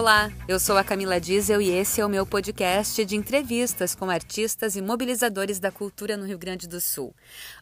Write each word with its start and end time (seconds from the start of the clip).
Olá, 0.00 0.32
eu 0.48 0.58
sou 0.58 0.78
a 0.78 0.82
Camila 0.82 1.20
Diesel 1.20 1.60
e 1.60 1.68
esse 1.68 2.00
é 2.00 2.06
o 2.06 2.08
meu 2.08 2.24
podcast 2.24 3.04
de 3.04 3.16
entrevistas 3.16 3.94
com 3.94 4.08
artistas 4.08 4.74
e 4.74 4.80
mobilizadores 4.80 5.60
da 5.60 5.70
cultura 5.70 6.16
no 6.16 6.24
Rio 6.24 6.38
Grande 6.38 6.66
do 6.66 6.80
Sul. 6.80 7.14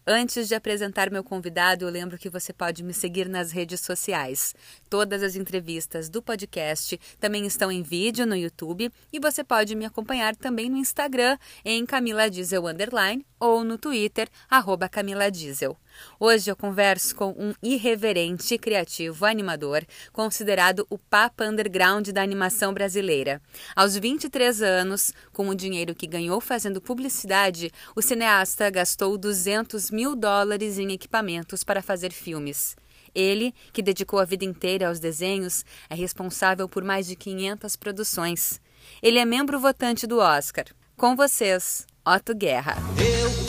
Antes 0.06 0.46
de 0.46 0.54
apresentar 0.54 1.10
meu 1.10 1.24
convidado, 1.24 1.84
eu 1.84 1.90
lembro 1.90 2.16
que 2.16 2.30
você 2.30 2.52
pode 2.52 2.84
me 2.84 2.94
seguir 2.94 3.28
nas 3.28 3.50
redes 3.50 3.80
sociais. 3.80 4.54
Todas 4.88 5.20
as 5.20 5.34
entrevistas 5.34 6.08
do 6.08 6.22
podcast 6.22 6.96
também 7.18 7.44
estão 7.44 7.72
em 7.72 7.82
vídeo 7.82 8.24
no 8.24 8.36
YouTube 8.36 8.88
e 9.12 9.18
você 9.18 9.42
pode 9.42 9.74
me 9.74 9.84
acompanhar 9.84 10.36
também 10.36 10.70
no 10.70 10.76
Instagram 10.76 11.36
em 11.64 11.84
Camila 11.84 12.30
Diesel 12.30 12.68
Underline 12.68 13.26
ou 13.40 13.64
no 13.64 13.76
Twitter, 13.76 14.28
arroba 14.48 14.88
Camila 14.88 15.28
Diesel. 15.28 15.76
Hoje 16.18 16.50
eu 16.50 16.56
converso 16.56 17.14
com 17.14 17.30
um 17.30 17.52
irreverente, 17.62 18.58
criativo, 18.58 19.24
animador, 19.24 19.84
considerado 20.12 20.86
o 20.90 20.98
Papa 20.98 21.44
Underground 21.44 22.08
da 22.08 22.22
animação 22.22 22.72
brasileira. 22.72 23.40
Aos 23.74 23.96
23 23.96 24.62
anos, 24.62 25.12
com 25.32 25.48
o 25.48 25.54
dinheiro 25.54 25.94
que 25.94 26.06
ganhou 26.06 26.40
fazendo 26.40 26.80
publicidade, 26.80 27.70
o 27.94 28.02
cineasta 28.02 28.70
gastou 28.70 29.16
200 29.16 29.90
mil 29.90 30.14
dólares 30.14 30.78
em 30.78 30.92
equipamentos 30.92 31.64
para 31.64 31.82
fazer 31.82 32.12
filmes. 32.12 32.76
Ele, 33.14 33.54
que 33.72 33.82
dedicou 33.82 34.20
a 34.20 34.24
vida 34.24 34.44
inteira 34.44 34.88
aos 34.88 35.00
desenhos, 35.00 35.64
é 35.88 35.94
responsável 35.94 36.68
por 36.68 36.84
mais 36.84 37.06
de 37.06 37.16
500 37.16 37.76
produções. 37.76 38.60
Ele 39.02 39.18
é 39.18 39.24
membro 39.24 39.58
votante 39.58 40.06
do 40.06 40.18
Oscar. 40.18 40.66
Com 40.96 41.14
vocês, 41.14 41.86
Otto 42.04 42.34
Guerra. 42.34 42.76
Eu 42.98 43.47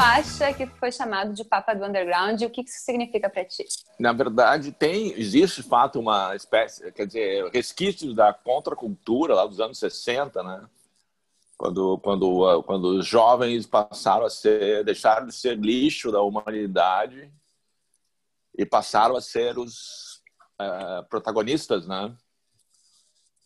acha 0.00 0.52
que 0.54 0.66
foi 0.66 0.90
chamado 0.90 1.32
de 1.32 1.44
Papa 1.44 1.74
do 1.74 1.84
Underground 1.84 2.40
e 2.40 2.46
o 2.46 2.50
que 2.50 2.62
isso 2.62 2.84
significa 2.84 3.28
para 3.28 3.44
ti? 3.44 3.64
Na 3.98 4.12
verdade, 4.12 4.72
tem, 4.72 5.12
existe 5.18 5.62
de 5.62 5.68
fato 5.68 6.00
uma 6.00 6.34
espécie, 6.34 6.90
quer 6.92 7.06
dizer, 7.06 7.50
resquícios 7.52 8.14
da 8.14 8.32
contracultura 8.32 9.34
lá 9.34 9.46
dos 9.46 9.60
anos 9.60 9.78
60, 9.78 10.42
né? 10.42 10.66
Quando, 11.56 11.98
quando, 11.98 12.62
quando 12.62 12.84
os 12.98 13.06
jovens 13.06 13.66
passaram 13.66 14.24
a 14.24 14.30
ser, 14.30 14.82
deixaram 14.82 15.26
de 15.26 15.34
ser 15.34 15.58
lixo 15.58 16.10
da 16.10 16.22
humanidade 16.22 17.30
e 18.56 18.64
passaram 18.64 19.14
a 19.14 19.20
ser 19.20 19.58
os 19.58 20.22
uh, 20.60 21.04
protagonistas, 21.10 21.86
né? 21.86 22.16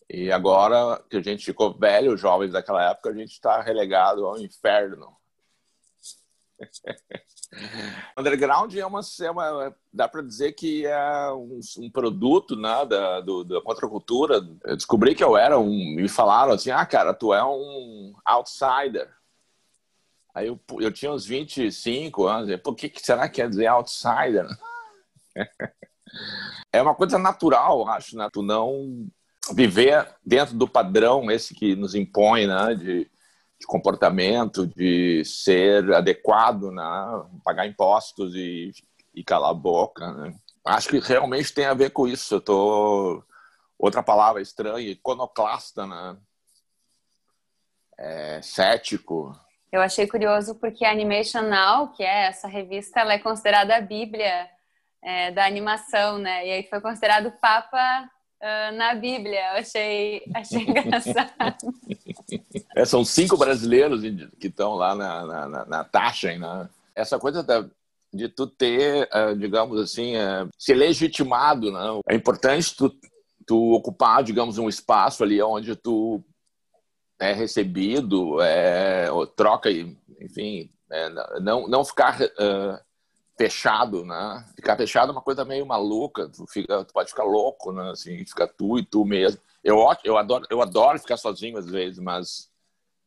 E 0.08 0.30
agora 0.30 1.02
que 1.10 1.16
a 1.16 1.22
gente 1.22 1.44
ficou 1.44 1.76
velho, 1.76 2.16
jovens 2.16 2.52
daquela 2.52 2.90
época, 2.90 3.10
a 3.10 3.14
gente 3.14 3.32
está 3.32 3.60
relegado 3.60 4.26
ao 4.26 4.38
inferno. 4.38 5.16
Underground 8.18 8.74
é 8.74 8.86
uma, 8.86 9.00
é 9.20 9.30
uma 9.30 9.76
dá 9.92 10.08
para 10.08 10.22
dizer 10.22 10.52
que 10.52 10.86
é 10.86 11.32
um, 11.32 11.60
um 11.78 11.90
produto 11.90 12.56
né, 12.56 12.84
da, 12.86 13.20
do, 13.20 13.44
da 13.44 13.60
contracultura. 13.60 14.36
Eu 14.64 14.76
descobri 14.76 15.14
que 15.14 15.22
eu 15.22 15.36
era 15.36 15.58
um, 15.58 15.94
me 15.94 16.08
falaram 16.08 16.52
assim, 16.52 16.70
ah, 16.70 16.84
cara, 16.84 17.14
tu 17.14 17.32
é 17.32 17.44
um 17.44 18.14
outsider. 18.24 19.08
Aí 20.34 20.48
eu, 20.48 20.60
eu 20.80 20.92
tinha 20.92 21.12
uns 21.12 21.24
25 21.24 22.26
anos, 22.26 22.60
por 22.60 22.74
que, 22.74 22.88
que 22.88 23.00
será 23.00 23.28
que 23.28 23.36
quer 23.36 23.48
dizer 23.48 23.68
outsider? 23.68 24.46
é 26.72 26.82
uma 26.82 26.94
coisa 26.94 27.18
natural, 27.18 27.88
acho, 27.88 28.16
né? 28.16 28.28
Tu 28.32 28.42
não 28.42 29.06
viver 29.52 30.08
dentro 30.24 30.56
do 30.56 30.66
padrão 30.66 31.30
esse 31.30 31.54
que 31.54 31.76
nos 31.76 31.94
impõe, 31.94 32.46
né? 32.46 32.74
De, 32.74 33.10
de 33.64 33.66
comportamento, 33.66 34.66
de 34.66 35.24
ser 35.24 35.92
adequado, 35.94 36.70
né? 36.70 36.82
pagar 37.42 37.66
impostos 37.66 38.34
e, 38.34 38.70
e 39.14 39.24
calar 39.24 39.50
a 39.50 39.54
boca. 39.54 40.12
Né? 40.12 40.34
Acho 40.64 40.90
que 40.90 40.98
realmente 40.98 41.52
tem 41.52 41.64
a 41.64 41.74
ver 41.74 41.90
com 41.90 42.06
isso. 42.06 42.34
Eu 42.34 42.40
tô 42.42 43.24
outra 43.78 44.02
palavra 44.02 44.42
estranha, 44.42 44.90
iconoclasta, 44.90 45.86
né? 45.86 46.16
É, 47.98 48.42
cético. 48.42 49.32
Eu 49.72 49.80
achei 49.80 50.06
curioso 50.06 50.56
porque 50.56 50.84
a 50.84 50.90
Animation 50.90 51.42
Now, 51.42 51.88
que 51.92 52.02
é 52.02 52.26
essa 52.26 52.46
revista, 52.46 53.00
ela 53.00 53.14
é 53.14 53.18
considerada 53.18 53.76
a 53.76 53.80
Bíblia 53.80 54.48
é, 55.02 55.30
da 55.30 55.46
animação, 55.46 56.18
né? 56.18 56.46
E 56.46 56.50
aí 56.50 56.62
foi 56.64 56.80
considerado 56.80 57.32
Papa 57.40 58.10
uh, 58.42 58.76
na 58.76 58.94
Bíblia. 58.94 59.52
Eu 59.52 59.60
achei, 59.60 60.22
achei 60.34 60.62
engraçado. 60.68 61.72
É, 62.74 62.84
são 62.84 63.04
cinco 63.04 63.36
brasileiros 63.36 64.00
que 64.38 64.48
estão 64.48 64.74
lá 64.74 64.94
na, 64.94 65.26
na, 65.48 65.64
na 65.66 65.84
taxa. 65.84 66.36
Né? 66.36 66.68
Essa 66.94 67.18
coisa 67.18 67.42
da, 67.42 67.64
de 68.12 68.28
tu 68.28 68.46
ter, 68.46 69.08
uh, 69.12 69.36
digamos 69.36 69.80
assim, 69.80 70.16
uh, 70.16 70.48
ser 70.58 70.74
legitimado. 70.74 71.70
Né? 71.72 72.00
É 72.08 72.14
importante 72.14 72.74
tu, 72.76 72.94
tu 73.46 73.72
ocupar, 73.72 74.22
digamos, 74.22 74.58
um 74.58 74.68
espaço 74.68 75.22
ali 75.22 75.42
onde 75.42 75.76
tu 75.76 76.22
é 77.18 77.32
recebido, 77.32 78.40
é, 78.40 79.06
troca, 79.36 79.70
enfim, 80.20 80.70
é, 80.90 81.08
não, 81.40 81.68
não 81.68 81.84
ficar 81.84 82.20
uh, 82.20 82.78
fechado, 83.36 84.04
né? 84.04 84.44
Ficar 84.54 84.76
fechado 84.76 85.08
é 85.08 85.12
uma 85.12 85.22
coisa 85.22 85.44
meio 85.44 85.66
maluca, 85.66 86.28
tu, 86.28 86.46
fica, 86.46 86.84
tu 86.84 86.92
pode 86.92 87.10
ficar 87.10 87.24
louco, 87.24 87.72
né? 87.72 87.90
Assim, 87.90 88.24
fica 88.24 88.46
tu 88.46 88.78
e 88.78 88.84
tu 88.84 89.04
mesmo. 89.04 89.40
Eu, 89.64 89.78
eu, 90.04 90.18
adoro, 90.18 90.46
eu 90.50 90.60
adoro 90.60 90.98
ficar 90.98 91.16
sozinho 91.16 91.56
às 91.56 91.66
vezes, 91.66 91.98
mas, 91.98 92.50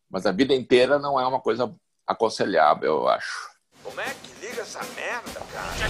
mas 0.09 0.25
a 0.25 0.31
vida 0.31 0.55
inteira 0.55 0.97
não 0.97 1.19
é 1.19 1.27
uma 1.27 1.39
coisa 1.39 1.71
aconselhável, 2.05 2.95
eu 2.95 3.07
acho. 3.07 3.51
Como 3.83 4.01
é 4.01 4.11
que 4.11 4.45
liga 4.45 4.63
essa 4.63 4.83
merda, 4.95 5.39
cara? 5.53 5.87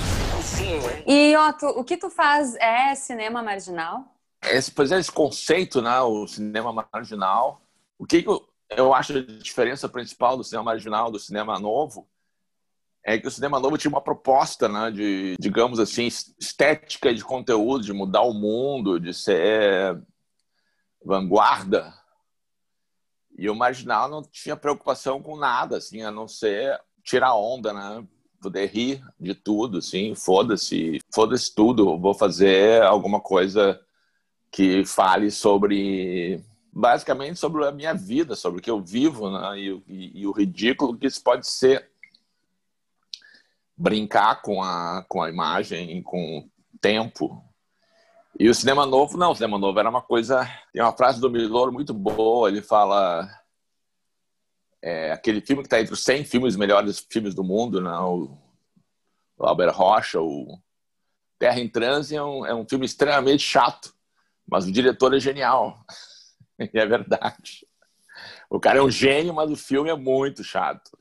E, 1.06 1.38
Otto, 1.38 1.68
o 1.68 1.86
que 1.86 1.96
tu 1.96 2.10
faz 2.10 2.54
é 2.56 2.94
cinema 2.96 3.42
marginal? 3.42 4.14
Esse, 4.44 4.70
pois 4.70 4.92
é, 4.92 5.00
esse 5.00 5.12
conceito, 5.12 5.82
né? 5.82 6.02
O 6.02 6.28
cinema 6.28 6.88
marginal. 6.94 7.62
O 7.98 8.06
que, 8.06 8.26
eu, 8.28 8.46
eu 8.70 8.94
acho 8.94 9.18
a 9.18 9.22
diferença 9.22 9.88
principal 9.88 10.36
do 10.36 10.44
cinema 10.44 10.66
marginal 10.66 11.10
do 11.10 11.18
cinema 11.18 11.58
novo 11.60 12.10
é 13.06 13.18
que 13.18 13.28
o 13.28 13.32
cinema 13.32 13.58
novo 13.58 13.78
tinha 13.78 13.90
uma 13.90 14.02
proposta, 14.02 14.68
né, 14.68 14.92
de, 14.92 15.38
digamos 15.40 15.80
assim, 15.80 16.08
estética 16.08 17.14
de 17.14 17.24
conteúdo, 17.24 17.86
de 17.86 17.94
mudar 17.94 18.24
o 18.24 18.34
mundo, 18.34 19.00
de 19.00 19.14
ser 19.14 19.98
vanguarda. 21.08 21.94
E 23.38 23.50
o 23.50 23.56
marginal 23.56 24.10
não 24.10 24.22
tinha 24.22 24.58
preocupação 24.58 25.22
com 25.22 25.38
nada, 25.38 25.78
assim, 25.78 26.02
a 26.02 26.12
não 26.12 26.28
ser 26.28 26.80
tirar 27.04 27.34
onda, 27.36 27.72
né? 27.72 28.06
Poder 28.42 28.68
rir 28.68 29.02
de 29.20 29.34
tudo, 29.34 29.78
assim, 29.78 30.14
foda-se, 30.14 31.00
foda-se 31.14 31.54
tudo, 31.56 31.98
vou 31.98 32.14
fazer 32.14 32.84
alguma 32.84 33.20
coisa 33.20 33.80
que 34.52 34.86
fale 34.86 35.32
sobre, 35.32 36.44
basicamente, 36.72 37.40
sobre 37.40 37.66
a 37.66 37.72
minha 37.72 37.94
vida, 37.94 38.36
sobre 38.36 38.60
o 38.60 38.62
que 38.62 38.70
eu 38.70 38.82
vivo, 38.82 39.32
né? 39.32 39.60
E, 39.60 39.84
e, 39.88 40.22
e 40.22 40.28
o 40.28 40.32
ridículo 40.32 40.98
que 40.98 41.08
isso 41.08 41.24
pode 41.24 41.48
ser 41.48 41.90
brincar 43.78 44.42
com 44.42 44.62
a, 44.62 45.06
com 45.08 45.22
a 45.22 45.30
imagem, 45.30 46.02
com 46.02 46.40
o 46.40 46.50
tempo. 46.80 47.44
E 48.40 48.48
o 48.48 48.54
cinema 48.54 48.86
novo, 48.86 49.18
não, 49.18 49.32
o 49.32 49.36
cinema 49.36 49.58
novo 49.58 49.80
era 49.80 49.90
uma 49.90 50.02
coisa. 50.02 50.48
Tem 50.72 50.82
uma 50.82 50.96
frase 50.96 51.20
do 51.20 51.30
Milor 51.30 51.72
muito 51.72 51.94
boa, 51.94 52.48
ele 52.48 52.62
fala. 52.62 53.28
É, 54.80 55.12
aquele 55.12 55.42
filme 55.42 55.64
que 55.64 55.68
está 55.68 55.82
entre 55.82 55.94
os 55.94 56.04
100 56.04 56.24
filmes 56.26 56.56
melhores 56.56 57.00
filmes 57.12 57.34
do 57.34 57.44
mundo, 57.44 57.82
né? 57.82 57.98
o, 57.98 58.38
o 59.36 59.46
Albert 59.46 59.74
Rocha, 59.74 60.22
o 60.22 60.60
Terra 61.40 61.60
em 61.60 61.68
Transe 61.68 62.16
é 62.16 62.24
um, 62.24 62.46
é 62.46 62.54
um 62.54 62.66
filme 62.68 62.86
extremamente 62.86 63.42
chato, 63.42 63.92
mas 64.48 64.66
o 64.66 64.72
diretor 64.72 65.16
é 65.16 65.20
genial. 65.20 65.84
e 66.60 66.70
é 66.78 66.86
verdade. 66.86 67.66
O 68.52 68.60
cara 68.60 68.78
é 68.78 68.82
um 68.84 68.90
gênio, 68.90 69.34
mas 69.34 69.50
o 69.50 69.56
filme 69.56 69.90
é 69.90 69.96
muito 69.96 70.44
chato 70.44 70.92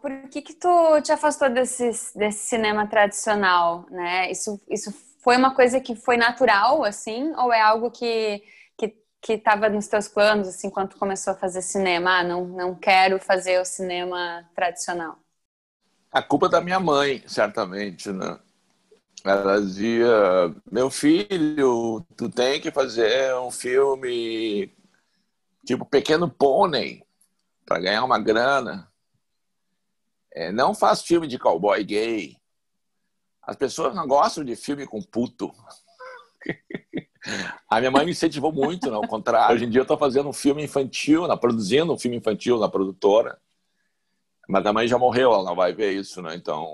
por 0.00 0.10
que 0.30 0.40
que 0.40 0.54
tu 0.54 1.00
te 1.02 1.12
afastou 1.12 1.50
desse, 1.50 1.90
desse 2.16 2.48
cinema 2.48 2.86
tradicional, 2.86 3.86
né? 3.90 4.30
Isso, 4.30 4.58
isso 4.68 4.90
foi 5.20 5.36
uma 5.36 5.54
coisa 5.54 5.80
que 5.80 5.94
foi 5.94 6.16
natural, 6.16 6.84
assim, 6.84 7.32
ou 7.36 7.52
é 7.52 7.60
algo 7.60 7.90
que 7.90 8.42
que 9.20 9.34
estava 9.34 9.68
nos 9.68 9.86
teus 9.86 10.08
planos, 10.08 10.48
assim, 10.48 10.70
quando 10.70 10.96
começou 10.96 11.32
a 11.32 11.36
fazer 11.36 11.62
cinema? 11.62 12.18
Ah, 12.18 12.24
não, 12.24 12.46
não 12.46 12.74
quero 12.74 13.18
fazer 13.18 13.60
o 13.60 13.64
cinema 13.64 14.48
tradicional. 14.54 15.18
A 16.10 16.22
culpa 16.22 16.46
é 16.46 16.48
da 16.50 16.60
minha 16.60 16.80
mãe, 16.80 17.22
certamente, 17.26 18.10
né? 18.10 18.38
Ela 19.24 19.60
dizia, 19.60 20.08
meu 20.70 20.90
filho, 20.90 22.04
tu 22.16 22.30
tem 22.30 22.60
que 22.60 22.70
fazer 22.70 23.34
um 23.36 23.50
filme 23.50 24.72
tipo 25.66 25.84
Pequeno 25.84 26.28
Pônei 26.28 27.04
para 27.66 27.80
ganhar 27.80 28.02
uma 28.02 28.18
grana. 28.18 28.90
É, 30.32 30.50
não 30.50 30.74
faz 30.74 31.02
filme 31.02 31.28
de 31.28 31.38
cowboy 31.38 31.84
gay. 31.84 32.39
As 33.50 33.56
pessoas 33.56 33.92
não 33.96 34.06
gostam 34.06 34.44
de 34.44 34.54
filme 34.54 34.86
com 34.86 35.02
puto. 35.02 35.52
A 37.68 37.80
minha 37.80 37.90
mãe 37.90 38.04
me 38.04 38.12
incentivou 38.12 38.52
muito, 38.52 38.88
não, 38.88 38.98
ao 38.98 39.08
contrário. 39.08 39.56
Hoje 39.56 39.64
em 39.64 39.68
dia 39.68 39.80
eu 39.80 39.82
estou 39.82 39.98
fazendo 39.98 40.28
um 40.28 40.32
filme 40.32 40.62
infantil, 40.62 41.26
na, 41.26 41.36
produzindo 41.36 41.92
um 41.92 41.98
filme 41.98 42.16
infantil 42.16 42.60
na 42.60 42.68
produtora. 42.68 43.38
Mas 44.48 44.64
a 44.64 44.72
mãe 44.72 44.86
já 44.86 44.96
morreu, 44.96 45.32
ela 45.32 45.42
não 45.42 45.56
vai 45.56 45.72
ver 45.72 45.90
isso, 45.90 46.22
né? 46.22 46.36
Então 46.36 46.64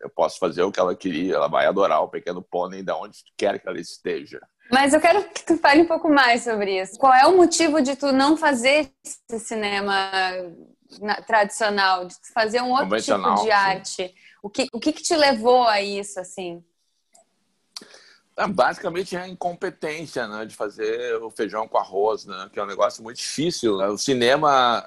eu 0.00 0.10
posso 0.10 0.40
fazer 0.40 0.64
o 0.64 0.72
que 0.72 0.80
ela 0.80 0.96
queria, 0.96 1.36
ela 1.36 1.46
vai 1.46 1.66
adorar 1.66 2.02
o 2.02 2.08
Pequeno 2.08 2.42
Pônei 2.42 2.82
de 2.82 2.90
onde 2.90 3.18
quer 3.36 3.60
que 3.60 3.68
ela 3.68 3.78
esteja. 3.78 4.40
Mas 4.72 4.92
eu 4.92 5.00
quero 5.00 5.22
que 5.28 5.46
tu 5.46 5.56
fale 5.56 5.82
um 5.82 5.86
pouco 5.86 6.08
mais 6.08 6.42
sobre 6.42 6.82
isso. 6.82 6.98
Qual 6.98 7.14
é 7.14 7.28
o 7.28 7.36
motivo 7.36 7.80
de 7.80 7.94
tu 7.94 8.10
não 8.10 8.36
fazer 8.36 8.90
esse 9.04 9.38
cinema 9.38 10.10
tradicional, 11.28 12.06
de 12.06 12.14
fazer 12.34 12.60
um 12.60 12.72
outro 12.72 13.00
tipo 13.00 13.34
de 13.44 13.52
arte? 13.52 14.12
O 14.42 14.50
que, 14.50 14.66
o 14.72 14.80
que, 14.80 14.92
que 14.92 15.02
te 15.02 15.16
levou 15.16 15.62
a 15.68 15.80
isso, 15.80 16.18
assim? 16.18 16.62
É, 18.36 18.46
basicamente 18.46 19.14
é 19.14 19.20
a 19.20 19.28
incompetência 19.28 20.26
né, 20.26 20.44
de 20.44 20.56
fazer 20.56 21.16
o 21.22 21.30
feijão 21.30 21.68
com 21.68 21.78
arroz, 21.78 22.24
né, 22.24 22.50
que 22.52 22.58
é 22.58 22.62
um 22.62 22.66
negócio 22.66 23.02
muito 23.02 23.18
difícil. 23.18 23.76
O 23.76 23.98
cinema, 23.98 24.84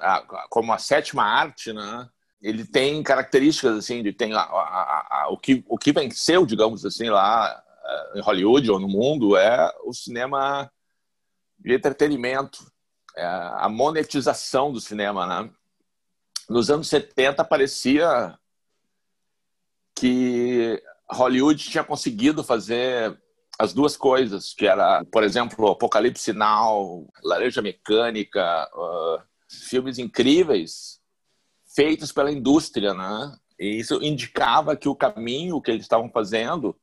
como 0.50 0.72
a 0.72 0.78
sétima 0.78 1.22
arte, 1.22 1.72
né, 1.72 2.08
ele 2.42 2.64
tem 2.66 3.02
características 3.02 3.78
assim 3.78 4.02
de 4.02 4.12
tem 4.12 4.34
a, 4.34 4.40
a, 4.40 5.22
a, 5.22 5.28
o 5.30 5.38
que 5.38 5.64
o 5.68 5.78
que 5.78 5.92
venceu, 5.92 6.44
digamos 6.44 6.84
assim, 6.84 7.08
lá 7.08 7.62
eh, 7.84 8.18
em 8.18 8.20
Hollywood 8.20 8.70
ou 8.70 8.78
no 8.78 8.88
mundo 8.88 9.36
é 9.36 9.72
o 9.84 9.92
cinema 9.92 10.70
de 11.58 11.74
entretenimento, 11.74 12.70
é 13.16 13.24
a 13.24 13.68
monetização 13.68 14.70
do 14.70 14.80
cinema, 14.80 15.26
né? 15.26 15.50
Nos 16.48 16.70
anos 16.70 16.88
70 16.88 17.42
parecia 17.44 18.38
que 19.96 20.82
Hollywood 21.10 21.64
tinha 21.64 21.82
conseguido 21.82 22.44
fazer 22.44 23.18
as 23.58 23.72
duas 23.72 23.96
coisas, 23.96 24.52
que 24.52 24.66
era, 24.66 25.02
por 25.10 25.24
exemplo, 25.24 25.70
Apocalipse 25.70 26.32
Now, 26.32 27.08
Laranja 27.24 27.62
Mecânica, 27.62 28.68
uh, 28.74 29.22
filmes 29.48 29.98
incríveis 29.98 31.00
feitos 31.74 32.12
pela 32.12 32.30
indústria, 32.30 32.92
né? 32.92 33.34
E 33.58 33.78
isso 33.78 34.02
indicava 34.02 34.76
que 34.76 34.88
o 34.88 34.94
caminho 34.94 35.60
que 35.60 35.70
eles 35.70 35.82
estavam 35.82 36.10
fazendo 36.10 36.76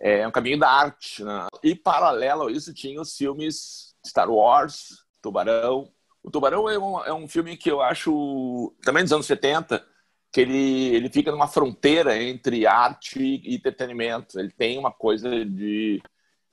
é 0.00 0.26
um 0.26 0.30
caminho 0.30 0.58
da 0.58 0.70
arte, 0.70 1.22
né? 1.22 1.46
E 1.62 1.74
paralelo 1.74 2.48
a 2.48 2.52
isso 2.52 2.72
tinha 2.72 3.00
os 3.00 3.14
filmes 3.14 3.94
Star 4.06 4.30
Wars, 4.30 5.04
Tubarão. 5.20 5.92
O 6.22 6.30
Tubarão 6.30 6.68
é 6.68 6.78
um, 6.78 7.04
é 7.04 7.12
um 7.12 7.28
filme 7.28 7.56
que 7.56 7.70
eu 7.70 7.82
acho 7.82 8.74
também 8.82 9.02
dos 9.02 9.12
anos 9.12 9.26
70 9.26 9.84
que 10.32 10.40
ele, 10.40 10.94
ele 10.94 11.10
fica 11.10 11.30
numa 11.30 11.46
fronteira 11.46 12.20
entre 12.20 12.66
arte 12.66 13.20
e 13.20 13.54
entretenimento. 13.54 14.40
Ele 14.40 14.50
tem 14.50 14.78
uma 14.78 14.90
coisa 14.90 15.44
de 15.44 16.02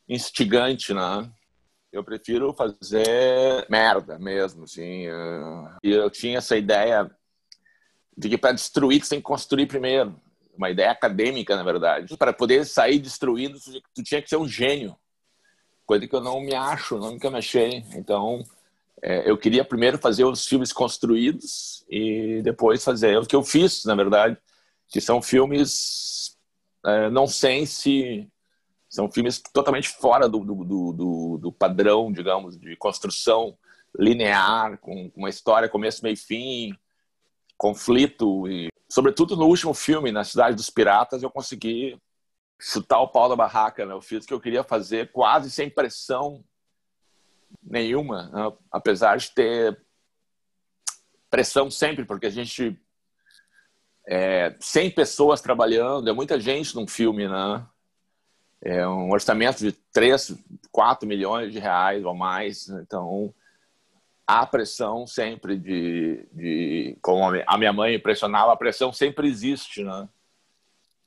instigante, 0.07 0.93
né? 0.93 1.31
Eu 1.91 2.03
prefiro 2.03 2.53
fazer 2.53 3.65
merda 3.69 4.19
mesmo, 4.19 4.65
assim. 4.65 5.05
E 5.81 5.91
eu 5.91 6.09
tinha 6.09 6.39
essa 6.39 6.57
ideia 6.57 7.09
de 8.17 8.29
que 8.29 8.37
para 8.37 8.51
destruir 8.51 9.01
você 9.01 9.11
tem 9.11 9.19
que 9.19 9.23
construir 9.25 9.65
primeiro. 9.65 10.19
Uma 10.55 10.69
ideia 10.69 10.91
acadêmica, 10.91 11.55
na 11.55 11.63
verdade. 11.63 12.17
Para 12.17 12.33
poder 12.33 12.65
sair 12.65 12.99
destruindo, 12.99 13.57
tu 13.95 14.03
tinha 14.03 14.21
que 14.21 14.27
ser 14.27 14.35
um 14.35 14.47
gênio. 14.47 14.93
Coisa 15.85 16.05
que 16.05 16.13
eu 16.13 16.21
não 16.21 16.41
me 16.41 16.53
acho, 16.53 16.97
nunca 16.97 17.31
me 17.31 17.37
achei. 17.37 17.85
Então, 17.95 18.43
eu 19.01 19.37
queria 19.37 19.63
primeiro 19.63 19.97
fazer 19.97 20.25
os 20.25 20.45
filmes 20.45 20.73
construídos 20.73 21.85
e 21.89 22.41
depois 22.43 22.83
fazer 22.83 23.17
o 23.17 23.25
que 23.25 23.35
eu 23.35 23.43
fiz, 23.43 23.85
na 23.85 23.95
verdade, 23.95 24.37
que 24.87 24.99
são 24.99 25.21
filmes 25.21 26.37
é, 26.85 27.09
não 27.09 27.27
sense, 27.27 28.27
são 28.89 29.11
filmes 29.11 29.41
totalmente 29.53 29.89
fora 29.89 30.27
do, 30.27 30.39
do, 30.39 30.93
do, 30.93 31.37
do, 31.37 31.51
padrão, 31.51 32.11
digamos, 32.11 32.57
de 32.57 32.75
construção 32.75 33.57
linear, 33.97 34.77
com 34.79 35.11
uma 35.15 35.29
história 35.29 35.69
começo, 35.69 36.03
meio 36.03 36.13
e 36.13 36.17
fim, 36.17 36.77
conflito 37.57 38.47
e, 38.47 38.69
sobretudo 38.89 39.35
no 39.35 39.45
último 39.45 39.73
filme, 39.73 40.11
na 40.11 40.23
Cidade 40.23 40.55
dos 40.55 40.69
Piratas, 40.69 41.21
eu 41.21 41.29
consegui 41.29 41.99
chutar 42.59 42.99
o 42.99 43.07
pau 43.07 43.29
da 43.29 43.35
barraca, 43.35 43.85
né? 43.85 43.93
Eu 43.93 44.01
fiz 44.01 44.23
o 44.23 44.27
que 44.27 44.33
eu 44.33 44.39
queria 44.39 44.63
fazer 44.63 45.11
quase 45.11 45.49
sem 45.49 45.69
pressão 45.69 46.43
nenhuma, 47.61 48.29
né? 48.29 48.51
apesar 48.71 49.17
de 49.17 49.31
ter 49.31 49.79
pressão 51.29 51.69
sempre, 51.69 52.05
porque 52.05 52.25
a 52.25 52.31
gente 52.31 52.79
é 54.07 54.55
100 54.59 54.91
pessoas 54.91 55.39
trabalhando, 55.39 56.09
é 56.09 56.13
muita 56.13 56.39
gente 56.39 56.75
num 56.75 56.87
filme, 56.87 57.27
né? 57.27 57.65
É 58.61 58.85
um 58.87 59.11
orçamento 59.11 59.59
de 59.59 59.71
3, 59.71 60.35
4 60.71 61.07
milhões 61.07 61.53
de 61.53 61.59
reais 61.59 62.03
ou 62.03 62.15
mais, 62.15 62.67
então 62.69 63.33
há 64.27 64.45
pressão 64.45 65.07
sempre 65.07 65.57
de, 65.57 66.27
de 66.33 66.97
como 67.01 67.23
a 67.47 67.57
minha 67.57 67.71
mãe 67.71 67.95
impressionava, 67.95 68.51
a 68.51 68.57
pressão 68.57 68.91
sempre 68.91 69.27
existe, 69.27 69.83
né? 69.83 70.09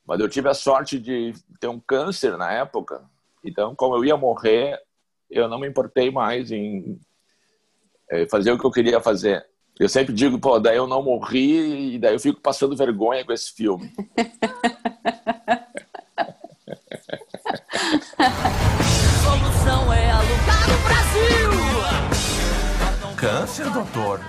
Mas 0.05 0.19
eu 0.19 0.29
tive 0.29 0.49
a 0.49 0.53
sorte 0.53 0.97
de 0.97 1.33
ter 1.59 1.67
um 1.67 1.79
câncer 1.79 2.37
na 2.37 2.51
época, 2.51 3.03
então 3.43 3.75
como 3.75 3.95
eu 3.97 4.05
ia 4.05 4.17
morrer, 4.17 4.81
eu 5.33 5.47
não 5.47 5.59
me 5.59 5.67
importei 5.67 6.11
mais 6.11 6.51
em 6.51 6.99
é, 8.09 8.27
fazer 8.29 8.51
o 8.51 8.59
que 8.59 8.65
eu 8.65 8.71
queria 8.71 9.01
fazer. 9.01 9.45
Eu 9.79 9.89
sempre 9.89 10.13
digo, 10.13 10.39
pô, 10.39 10.59
daí 10.59 10.77
eu 10.77 10.85
não 10.85 11.01
morri 11.01 11.95
e 11.95 11.99
daí 11.99 12.13
eu 12.13 12.19
fico 12.19 12.39
passando 12.39 12.77
vergonha 12.77 13.25
com 13.25 13.33
esse 13.33 13.51
filme. 13.51 13.91
Solução 19.23 19.91
é 19.91 20.11
alugar 20.11 20.69
o 20.69 20.77
Brasil! 20.85 21.49
Câncer, 23.17 23.67
doutor? 23.71 24.19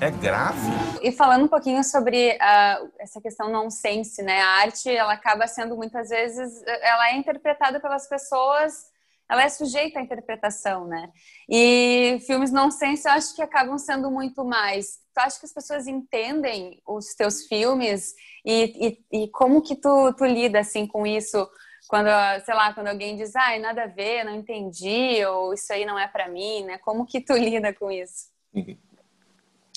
É 0.00 0.10
grave. 0.10 0.70
E 1.02 1.12
falando 1.12 1.44
um 1.44 1.48
pouquinho 1.48 1.82
sobre 1.84 2.32
uh, 2.32 2.90
essa 2.98 3.20
questão 3.20 3.50
nonsense, 3.50 4.22
né? 4.22 4.40
A 4.40 4.48
arte, 4.60 4.90
ela 4.90 5.12
acaba 5.12 5.46
sendo 5.46 5.76
muitas 5.76 6.08
vezes, 6.08 6.62
ela 6.66 7.10
é 7.10 7.16
interpretada 7.16 7.80
pelas 7.80 8.08
pessoas 8.08 8.95
ela 9.28 9.42
é 9.42 9.48
sujeita 9.48 9.98
à 9.98 10.02
interpretação, 10.02 10.86
né? 10.86 11.10
E 11.48 12.18
filmes 12.26 12.52
nonsense 12.52 13.06
eu 13.06 13.12
acho 13.12 13.34
que 13.34 13.42
acabam 13.42 13.76
sendo 13.78 14.10
muito 14.10 14.44
mais. 14.44 15.00
Tu 15.14 15.18
acha 15.18 15.40
que 15.40 15.46
as 15.46 15.52
pessoas 15.52 15.86
entendem 15.86 16.80
os 16.86 17.14
teus 17.14 17.46
filmes 17.46 18.14
e, 18.44 18.98
e, 19.12 19.24
e 19.24 19.28
como 19.28 19.62
que 19.62 19.74
tu, 19.74 20.12
tu 20.12 20.24
lida 20.24 20.60
assim 20.60 20.86
com 20.86 21.06
isso? 21.06 21.48
Quando, 21.88 22.08
sei 22.44 22.54
lá, 22.54 22.72
quando 22.72 22.88
alguém 22.88 23.16
diz, 23.16 23.34
ai, 23.36 23.58
nada 23.58 23.84
a 23.84 23.86
ver, 23.86 24.24
não 24.24 24.34
entendi, 24.34 25.24
ou 25.24 25.54
isso 25.54 25.72
aí 25.72 25.84
não 25.84 25.98
é 25.98 26.08
para 26.08 26.28
mim, 26.28 26.64
né? 26.64 26.78
Como 26.78 27.06
que 27.06 27.20
tu 27.20 27.32
lida 27.38 27.72
com 27.72 27.90
isso? 27.90 28.30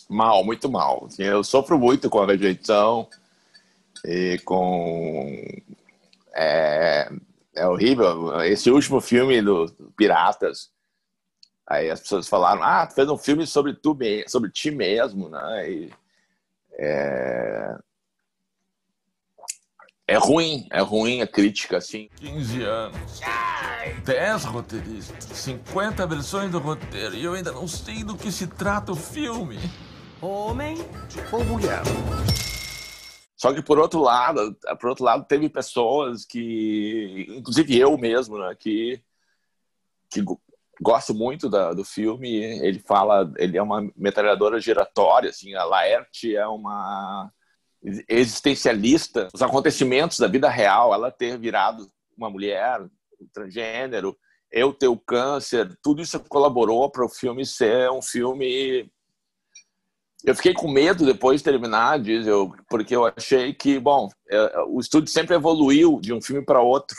Mal, 0.07 0.43
muito 0.43 0.69
mal. 0.69 1.05
Assim, 1.05 1.23
eu 1.23 1.43
sofro 1.43 1.77
muito 1.77 2.09
com 2.09 2.19
a 2.19 2.25
rejeição 2.25 3.07
e 4.05 4.39
com 4.43 5.27
é, 6.33 7.11
é 7.59 7.67
horrível. 7.67 8.41
Esse 8.43 8.71
último 8.71 9.01
filme 9.01 9.41
do 9.41 9.67
Piratas, 9.95 10.71
aí 11.67 11.89
as 11.89 11.99
pessoas 11.99 12.27
falaram, 12.27 12.63
ah, 12.63 12.87
tu 12.87 12.95
fez 12.95 13.09
um 13.09 13.17
filme 13.17 13.45
sobre 13.45 13.73
tu, 13.73 13.97
sobre 14.27 14.49
ti 14.49 14.71
mesmo, 14.71 15.29
né? 15.29 15.69
E, 15.69 15.93
é... 16.73 17.77
é 20.07 20.17
ruim, 20.17 20.67
é 20.71 20.81
ruim 20.81 21.21
a 21.21 21.27
crítica, 21.27 21.77
assim. 21.77 22.09
15 22.15 22.63
anos, 22.63 23.21
10 24.05 24.45
roteiristas, 24.45 25.25
50 25.25 26.07
versões 26.07 26.51
do 26.51 26.59
roteiro, 26.59 27.15
e 27.15 27.23
eu 27.23 27.33
ainda 27.33 27.51
não 27.51 27.67
sei 27.67 28.03
do 28.03 28.15
que 28.15 28.31
se 28.31 28.47
trata 28.47 28.93
o 28.93 28.95
filme. 28.95 29.59
Homem 30.21 30.77
ou 31.31 31.43
mulher? 31.45 31.81
Só 33.39 33.53
que 33.53 33.61
por 33.61 33.79
outro 33.79 34.01
lado, 34.01 34.53
por 34.79 34.89
outro 34.89 35.05
lado 35.05 35.25
teve 35.25 35.47
pessoas 35.47 36.25
que, 36.25 37.25
inclusive 37.29 37.77
eu 37.77 37.97
mesmo, 37.97 38.37
né, 38.37 38.53
que 38.59 39.01
que 40.11 40.23
gosto 40.81 41.13
muito 41.13 41.49
da, 41.49 41.73
do 41.73 41.85
filme. 41.85 42.29
Ele 42.61 42.79
fala, 42.79 43.31
ele 43.37 43.57
é 43.57 43.61
uma 43.61 43.89
metralhadora 43.95 44.59
giratória, 44.59 45.29
assim. 45.29 45.53
A 45.53 45.63
Laerte 45.63 46.35
é 46.35 46.47
uma 46.47 47.31
existencialista. 48.07 49.27
Os 49.33 49.41
acontecimentos 49.41 50.17
da 50.19 50.27
vida 50.27 50.49
real, 50.49 50.93
ela 50.93 51.11
ter 51.11 51.37
virado 51.37 51.89
uma 52.17 52.29
mulher 52.29 52.81
transgênero, 53.33 54.17
eu 54.51 54.73
ter 54.73 54.87
o 54.87 54.97
câncer, 54.97 55.77
tudo 55.81 56.01
isso 56.01 56.19
colaborou 56.21 56.89
para 56.89 57.05
o 57.05 57.09
filme 57.09 57.45
ser 57.45 57.89
um 57.91 58.01
filme 58.01 58.91
eu 60.23 60.35
fiquei 60.35 60.53
com 60.53 60.69
medo 60.69 61.05
depois 61.05 61.39
de 61.39 61.45
terminar, 61.45 61.99
diz 61.99 62.27
eu, 62.27 62.53
porque 62.69 62.95
eu 62.95 63.05
achei 63.05 63.53
que, 63.53 63.79
bom, 63.79 64.09
é, 64.29 64.59
o 64.67 64.79
estúdio 64.79 65.11
sempre 65.11 65.35
evoluiu 65.35 65.99
de 66.01 66.13
um 66.13 66.21
filme 66.21 66.43
para 66.43 66.61
outro. 66.61 66.97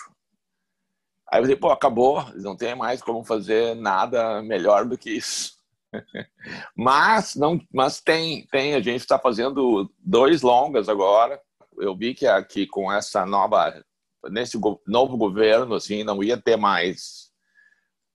Aí 1.30 1.38
eu 1.38 1.44
falei, 1.44 1.56
pô, 1.56 1.70
acabou, 1.70 2.24
não 2.36 2.56
tem 2.56 2.74
mais 2.74 3.02
como 3.02 3.24
fazer 3.24 3.76
nada 3.76 4.42
melhor 4.42 4.86
do 4.86 4.98
que 4.98 5.10
isso. 5.10 5.52
mas 6.74 7.34
não, 7.36 7.60
mas 7.72 8.00
tem, 8.00 8.46
tem. 8.46 8.74
A 8.74 8.80
gente 8.80 9.00
está 9.00 9.18
fazendo 9.18 9.90
dois 9.98 10.42
longas 10.42 10.88
agora. 10.88 11.40
Eu 11.78 11.96
vi 11.96 12.14
que 12.14 12.26
aqui 12.26 12.66
com 12.66 12.90
essa 12.90 13.24
nova, 13.24 13.84
nesse 14.30 14.58
novo 14.86 15.16
governo, 15.16 15.74
assim, 15.74 16.02
não 16.02 16.22
ia 16.22 16.36
ter 16.36 16.56
mais. 16.56 17.30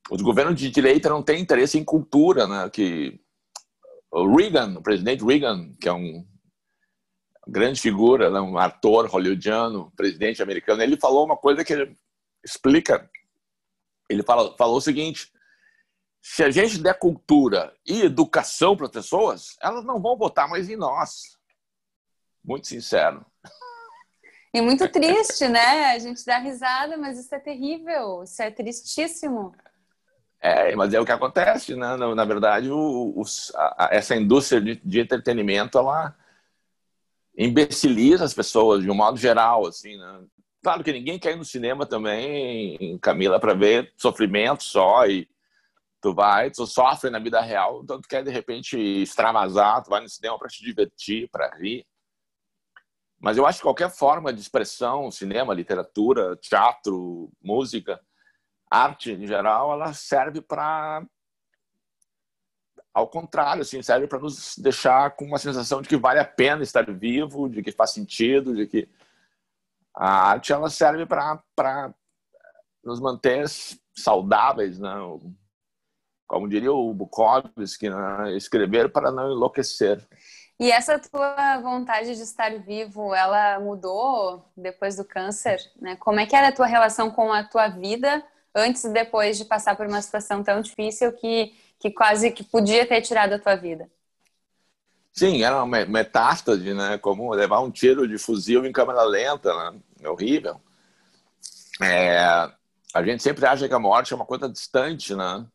Os 0.10 0.22
governos 0.22 0.60
de 0.60 0.70
direita 0.70 1.10
não 1.10 1.24
têm 1.24 1.42
interesse 1.42 1.78
em 1.78 1.84
cultura, 1.84 2.48
né? 2.48 2.70
Que 2.70 3.20
o 4.16 4.34
Reagan, 4.34 4.78
o 4.78 4.82
presidente 4.82 5.26
Reagan, 5.26 5.74
que 5.80 5.90
é 5.90 5.94
um 5.94 6.26
grande 7.46 7.82
figura, 7.82 8.32
né, 8.32 8.40
um 8.40 8.58
ator 8.58 9.08
hollywoodiano, 9.08 9.92
presidente 9.96 10.42
americano, 10.42 10.82
ele 10.82 10.98
falou 10.98 11.26
uma 11.26 11.36
coisa 11.36 11.66
que 11.66 11.96
explica. 12.44 13.10
Ele 14.10 14.24
fala, 14.24 14.56
falou 14.58 14.78
o 14.78 14.82
seguinte: 14.82 15.32
se 16.22 16.44
a 16.44 16.50
gente 16.50 16.78
der 16.78 16.98
cultura 16.98 17.76
e 17.86 18.04
educação 18.04 18.76
para 18.78 18.86
as 18.86 18.92
pessoas, 18.92 19.58
elas 19.62 19.84
não 19.84 20.02
vão 20.02 20.18
votar 20.18 20.48
mais 20.48 20.70
em 20.70 20.78
nós. 20.78 21.38
Muito 22.44 22.68
sincero. 22.68 23.26
E 24.54 24.62
muito 24.62 24.88
triste, 24.88 25.50
né? 25.50 25.92
A 25.92 26.00
gente 26.00 26.24
dá 26.24 26.38
risada, 26.38 26.96
mas 26.96 27.20
isso 27.20 27.36
é 27.36 27.40
terrível, 27.40 28.24
isso 28.24 28.42
é 28.42 28.50
tristíssimo. 28.50 29.54
É, 30.46 30.75
mas 30.75 30.94
é 30.94 31.00
o 31.00 31.06
que 31.06 31.12
acontece, 31.12 31.75
né? 31.75 31.98
Na, 31.98 32.14
na 32.14 32.24
verdade, 32.24 32.70
o, 32.70 33.20
o, 33.20 33.24
a, 33.56 33.90
essa 33.92 34.16
indústria 34.16 34.62
de, 34.62 34.75
de, 34.75 35.00
entretenimento, 35.00 35.75
ela 35.75 36.16
imbeciliza 37.36 38.24
as 38.24 38.34
pessoas 38.34 38.84
de 38.84 38.92
um 38.92 38.94
modo 38.94 39.18
geral, 39.18 39.66
assim, 39.66 39.98
né? 39.98 40.24
Claro 40.62 40.84
que 40.84 40.94
ninguém 40.94 41.18
quer 41.18 41.32
ir 41.32 41.38
no 41.38 41.44
cinema 41.44 41.84
também, 41.88 43.00
Camila, 43.02 43.40
para 43.40 43.56
ver 43.56 43.92
sofrimento 43.98 44.64
só 44.64 45.08
e 45.08 45.28
tu 46.00 46.14
vai, 46.14 46.52
tu 46.52 46.68
sofre 46.68 47.10
na 47.10 47.18
vida 47.18 47.42
real, 47.42 47.82
então 47.84 48.00
tu 48.00 48.08
quer 48.08 48.24
de 48.24 48.30
repente 48.30 48.78
extravasar, 48.78 49.84
tu 49.84 49.90
vai 49.90 50.02
no 50.02 50.10
cinema 50.10 50.38
para 50.38 50.48
te 50.48 50.64
divertir, 50.64 51.28
para 51.32 51.56
rir. 51.56 51.88
Mas 53.20 53.36
eu 53.36 53.48
acho 53.48 53.58
que 53.58 53.64
qualquer 53.64 53.90
forma 53.90 54.32
de 54.32 54.42
expressão, 54.42 55.10
cinema, 55.10 55.56
literatura, 55.56 56.36
teatro, 56.36 57.32
música, 57.42 58.00
arte 58.84 59.12
em 59.12 59.27
geral, 59.27 59.72
ela 59.72 59.94
serve 59.94 60.41
para 60.41 61.05
ao 62.96 63.10
contrário, 63.10 63.62
assim, 63.62 63.82
serve 63.82 64.08
para 64.08 64.20
nos 64.20 64.58
deixar 64.58 65.12
com 65.17 65.25
uma 65.25 65.38
sensação 65.38 65.82
de 65.82 65.89
que 65.89 65.98
vale 65.98 66.17
a 66.17 66.24
pena 66.24 66.63
estar 66.63 66.89
vivo, 66.89 67.50
de 67.50 67.62
que 67.62 67.70
faz 67.70 67.91
sentido, 67.91 68.55
de 68.55 68.65
que 68.65 68.88
a 69.94 70.29
arte 70.29 70.53
ela 70.53 70.70
serve 70.70 71.05
para 71.05 71.94
nos 72.82 73.01
manter 73.01 73.46
saudáveis, 73.94 74.79
né? 74.79 74.94
Como 76.25 76.48
diria 76.48 76.72
o 76.72 76.94
Bukowski, 76.94 77.89
né? 77.89 78.36
escrever 78.38 78.89
para 78.89 79.12
não 79.12 79.29
enlouquecer. 79.29 80.08
E 80.58 80.72
essa 80.72 80.98
tua 80.98 81.60
vontade 81.60 82.15
de 82.15 82.22
estar 82.22 82.58
vivo, 82.60 83.13
ela 83.13 83.60
mudou 83.60 84.50
depois 84.55 84.96
do 84.96 85.03
câncer, 85.03 85.60
né? 85.82 85.98
Como 85.98 86.22
é 86.22 86.25
que 86.25 86.36
era 86.36 86.48
a 86.48 86.55
tua 86.55 86.65
relação 86.65 87.12
com 87.12 87.34
a 87.34 87.44
tua 87.44 87.67
vida 87.67 88.25
antes 88.56 88.84
e 88.84 88.90
depois 88.90 89.38
de 89.38 89.46
passar 89.46 89.76
por 89.76 89.86
uma 89.86 90.02
situação 90.02 90.44
tão 90.44 90.62
difícil 90.62 91.12
que, 91.12 91.54
que 91.80 91.92
quase 91.92 92.32
que 92.32 92.44
podia 92.44 92.86
ter 92.86 93.02
tirado 93.02 93.34
a 93.34 93.40
tua 93.40 93.56
vida? 93.56 93.90
Sim, 95.12 95.44
era 95.44 95.64
uma 95.64 95.86
metástase, 95.86 96.74
né? 96.74 96.98
Como 96.98 97.34
levar 97.34 97.60
um 97.62 97.72
tiro 97.72 98.08
de 98.08 98.18
fuzil 98.18 98.66
em 98.66 98.72
câmera 98.72 99.04
lenta, 99.04 99.54
né? 99.54 99.80
É 100.02 100.10
horrível. 100.10 100.60
É, 101.82 102.18
a 102.94 103.04
gente 103.04 103.22
sempre 103.22 103.46
acha 103.46 103.68
que 103.68 103.74
a 103.74 103.80
morte 103.80 104.14
é 104.14 104.16
uma 104.16 104.26
coisa 104.26 104.50
distante, 104.50 105.16
né? 105.16 105.46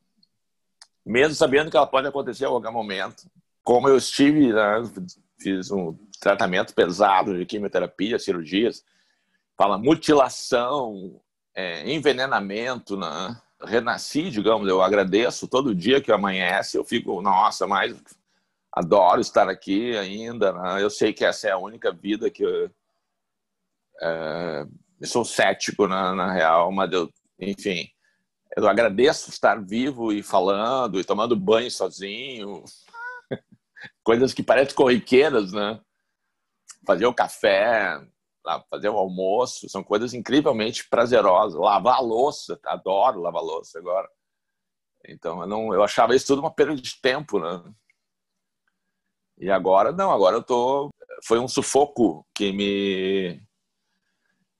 Mesmo 1.05 1.35
sabendo 1.35 1.71
que 1.71 1.77
ela 1.77 1.87
pode 1.87 2.07
acontecer 2.07 2.45
a 2.45 2.49
qualquer 2.49 2.71
momento 2.71 3.27
como 3.63 3.89
eu 3.89 3.97
estive, 3.97 4.53
né, 4.53 4.83
fiz 5.39 5.71
um 5.71 5.97
tratamento 6.21 6.75
pesado 6.75 7.37
de 7.37 7.47
quimioterapia, 7.47 8.19
cirurgias, 8.19 8.85
fala 9.57 9.79
mutilação, 9.79 11.21
é, 11.61 11.91
envenenamento, 11.91 12.97
né? 12.97 13.41
renasci, 13.63 14.31
digamos, 14.31 14.67
eu 14.67 14.81
agradeço 14.81 15.47
todo 15.47 15.75
dia 15.75 16.01
que 16.01 16.11
amanhece, 16.11 16.79
eu 16.79 16.85
fico, 16.85 17.21
nossa, 17.21 17.67
mas 17.67 17.95
adoro 18.73 19.21
estar 19.21 19.49
aqui 19.49 19.97
ainda, 19.97 20.53
né? 20.53 20.83
eu 20.83 20.89
sei 20.89 21.13
que 21.13 21.25
essa 21.25 21.49
é 21.49 21.51
a 21.51 21.59
única 21.59 21.93
vida 21.93 22.31
que 22.31 22.43
eu, 22.43 22.71
é, 24.01 24.67
eu 25.01 25.07
sou 25.07 25.25
cético 25.25 25.87
na, 25.87 26.15
na 26.15 26.33
real, 26.33 26.73
mas 26.73 26.91
eu, 26.93 27.11
enfim, 27.39 27.87
eu 28.57 28.67
agradeço 28.67 29.29
estar 29.29 29.61
vivo 29.63 30.13
e 30.13 30.23
falando 30.23 30.99
e 30.99 31.05
tomando 31.05 31.37
banho 31.37 31.71
sozinho, 31.71 32.65
coisas 34.03 34.33
que 34.33 34.43
parecem 34.43 34.75
corriqueiras, 34.75 35.53
né? 35.53 35.79
Fazer 36.87 37.07
o 37.07 37.15
café, 37.15 38.01
fazer 38.69 38.89
o 38.89 38.97
almoço, 38.97 39.69
são 39.69 39.83
coisas 39.83 40.15
incrivelmente 40.15 40.89
prazerosas. 40.89 41.59
Lavar 41.59 41.97
a 41.97 42.01
louça, 42.01 42.59
adoro 42.65 43.21
lavar 43.21 43.43
louça 43.43 43.79
agora. 43.79 44.09
Então, 45.07 45.41
eu, 45.43 45.47
não, 45.47 45.75
eu 45.75 45.83
achava 45.83 46.15
isso 46.15 46.27
tudo 46.27 46.41
uma 46.41 46.53
perda 46.53 46.75
de 46.77 47.01
tempo, 47.01 47.39
né? 47.39 47.63
E 49.39 49.51
agora, 49.51 49.93
não, 49.93 50.11
agora 50.11 50.37
eu 50.37 50.43
tô... 50.43 50.91
Foi 51.25 51.39
um 51.39 51.49
sufoco 51.49 52.27
que 52.35 52.53
me, 52.53 53.43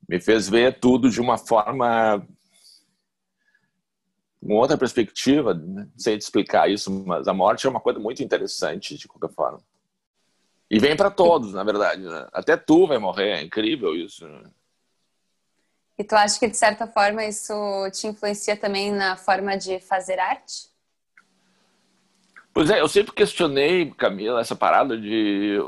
me 0.09 0.21
fez 0.21 0.49
ver 0.49 0.79
tudo 0.79 1.11
de 1.11 1.21
uma 1.21 1.39
forma 1.39 2.27
uma 4.43 4.61
outra 4.61 4.79
perspectiva, 4.79 5.53
né? 5.53 5.85
não 5.85 5.99
sei 5.99 6.17
te 6.17 6.23
explicar 6.23 6.71
isso, 6.71 6.91
mas 7.05 7.29
a 7.29 7.35
morte 7.35 7.67
é 7.67 7.71
uma 7.71 7.81
coisa 7.81 7.99
muito 7.99 8.23
interessante, 8.23 8.97
de 8.97 9.07
qualquer 9.07 9.35
forma. 9.35 9.61
E 10.71 10.79
vem 10.79 10.97
para 10.97 11.11
todos, 11.11 11.53
na 11.53 11.65
verdade. 11.65 12.03
Né? 12.03 12.29
Até 12.33 12.57
tu 12.57 12.87
vai 12.87 12.99
morrer, 12.99 13.39
é 13.39 13.43
incrível 13.43 13.95
isso. 13.95 14.27
Né? 14.27 14.43
E 15.99 16.05
tu 16.05 16.15
acha 16.15 16.39
que, 16.39 16.49
de 16.49 16.57
certa 16.57 16.87
forma, 16.87 17.25
isso 17.25 17.53
te 17.93 18.07
influencia 18.07 18.57
também 18.57 18.93
na 18.93 19.17
forma 19.17 19.57
de 19.57 19.81
fazer 19.81 20.19
arte? 20.19 20.71
Pois 22.55 22.71
é, 22.71 22.81
eu 22.81 22.89
sempre 22.89 23.13
questionei, 23.13 23.91
Camila, 23.93 24.41
essa 24.41 24.57
parada 24.57 24.97
de 24.97 25.59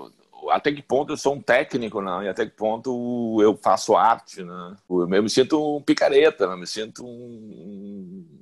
até 0.51 0.73
que 0.73 0.83
ponto 0.83 1.13
eu 1.13 1.17
sou 1.17 1.35
um 1.35 1.41
técnico, 1.41 2.01
né? 2.01 2.25
E 2.25 2.29
até 2.29 2.45
que 2.45 2.53
ponto 2.53 3.39
eu 3.41 3.57
faço 3.57 3.97
arte, 3.97 4.43
né? 4.43 4.77
Eu 4.91 5.07
me 5.07 5.31
sinto 5.31 5.77
um 5.77 5.83
picareta, 5.83 6.49
né? 6.49 6.57
Me 6.57 6.67
sinto 6.67 7.05
um 7.05 8.42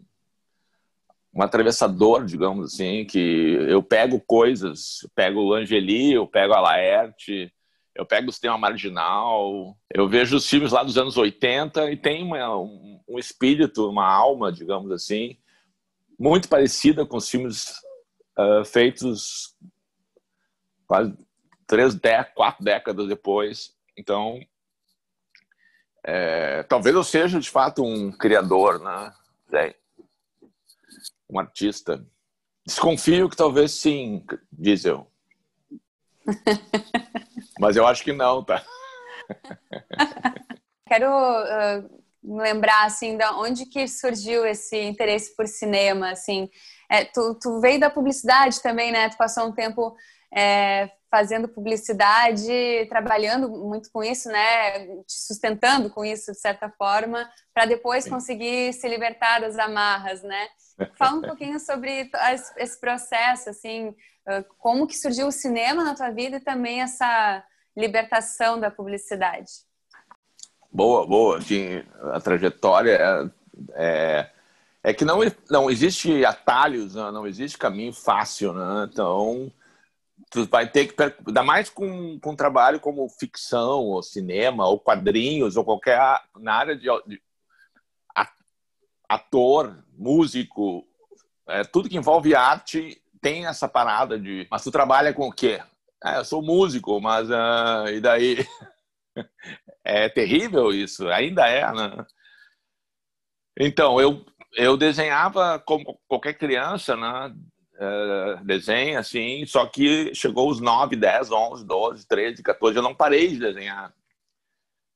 um 1.41 1.43
atravessador, 1.43 2.25
digamos 2.25 2.75
assim, 2.75 3.05
que 3.05 3.19
eu 3.69 3.83
pego 3.83 4.21
coisas, 4.21 5.03
eu 5.03 5.11
pego 5.15 5.41
o 5.41 5.55
Angeli, 5.55 6.13
eu 6.13 6.27
pego 6.27 6.53
a 6.53 6.61
Laerte, 6.61 7.53
eu 7.95 8.05
pego 8.05 8.29
o 8.29 8.33
Sistema 8.33 8.59
Marginal, 8.59 9.77
eu 9.93 10.07
vejo 10.07 10.37
os 10.37 10.49
filmes 10.49 10.71
lá 10.71 10.83
dos 10.83 10.99
anos 10.99 11.17
80 11.17 11.91
e 11.91 11.97
tem 11.97 12.23
uma, 12.23 12.59
um, 12.59 13.19
espírito, 13.19 13.89
uma 13.89 14.07
alma, 14.07 14.53
digamos 14.53 14.93
assim, 14.93 15.39
muito 16.19 16.49
parecida 16.49 17.07
com 17.07 17.17
os 17.17 17.29
filmes 17.29 17.75
uh, 18.39 18.65
feitos 18.65 19.57
quase 20.87 21.17
três, 21.67 21.99
quatro 22.35 22.63
décadas 22.63 23.09
depois. 23.09 23.75
Então, 23.97 24.39
é, 26.05 26.63
talvez 26.65 26.95
eu 26.95 27.05
seja 27.05 27.41
de 27.41 27.49
fato 27.49 27.83
um 27.83 28.13
criador, 28.13 28.79
né? 28.79 29.13
Um 31.33 31.39
artista? 31.39 32.05
Desconfio 32.67 33.29
que 33.29 33.37
talvez 33.37 33.73
sim, 33.73 34.25
Diesel. 34.53 35.11
Mas 37.59 37.77
eu 37.77 37.87
acho 37.87 38.03
que 38.05 38.13
não, 38.13 38.45
tá? 38.45 38.65
Quero 40.87 41.09
uh, 41.09 42.03
lembrar, 42.23 42.85
assim, 42.85 43.17
da 43.17 43.39
onde 43.39 43.67
que 43.67 43.87
surgiu 43.87 44.45
esse 44.45 44.77
interesse 44.81 45.35
por 45.37 45.47
cinema, 45.47 46.11
assim. 46.11 46.49
É, 46.91 47.05
tu, 47.05 47.39
tu 47.41 47.61
veio 47.61 47.79
da 47.79 47.89
publicidade 47.89 48.61
também, 48.61 48.91
né? 48.91 49.09
Tu 49.09 49.17
passou 49.17 49.47
um 49.47 49.53
tempo 49.53 49.97
é, 50.35 50.91
fazendo 51.11 51.49
publicidade, 51.49 52.87
trabalhando 52.89 53.49
muito 53.49 53.91
com 53.93 54.03
isso, 54.03 54.29
né? 54.29 54.87
Te 55.05 55.21
sustentando 55.27 55.91
com 55.91 56.05
isso, 56.05 56.31
de 56.31 56.39
certa 56.39 56.71
forma, 56.71 57.29
para 57.53 57.67
depois 57.67 58.09
conseguir 58.09 58.73
se 58.73 58.89
libertar 58.89 59.41
das 59.41 59.59
amarras, 59.59 60.23
né? 60.23 60.49
Fala 60.97 61.19
um 61.19 61.23
pouquinho 61.27 61.59
sobre 61.59 62.11
esse 62.57 62.81
processo, 62.81 63.51
assim, 63.51 63.95
como 64.59 64.87
que 64.87 64.97
surgiu 64.97 65.27
o 65.27 65.33
cinema 65.33 65.83
na 65.83 65.95
tua 65.95 66.11
vida 66.11 66.37
e 66.37 66.41
também 66.41 66.81
essa 66.81 67.45
libertação 67.77 68.61
da 68.61 68.71
publicidade. 68.71 69.51
Boa, 70.73 71.07
boa. 71.07 71.39
Assim, 71.39 71.83
a 72.13 72.21
trajetória 72.21 72.93
é, 72.93 73.31
é, 73.75 74.31
é 74.85 74.95
que 74.95 75.05
não, 75.05 75.19
não 75.51 75.69
existe 75.69 76.25
atalhos, 76.25 76.95
né? 76.95 77.11
não 77.11 77.27
existe 77.27 77.59
caminho 77.59 77.93
fácil, 77.93 78.53
né? 78.53 78.89
Então, 78.91 79.51
tu 80.31 80.47
vai 80.47 80.71
ter 80.71 80.87
que, 80.87 81.03
ainda 81.27 81.43
mais 81.43 81.69
com, 81.69 82.19
com 82.21 82.37
trabalho 82.37 82.81
como 82.81 83.09
ficção, 83.09 83.81
ou 83.81 84.03
cinema, 84.03 84.67
ou 84.67 84.79
quadrinhos, 84.79 85.57
ou 85.57 85.65
qualquer 85.65 85.99
na 86.37 86.55
área 86.55 86.77
de, 86.77 86.87
de 87.07 87.21
ator, 89.11 89.77
músico, 89.99 90.87
é, 91.49 91.65
tudo 91.65 91.89
que 91.89 91.97
envolve 91.97 92.33
arte 92.33 93.03
tem 93.21 93.47
essa 93.47 93.69
parada 93.69 94.17
de. 94.17 94.47
Mas 94.49 94.63
tu 94.63 94.71
trabalha 94.71 95.13
com 95.13 95.29
o 95.29 95.33
quê? 95.33 95.61
Ah, 96.03 96.19
eu 96.19 96.25
sou 96.25 96.41
músico, 96.41 97.01
mas 97.01 97.29
uh, 97.29 97.89
e 97.89 98.01
daí? 98.01 98.47
é 99.85 100.09
terrível 100.09 100.71
isso, 100.71 101.09
ainda 101.09 101.47
é, 101.49 101.71
né? 101.73 102.07
Então, 103.59 104.01
eu, 104.01 104.25
eu 104.55 104.77
desenhava 104.77 105.59
como 105.59 106.01
qualquer 106.07 106.35
criança, 106.35 106.97
né? 106.97 107.35
Uh, 107.81 108.45
desenho, 108.45 108.99
assim, 108.99 109.45
só 109.47 109.67
que 109.67 110.15
chegou 110.15 110.51
os 110.51 110.61
9, 110.61 110.97
10, 110.97 111.33
11, 111.33 111.65
12, 111.65 112.07
13, 112.07 112.43
14, 112.43 112.77
eu 112.77 112.83
não 112.83 112.95
parei 112.95 113.29
de 113.29 113.39
desenhar. 113.39 113.93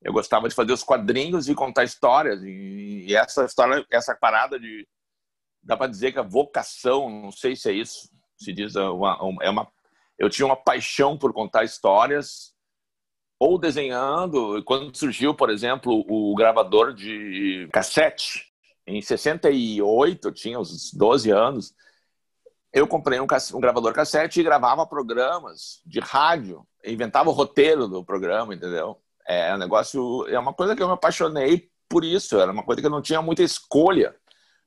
Eu 0.02 0.12
gostava 0.12 0.48
de 0.48 0.54
fazer 0.54 0.72
os 0.72 0.84
quadrinhos 0.84 1.48
e 1.48 1.54
contar 1.54 1.84
histórias. 1.84 2.42
E, 2.42 3.06
e 3.08 3.16
essa 3.16 3.44
história, 3.44 3.84
essa 3.90 4.14
parada 4.14 4.60
de. 4.60 4.86
Dá 5.62 5.78
para 5.78 5.90
dizer 5.90 6.12
que 6.12 6.18
a 6.18 6.22
vocação, 6.22 7.08
não 7.08 7.32
sei 7.32 7.56
se 7.56 7.70
é 7.70 7.72
isso, 7.72 8.10
se 8.36 8.52
diz, 8.52 8.76
é 8.76 8.82
uma, 8.82 9.18
é 9.40 9.48
uma. 9.48 9.66
Eu 10.18 10.28
tinha 10.28 10.44
uma 10.44 10.56
paixão 10.56 11.16
por 11.16 11.32
contar 11.32 11.64
histórias 11.64 12.54
ou 13.38 13.58
desenhando. 13.58 14.62
Quando 14.64 14.94
surgiu, 14.94 15.34
por 15.34 15.48
exemplo, 15.48 16.04
o 16.06 16.34
gravador 16.34 16.92
de 16.92 17.66
cassete, 17.72 18.52
em 18.86 19.00
68, 19.00 20.28
eu 20.28 20.32
tinha 20.32 20.60
uns 20.60 20.92
12 20.92 21.30
anos, 21.30 21.74
eu 22.74 22.88
comprei 22.88 23.20
um, 23.20 23.26
um, 23.54 23.60
gravador 23.60 23.92
cassete 23.92 24.40
e 24.40 24.42
gravava 24.42 24.84
programas 24.84 25.80
de 25.86 26.00
rádio, 26.00 26.66
inventava 26.84 27.30
o 27.30 27.32
roteiro 27.32 27.86
do 27.86 28.04
programa, 28.04 28.52
entendeu? 28.52 28.98
É 29.26 29.54
um 29.54 29.58
negócio, 29.58 30.26
é 30.28 30.38
uma 30.38 30.52
coisa 30.52 30.74
que 30.74 30.82
eu 30.82 30.88
me 30.88 30.94
apaixonei 30.94 31.70
por 31.88 32.04
isso, 32.04 32.38
era 32.38 32.50
uma 32.50 32.64
coisa 32.64 32.80
que 32.80 32.86
eu 32.86 32.90
não 32.90 33.00
tinha 33.00 33.22
muita 33.22 33.42
escolha. 33.42 34.14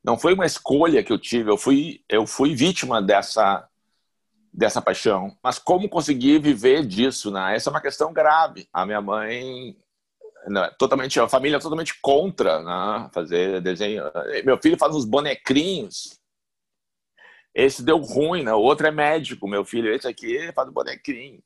Não 0.03 0.17
foi 0.17 0.33
uma 0.33 0.45
escolha 0.45 1.03
que 1.03 1.11
eu 1.11 1.19
tive, 1.19 1.51
eu 1.51 1.57
fui, 1.57 2.01
eu 2.07 2.25
fui 2.25 2.55
vítima 2.55 3.01
dessa 3.01 3.67
dessa 4.53 4.81
paixão. 4.81 5.37
Mas 5.43 5.59
como 5.59 5.89
conseguir 5.89 6.39
viver 6.39 6.83
disso, 6.83 7.29
né? 7.29 7.55
Essa 7.55 7.69
é 7.69 7.71
uma 7.71 7.81
questão 7.81 8.11
grave. 8.11 8.67
A 8.73 8.85
minha 8.85 8.99
mãe 8.99 9.77
né, 10.47 10.71
totalmente 10.79 11.19
a 11.19 11.27
família 11.27 11.57
é 11.57 11.59
totalmente 11.59 11.99
contra 12.01 12.63
né, 12.63 13.09
fazer 13.13 13.61
desenho. 13.61 14.03
Meu 14.45 14.57
filho 14.57 14.77
faz 14.77 14.95
uns 14.95 15.05
bonecrinhos. 15.05 16.17
Esse 17.57 17.83
deu 17.83 17.97
ruim, 17.97 18.43
né? 18.43 18.53
O 18.53 18.61
outro 18.61 18.85
é 18.85 18.91
médico, 18.91 19.47
meu 19.47 19.65
filho. 19.65 19.91
Esse 19.91 20.07
aqui 20.07 20.51
faz 20.53 20.69
bonequinho. 20.69 21.41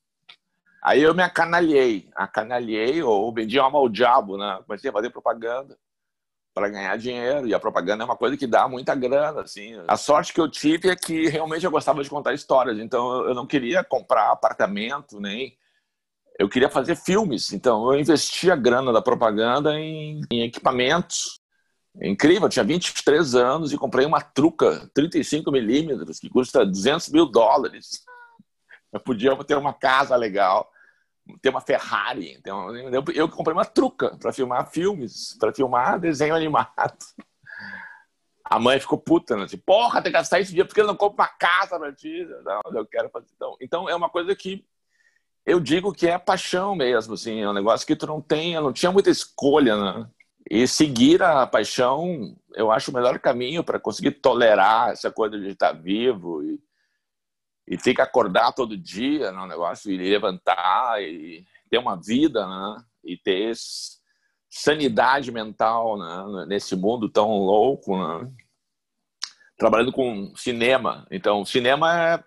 Aí 0.83 1.01
eu 1.01 1.15
me 1.15 1.23
acanalhei, 1.23 2.09
acanalhei 2.13 3.01
ou 3.01 3.33
vendi 3.33 3.57
alma 3.57 3.79
ao 3.79 3.87
diabo, 3.87 4.37
né? 4.37 4.59
Comecei 4.67 4.89
a 4.89 4.93
fazer 4.93 5.09
propaganda 5.09 5.77
para 6.53 6.67
ganhar 6.67 6.97
dinheiro 6.97 7.47
e 7.47 7.53
a 7.53 7.59
propaganda 7.59 8.03
é 8.03 8.05
uma 8.05 8.17
coisa 8.17 8.35
que 8.35 8.45
dá 8.45 8.67
muita 8.67 8.93
grana, 8.93 9.41
assim. 9.41 9.73
A 9.87 9.95
sorte 9.95 10.33
que 10.33 10.41
eu 10.41 10.51
tive 10.51 10.89
é 10.89 10.97
que 10.97 11.29
realmente 11.29 11.63
eu 11.63 11.71
gostava 11.71 12.03
de 12.03 12.09
contar 12.09 12.33
histórias, 12.33 12.77
então 12.77 13.25
eu 13.25 13.33
não 13.33 13.47
queria 13.47 13.81
comprar 13.81 14.31
apartamento 14.31 15.17
nem 15.17 15.57
eu 16.37 16.49
queria 16.49 16.69
fazer 16.69 16.95
filmes, 16.95 17.53
então 17.53 17.93
eu 17.93 17.99
investia 17.99 18.53
a 18.53 18.57
grana 18.57 18.91
da 18.91 19.01
propaganda 19.01 19.79
em, 19.79 20.21
em 20.31 20.41
equipamentos. 20.41 21.39
É 21.99 22.07
incrível, 22.07 22.43
eu 22.43 22.49
tinha 22.49 22.63
23 22.63 23.35
anos 23.35 23.73
e 23.73 23.77
comprei 23.77 24.05
uma 24.05 24.21
truca 24.21 24.89
35 24.93 25.51
milímetros 25.51 26.19
que 26.19 26.29
custa 26.29 26.65
200 26.65 27.09
mil 27.09 27.25
dólares. 27.25 28.03
Eu 28.93 28.99
podia 28.99 29.35
ter 29.43 29.57
uma 29.57 29.73
casa 29.73 30.15
legal, 30.15 30.69
ter 31.41 31.49
uma 31.49 31.61
Ferrari. 31.61 32.33
Então, 32.33 32.73
eu, 33.13 33.29
comprei 33.29 33.53
uma 33.53 33.65
truca 33.65 34.17
para 34.17 34.31
filmar 34.31 34.71
filmes, 34.71 35.35
para 35.37 35.53
filmar 35.53 35.99
desenho 35.99 36.35
animado. 36.35 36.97
A 38.45 38.59
mãe 38.59 38.79
ficou 38.79 38.97
puta, 38.97 39.35
né? 39.37 39.47
Tipo, 39.47 39.63
porra, 39.65 40.01
tem 40.01 40.11
que 40.11 40.17
gastar 40.17 40.39
esse 40.39 40.53
dia 40.53 40.65
porque 40.65 40.81
eu 40.81 40.87
não 40.87 40.95
compro 40.95 41.23
uma 41.23 41.27
casa 41.27 41.79
para 41.79 41.93
ti. 41.93 42.25
Não, 42.43 42.61
eu 42.73 42.85
quero 42.85 43.09
fazer. 43.09 43.27
Então, 43.33 43.55
então, 43.61 43.89
é 43.89 43.95
uma 43.95 44.09
coisa 44.09 44.35
que 44.35 44.65
eu 45.45 45.59
digo 45.59 45.93
que 45.93 46.07
é 46.07 46.17
paixão 46.17 46.75
mesmo, 46.75 47.13
assim, 47.13 47.41
é 47.41 47.49
um 47.49 47.53
negócio 47.53 47.87
que 47.87 47.95
tu 47.95 48.05
não 48.05 48.21
tem, 48.21 48.53
eu 48.53 48.61
não 48.61 48.71
tinha 48.71 48.91
muita 48.91 49.09
escolha, 49.09 49.75
né? 49.75 50.09
E 50.53 50.67
seguir 50.67 51.23
a 51.23 51.47
paixão, 51.47 52.35
eu 52.53 52.73
acho 52.73 52.91
o 52.91 52.93
melhor 52.93 53.17
caminho 53.19 53.63
para 53.63 53.79
conseguir 53.79 54.11
tolerar 54.11 54.89
essa 54.89 55.09
coisa 55.09 55.39
de 55.39 55.47
estar 55.47 55.71
vivo 55.71 56.43
e, 56.43 56.61
e 57.65 57.77
ter 57.77 57.95
que 57.95 58.01
acordar 58.01 58.51
todo 58.51 58.75
dia 58.75 59.31
no 59.31 59.43
né, 59.43 59.47
negócio 59.47 59.89
e 59.89 59.95
levantar 59.95 61.01
e 61.01 61.47
ter 61.69 61.77
uma 61.77 61.95
vida, 61.95 62.45
né? 62.45 62.83
E 63.01 63.15
ter 63.15 63.53
sanidade 64.49 65.31
mental 65.31 65.97
né? 65.97 66.45
nesse 66.47 66.75
mundo 66.75 67.07
tão 67.07 67.29
louco, 67.29 67.97
né? 67.97 68.29
Trabalhando 69.57 69.93
com 69.93 70.35
cinema. 70.35 71.07
Então, 71.09 71.45
cinema 71.45 71.97
é 71.97 72.23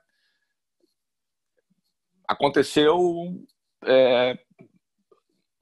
aconteceu 2.27 3.45
é, 3.85 4.39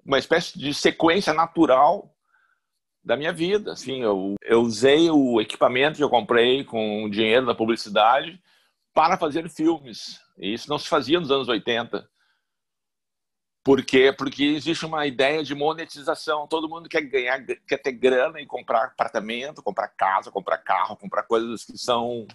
uma 0.06 0.20
espécie 0.20 0.56
de 0.56 0.72
sequência 0.72 1.34
natural 1.34 2.12
da 3.04 3.16
minha 3.16 3.32
vida. 3.32 3.72
Assim, 3.72 4.02
eu, 4.02 4.34
eu 4.42 4.60
usei 4.60 5.10
o 5.10 5.40
equipamento 5.40 5.96
que 5.96 6.04
eu 6.04 6.10
comprei 6.10 6.64
com 6.64 7.04
o 7.04 7.10
dinheiro 7.10 7.46
da 7.46 7.54
publicidade 7.54 8.40
para 8.94 9.16
fazer 9.16 9.48
filmes. 9.48 10.20
E 10.38 10.52
isso 10.54 10.68
não 10.68 10.78
se 10.78 10.88
fazia 10.88 11.18
nos 11.18 11.30
anos 11.30 11.48
80. 11.48 12.08
Por 13.64 13.84
quê? 13.84 14.12
Porque 14.12 14.44
existe 14.44 14.84
uma 14.84 15.06
ideia 15.06 15.42
de 15.44 15.54
monetização. 15.54 16.48
Todo 16.48 16.68
mundo 16.68 16.88
quer 16.88 17.02
ganhar, 17.02 17.44
quer 17.44 17.78
ter 17.78 17.92
grana 17.92 18.40
e 18.40 18.46
comprar 18.46 18.86
apartamento, 18.86 19.62
comprar 19.62 19.88
casa, 19.88 20.32
comprar 20.32 20.58
carro, 20.58 20.96
comprar 20.96 21.22
coisas 21.22 21.64
que 21.64 21.78
são 21.78 22.26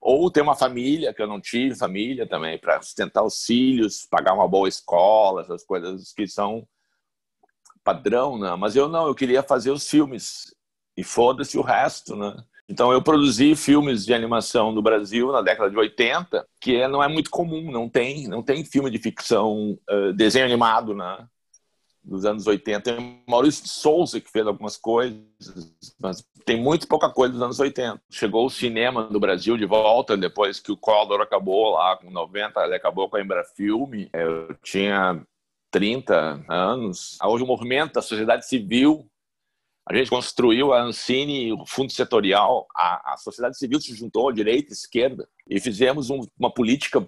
ou 0.00 0.30
ter 0.30 0.40
uma 0.40 0.56
família, 0.56 1.12
que 1.12 1.20
eu 1.20 1.26
não 1.26 1.38
tive 1.38 1.76
família 1.76 2.26
também, 2.26 2.58
para 2.58 2.80
sustentar 2.80 3.22
os 3.22 3.44
filhos, 3.44 4.06
pagar 4.06 4.32
uma 4.32 4.48
boa 4.48 4.66
escola, 4.66 5.42
essas 5.42 5.62
coisas 5.62 6.14
que 6.14 6.26
são 6.26 6.66
padrão, 7.84 8.38
né? 8.38 8.54
Mas 8.56 8.76
eu 8.76 8.88
não, 8.88 9.06
eu 9.06 9.14
queria 9.14 9.42
fazer 9.42 9.70
os 9.70 9.88
filmes 9.88 10.54
e 10.96 11.04
foda-se 11.04 11.58
o 11.58 11.62
resto, 11.62 12.16
né? 12.16 12.36
Então 12.68 12.92
eu 12.92 13.02
produzi 13.02 13.56
filmes 13.56 14.04
de 14.04 14.14
animação 14.14 14.70
no 14.70 14.80
Brasil 14.80 15.32
na 15.32 15.42
década 15.42 15.70
de 15.70 15.76
80, 15.76 16.46
que 16.60 16.76
é, 16.76 16.86
não 16.86 17.02
é 17.02 17.08
muito 17.08 17.28
comum, 17.28 17.70
não 17.70 17.88
tem, 17.88 18.28
não 18.28 18.42
tem 18.42 18.64
filme 18.64 18.90
de 18.90 18.98
ficção, 18.98 19.76
uh, 19.90 20.12
desenho 20.12 20.44
animado, 20.44 20.94
né? 20.94 21.26
dos 22.02 22.24
anos 22.24 22.46
80. 22.46 22.80
Tem 22.80 23.22
Maurício 23.28 23.64
de 23.64 23.70
Souza, 23.70 24.20
que 24.20 24.30
fez 24.30 24.46
algumas 24.46 24.76
coisas, 24.76 25.22
mas 26.00 26.24
tem 26.44 26.60
muito 26.60 26.88
pouca 26.88 27.10
coisa 27.10 27.32
dos 27.32 27.42
anos 27.42 27.60
80. 27.60 28.00
Chegou 28.10 28.46
o 28.46 28.50
cinema 28.50 29.08
no 29.10 29.20
Brasil 29.20 29.56
de 29.56 29.66
volta, 29.66 30.16
depois 30.16 30.58
que 30.58 30.72
o 30.72 30.76
Collor 30.76 31.20
acabou 31.20 31.74
lá 31.74 31.96
com 31.96 32.10
90, 32.10 32.60
ele 32.64 32.74
acabou 32.74 33.08
com 33.08 33.16
a 33.16 33.20
Embrafilme. 33.20 34.08
Eu 34.12 34.54
tinha 34.62 35.22
30 35.70 36.44
anos. 36.48 37.18
Hoje 37.22 37.44
o 37.44 37.46
movimento 37.46 37.94
da 37.94 38.02
sociedade 38.02 38.48
civil 38.48 39.10
a 39.90 39.96
gente 39.96 40.08
construiu 40.08 40.72
a 40.72 40.82
Ancine, 40.82 41.52
o 41.52 41.66
fundo 41.66 41.90
setorial, 41.90 42.66
a, 42.76 43.14
a 43.14 43.16
sociedade 43.16 43.58
civil 43.58 43.80
se 43.80 43.92
juntou, 43.92 44.30
direita, 44.30 44.72
esquerda, 44.72 45.28
e 45.48 45.58
fizemos 45.58 46.10
um, 46.10 46.20
uma 46.38 46.48
política 46.48 47.04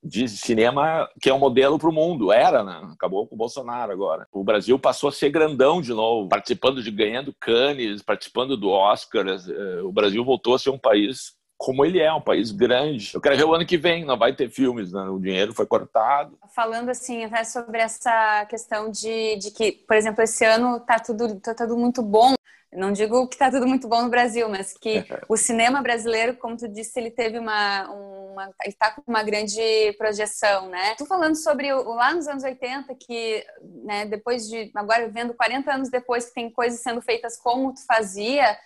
de 0.00 0.28
cinema 0.28 1.08
que 1.20 1.28
é 1.28 1.34
um 1.34 1.40
modelo 1.40 1.76
para 1.76 1.88
o 1.88 1.92
mundo. 1.92 2.30
Era, 2.30 2.62
né? 2.62 2.88
Acabou 2.92 3.26
com 3.26 3.34
o 3.34 3.38
Bolsonaro 3.38 3.90
agora. 3.90 4.28
O 4.30 4.44
Brasil 4.44 4.78
passou 4.78 5.08
a 5.08 5.12
ser 5.12 5.30
grandão 5.30 5.80
de 5.80 5.92
novo, 5.92 6.28
participando 6.28 6.82
de 6.84 6.90
ganhando 6.92 7.34
Cannes, 7.40 8.00
participando 8.00 8.56
do 8.56 8.68
Oscar. 8.68 9.26
Eh, 9.26 9.82
o 9.82 9.90
Brasil 9.90 10.22
voltou 10.24 10.54
a 10.54 10.58
ser 10.58 10.70
um 10.70 10.78
país 10.78 11.32
como 11.64 11.82
ele 11.82 11.98
é, 11.98 12.12
um 12.12 12.20
país 12.20 12.50
grande. 12.50 13.14
Eu 13.14 13.22
quero 13.22 13.38
ver 13.38 13.44
o 13.44 13.54
ano 13.54 13.64
que 13.64 13.78
vem, 13.78 14.04
não 14.04 14.18
vai 14.18 14.34
ter 14.34 14.50
filmes, 14.50 14.92
né? 14.92 15.00
o 15.04 15.18
dinheiro 15.18 15.54
foi 15.54 15.64
cortado. 15.64 16.38
Falando 16.54 16.90
assim, 16.90 17.24
até 17.24 17.42
sobre 17.42 17.78
essa 17.78 18.44
questão 18.50 18.90
de, 18.90 19.36
de 19.36 19.50
que, 19.50 19.72
por 19.72 19.96
exemplo, 19.96 20.22
esse 20.22 20.44
ano 20.44 20.78
tá 20.80 20.98
tudo, 20.98 21.40
tá 21.40 21.54
tudo 21.54 21.74
muito 21.74 22.02
bom 22.02 22.34
não 22.76 22.90
digo 22.90 23.28
que 23.28 23.36
está 23.36 23.52
tudo 23.52 23.68
muito 23.68 23.86
bom 23.86 24.02
no 24.02 24.10
Brasil, 24.10 24.48
mas 24.48 24.74
que 24.76 25.04
o 25.28 25.36
cinema 25.36 25.80
brasileiro, 25.80 26.34
como 26.34 26.56
tu 26.56 26.68
disse, 26.68 26.98
ele 26.98 27.10
teve 27.10 27.38
uma, 27.38 27.88
uma 27.88 28.44
ele 28.62 28.72
está 28.72 28.90
com 28.90 29.02
uma 29.06 29.22
grande 29.22 29.92
projeção, 29.96 30.68
né? 30.68 30.96
Tu 30.98 31.06
falando 31.06 31.36
sobre 31.36 31.72
o, 31.72 31.94
lá 31.94 32.12
nos 32.12 32.26
anos 32.26 32.42
80 32.42 32.92
que, 32.96 33.46
né, 33.84 34.06
depois 34.06 34.48
de 34.48 34.72
agora 34.74 35.08
vendo 35.08 35.34
40 35.34 35.72
anos 35.72 35.88
depois 35.88 36.26
que 36.26 36.34
tem 36.34 36.50
coisas 36.50 36.80
sendo 36.80 37.00
feitas 37.00 37.36
como 37.36 37.72
tu 37.72 37.86
fazia, 37.86 38.58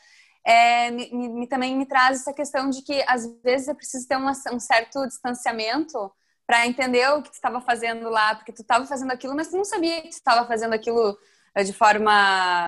é, 0.45 0.91
me, 0.91 1.29
me, 1.29 1.47
também 1.47 1.77
me 1.77 1.87
traz 1.87 2.21
essa 2.21 2.33
questão 2.33 2.71
de 2.71 2.83
que 2.83 3.05
às 3.07 3.27
vezes 3.43 3.69
é 3.69 3.75
preciso 3.75 4.07
ter 4.09 4.17
uma, 4.17 4.33
um 4.53 4.61
certo 4.61 5.07
distanciamento 5.07 6.11
para 6.47 6.67
entender 6.67 7.07
o 7.11 7.23
que 7.23 7.31
tu 7.31 7.35
estava 7.35 7.61
fazendo 7.61 8.09
lá, 8.09 8.35
porque 8.35 8.53
tu 8.53 8.63
estava 8.63 8.87
fazendo 8.87 9.13
aquilo, 9.13 9.35
mas 9.35 9.49
tu 9.49 9.57
não 9.57 9.65
sabia 9.65 10.01
que 10.01 10.09
tu 10.09 10.13
estava 10.13 10.47
fazendo 10.47 10.73
aquilo 10.73 11.19
é, 11.55 11.63
de 11.63 11.73
forma 11.73 12.65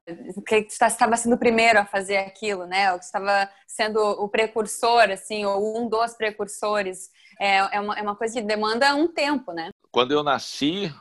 que 0.46 0.66
estava 0.68 1.16
sendo 1.16 1.35
o 1.35 1.38
primeiro 1.38 1.78
a 1.78 1.87
fazer 1.87 2.18
aquilo, 2.18 2.66
né? 2.66 2.92
Ou 2.92 2.98
que 2.98 3.04
estava 3.04 3.48
sendo 3.66 4.00
o 4.00 4.28
precursor, 4.28 5.11
assim, 5.11 5.44
ou 5.44 5.78
um 5.78 5.88
dos 5.88 6.12
precursores. 6.14 7.09
É, 7.38 7.76
é, 7.76 7.80
uma, 7.80 7.98
é 7.98 8.02
uma 8.02 8.16
coisa 8.16 8.35
que 8.35 8.46
demanda 8.46 8.94
um 8.94 9.09
tempo, 9.09 9.52
né? 9.52 9.70
Quando 9.90 10.12
eu 10.12 10.22
nasci, 10.22 10.92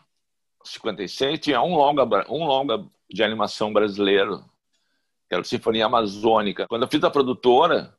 56, 0.64 1.40
tinha 1.40 1.62
um 1.62 1.76
longa, 1.76 2.04
um 2.30 2.46
longa 2.46 2.86
de 3.10 3.24
animação 3.24 3.74
brasileiro, 3.74 4.46
que 5.30 5.36
era 5.36 5.42
o 5.42 5.46
Sinfonia 5.46 5.86
Amazônica. 5.86 6.66
Quando 6.68 6.82
eu 6.82 6.90
fiz 6.90 7.04
a 7.04 7.12
produtora, 7.12 7.96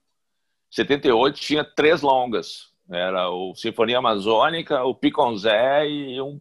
78, 0.70 1.40
tinha 1.40 1.64
três 1.64 2.02
longas. 2.02 2.70
Era 2.90 3.30
o 3.30 3.54
Sinfonia 3.54 3.98
Amazônica, 3.98 4.82
o 4.82 4.94
Piconzé 4.94 5.86
e 5.88 6.20
um 6.20 6.40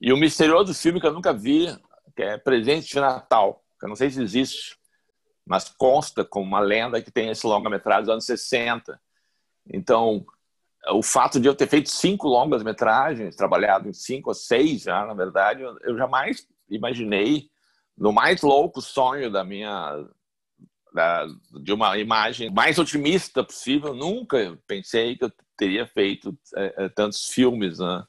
e 0.00 0.12
o 0.12 0.16
misterioso 0.16 0.74
filme 0.74 1.00
que 1.00 1.06
eu 1.06 1.12
nunca 1.12 1.32
vi, 1.32 1.74
que 2.14 2.22
é 2.22 2.36
presente 2.36 2.88
de 2.88 3.00
Natal, 3.00 3.64
que 3.78 3.86
eu 3.86 3.88
não 3.88 3.96
sei 3.96 4.10
se 4.10 4.22
existe, 4.22 4.76
mas 5.46 5.70
consta 5.70 6.22
como 6.22 6.44
uma 6.44 6.60
lenda 6.60 7.00
que 7.00 7.10
tem 7.10 7.30
esse 7.30 7.46
longa-metragem 7.46 8.02
dos 8.02 8.12
anos 8.12 8.26
60. 8.26 9.00
Então, 9.72 10.26
o 10.90 11.02
fato 11.02 11.40
de 11.40 11.48
eu 11.48 11.54
ter 11.54 11.66
feito 11.66 11.88
cinco 11.88 12.28
longas 12.28 12.62
metragens, 12.62 13.36
trabalhado 13.36 13.88
em 13.88 13.92
cinco 13.94 14.30
ou 14.30 14.34
seis 14.34 14.82
já, 14.82 15.06
na 15.06 15.14
verdade, 15.14 15.62
eu 15.62 15.96
jamais 15.96 16.46
imaginei 16.68 17.48
no 17.96 18.12
mais 18.12 18.42
louco 18.42 18.80
sonho 18.80 19.30
da 19.30 19.44
minha 19.44 20.04
da, 20.92 21.26
de 21.62 21.72
uma 21.72 21.98
imagem 21.98 22.50
mais 22.50 22.78
otimista 22.78 23.44
possível, 23.44 23.94
nunca 23.94 24.58
pensei 24.66 25.16
que 25.16 25.24
eu 25.24 25.32
teria 25.56 25.86
feito 25.86 26.36
é, 26.56 26.84
é, 26.84 26.88
tantos 26.88 27.28
filmes, 27.28 27.78
né? 27.78 28.04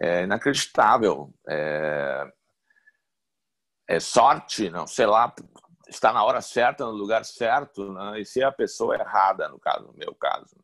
É 0.00 0.24
inacreditável. 0.24 1.32
É, 1.48 2.30
é 3.88 4.00
sorte, 4.00 4.68
não 4.68 4.86
sei 4.86 5.06
lá, 5.06 5.32
está 5.88 6.12
na 6.12 6.24
hora 6.24 6.40
certa, 6.40 6.84
no 6.84 6.90
lugar 6.90 7.24
certo, 7.24 7.92
né? 7.92 8.20
e 8.20 8.24
ser 8.24 8.42
a 8.42 8.52
pessoa 8.52 8.96
errada, 8.96 9.48
no 9.48 9.58
caso, 9.58 9.86
no 9.86 9.94
meu 9.94 10.14
caso. 10.14 10.56
Né? 10.56 10.62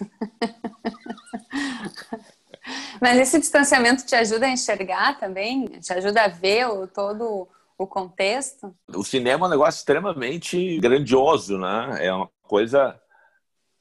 Mas 3.00 3.18
esse 3.18 3.38
distanciamento 3.38 4.04
te 4.04 4.14
ajuda 4.14 4.46
a 4.46 4.50
enxergar 4.50 5.18
também? 5.18 5.66
Te 5.66 5.92
ajuda 5.92 6.24
a 6.24 6.28
ver 6.28 6.66
o 6.66 6.86
todo 6.86 7.48
o 7.82 7.86
contexto? 7.86 8.74
O 8.94 9.02
cinema 9.02 9.46
é 9.46 9.48
um 9.48 9.50
negócio 9.50 9.78
extremamente 9.78 10.78
grandioso, 10.80 11.58
né? 11.58 12.04
É 12.04 12.12
uma 12.12 12.28
coisa 12.42 13.00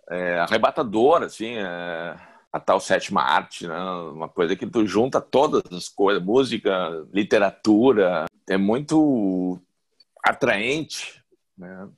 é, 0.10 0.40
arrebatadora, 0.40 1.26
assim, 1.26 1.58
é, 1.58 2.16
a 2.52 2.60
tal 2.62 2.80
sétima 2.80 3.22
arte, 3.22 3.68
né? 3.68 3.78
Uma 4.14 4.30
coisa 4.30 4.56
que 4.56 4.66
tu 4.66 4.88
junta 4.88 5.20
todas 5.20 5.62
as 5.74 5.90
coisas, 5.90 6.24
música, 6.24 7.06
literatura, 7.12 8.26
é 8.48 8.56
muito 8.56 9.60
atraente, 10.24 11.22
né? 11.58 11.90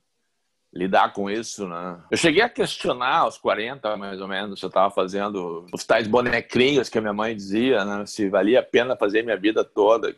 lidar 0.74 1.12
com 1.12 1.30
isso, 1.30 1.68
né? 1.68 2.00
Eu 2.10 2.16
cheguei 2.16 2.42
a 2.42 2.48
questionar 2.48 3.18
aos 3.18 3.36
40, 3.36 3.94
mais 3.96 4.20
ou 4.22 4.26
menos, 4.26 4.58
se 4.58 4.64
eu 4.64 4.68
estava 4.68 4.90
fazendo 4.90 5.66
os 5.70 5.84
tais 5.84 6.08
bonequinhos 6.08 6.88
que 6.88 6.96
a 6.96 7.00
minha 7.00 7.12
mãe 7.12 7.36
dizia, 7.36 7.84
né? 7.84 8.06
Se 8.06 8.28
valia 8.28 8.60
a 8.60 8.62
pena 8.62 8.96
fazer 8.96 9.22
minha 9.22 9.36
vida 9.36 9.62
toda. 9.62 10.16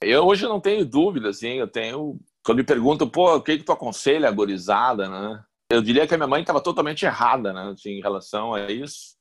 Eu 0.00 0.26
hoje 0.26 0.44
não 0.44 0.60
tenho 0.60 0.84
dúvida, 0.84 1.28
assim, 1.28 1.54
eu 1.54 1.68
tenho... 1.68 2.18
Quando 2.42 2.58
me 2.58 2.64
perguntam, 2.64 3.08
pô, 3.08 3.36
o 3.36 3.42
que, 3.42 3.58
que 3.58 3.64
tu 3.64 3.72
aconselha 3.72 4.28
a 4.28 4.32
gorizada, 4.32 5.08
né? 5.08 5.44
Eu 5.70 5.82
diria 5.82 6.06
que 6.06 6.14
a 6.14 6.16
minha 6.16 6.26
mãe 6.26 6.40
estava 6.40 6.60
totalmente 6.60 7.04
errada, 7.04 7.52
né, 7.52 7.70
assim, 7.72 7.90
em 7.90 8.00
relação 8.00 8.54
a 8.54 8.70
isso. 8.70 9.16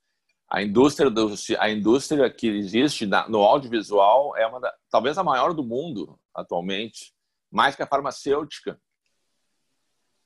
A 0.49 0.63
indústria, 0.63 1.09
do, 1.11 1.35
a 1.59 1.69
indústria 1.69 2.27
que 2.27 2.47
existe 2.47 3.05
no 3.27 3.43
audiovisual 3.43 4.35
é 4.35 4.47
uma 4.47 4.59
da, 4.59 4.73
talvez 4.89 5.15
a 5.17 5.23
maior 5.23 5.53
do 5.53 5.63
mundo 5.63 6.19
atualmente, 6.33 7.13
mais 7.51 7.75
que 7.75 7.83
a 7.83 7.87
farmacêutica. 7.87 8.79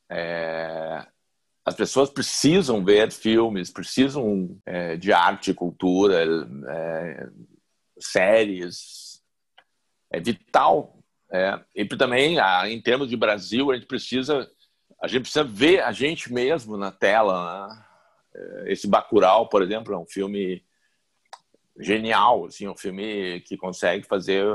É, 0.09 1.05
as 1.65 1.75
pessoas 1.75 2.09
precisam 2.09 2.85
ver 2.85 3.11
filmes, 3.11 3.69
precisam 3.69 4.57
é, 4.65 4.95
de 4.95 5.11
arte, 5.11 5.53
cultura, 5.53 6.23
é, 6.69 7.29
séries, 7.99 9.12
é 10.13 10.19
vital. 10.19 10.97
É. 11.29 11.59
E 11.75 11.83
também, 11.85 12.37
em 12.67 12.81
termos 12.81 13.09
de 13.09 13.17
Brasil, 13.17 13.71
a 13.71 13.75
gente 13.75 13.87
precisa 13.87 14.49
a 15.01 15.07
gente 15.07 15.23
precisa 15.23 15.43
ver 15.43 15.81
a 15.81 15.91
gente 15.91 16.31
mesmo 16.31 16.77
na 16.77 16.89
tela. 16.89 17.67
Né? 17.67 17.85
É, 18.35 18.71
esse 18.71 18.87
Bacurau, 18.87 19.49
por 19.49 19.61
exemplo, 19.61 19.93
é 19.93 19.97
um 19.97 20.05
filme 20.05 20.63
genial, 21.77 22.45
assim, 22.45 22.69
um 22.69 22.77
filme 22.77 23.41
que 23.41 23.57
consegue 23.57 24.05
fazer 24.05 24.45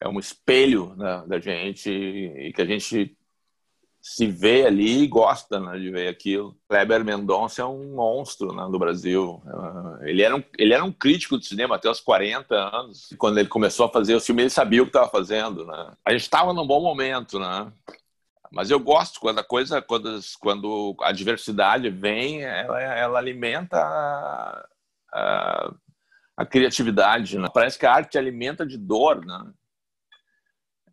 é 0.00 0.08
um 0.08 0.18
espelho 0.18 0.94
né, 0.96 1.24
da 1.26 1.38
gente 1.40 1.90
e 1.90 2.52
que 2.52 2.62
a 2.62 2.64
gente 2.64 3.16
se 4.02 4.26
vê 4.26 4.66
ali 4.66 5.02
e 5.02 5.06
gosta 5.06 5.60
né, 5.60 5.78
de 5.78 5.90
ver 5.90 6.08
aquilo. 6.08 6.56
Kleber 6.68 7.04
Mendonça 7.04 7.62
é 7.62 7.64
um 7.64 7.94
monstro 7.94 8.54
né, 8.54 8.66
do 8.70 8.78
Brasil. 8.78 9.42
É, 10.02 10.10
ele 10.10 10.22
era, 10.22 10.34
um, 10.34 10.42
ele 10.58 10.72
era 10.72 10.82
um 10.82 10.92
crítico 10.92 11.38
de 11.38 11.46
cinema 11.46 11.76
até 11.76 11.90
os 11.90 12.00
40 12.00 12.54
anos. 12.54 13.14
Quando 13.18 13.38
ele 13.38 13.48
começou 13.48 13.86
a 13.86 13.90
fazer 13.90 14.14
o 14.14 14.20
filme, 14.20 14.42
ele 14.42 14.50
sabia 14.50 14.82
o 14.82 14.86
que 14.86 14.90
estava 14.90 15.10
fazendo. 15.10 15.66
Né? 15.66 15.92
A 16.04 16.12
gente 16.12 16.22
estava 16.22 16.52
num 16.52 16.66
bom 16.66 16.80
momento, 16.80 17.38
né? 17.38 17.70
Mas 18.50 18.70
eu 18.70 18.80
gosto 18.80 19.20
quando 19.20 19.38
a 19.38 19.44
coisa, 19.44 19.80
quando, 19.80 20.18
quando 20.40 20.96
a 21.02 21.12
diversidade 21.12 21.88
vem, 21.88 22.42
ela, 22.42 22.80
ela 22.80 23.18
alimenta 23.18 23.76
a, 23.76 24.66
a, 25.12 25.74
a 26.38 26.46
criatividade. 26.46 27.38
Né? 27.38 27.48
Parece 27.52 27.78
que 27.78 27.86
a 27.86 27.92
arte 27.92 28.18
alimenta 28.18 28.66
de 28.66 28.78
dor, 28.78 29.24
né? 29.24 29.52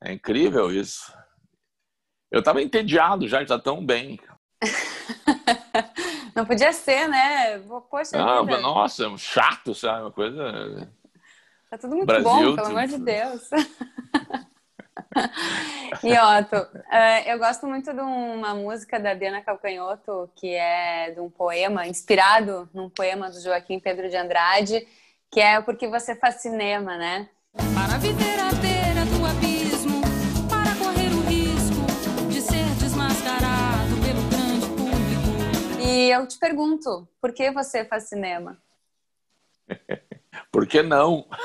É 0.04 0.13
incrível 0.13 0.72
isso. 0.72 1.12
Eu 2.32 2.40
estava 2.40 2.62
entediado 2.62 3.28
já, 3.28 3.44
já 3.44 3.58
tão 3.58 3.86
bem. 3.86 4.20
Não 6.36 6.46
podia 6.46 6.72
ser, 6.72 7.08
né? 7.08 7.60
Poxa 7.90 8.22
ah, 8.22 8.42
vida. 8.42 8.60
Nossa, 8.60 9.18
chato, 9.18 9.74
sabe? 9.74 10.02
Uma 10.02 10.12
coisa. 10.12 10.88
Tá 11.70 11.78
tudo 11.78 11.96
muito 11.96 12.06
Brasil, 12.06 12.24
bom, 12.24 12.56
pelo 12.56 12.68
amor 12.68 12.88
de 12.88 12.98
Deus. 12.98 13.50
e 16.04 16.13
Otto, 16.13 16.56
uh, 16.56 17.24
eu 17.26 17.40
gosto 17.40 17.68
muito 17.68 17.94
de 17.94 18.00
uma 18.00 18.54
música 18.54 19.00
da 19.00 19.13
Diana 19.13 19.42
Calcanhoto, 19.42 20.30
que 20.36 20.54
é 20.54 21.12
de 21.12 21.20
um 21.20 21.30
poema, 21.30 21.88
inspirado 21.88 22.70
num 22.74 22.90
poema 22.90 23.30
do 23.30 23.42
Joaquim 23.42 23.80
Pedro 23.80 24.10
de 24.10 24.16
Andrade, 24.16 24.88
que 25.32 25.40
é 25.40 25.60
Porque 25.62 25.88
Você 25.88 26.16
Faz 26.16 26.36
Cinema, 26.36 26.98
né? 26.98 27.30
Para 27.74 27.98
eu 36.20 36.28
te 36.28 36.38
pergunto, 36.40 37.08
por 37.22 37.34
que 37.34 37.52
você 37.52 37.86
faz 37.86 38.10
cinema? 38.10 38.58
por 40.52 40.68
que 40.68 40.82
não? 40.82 41.28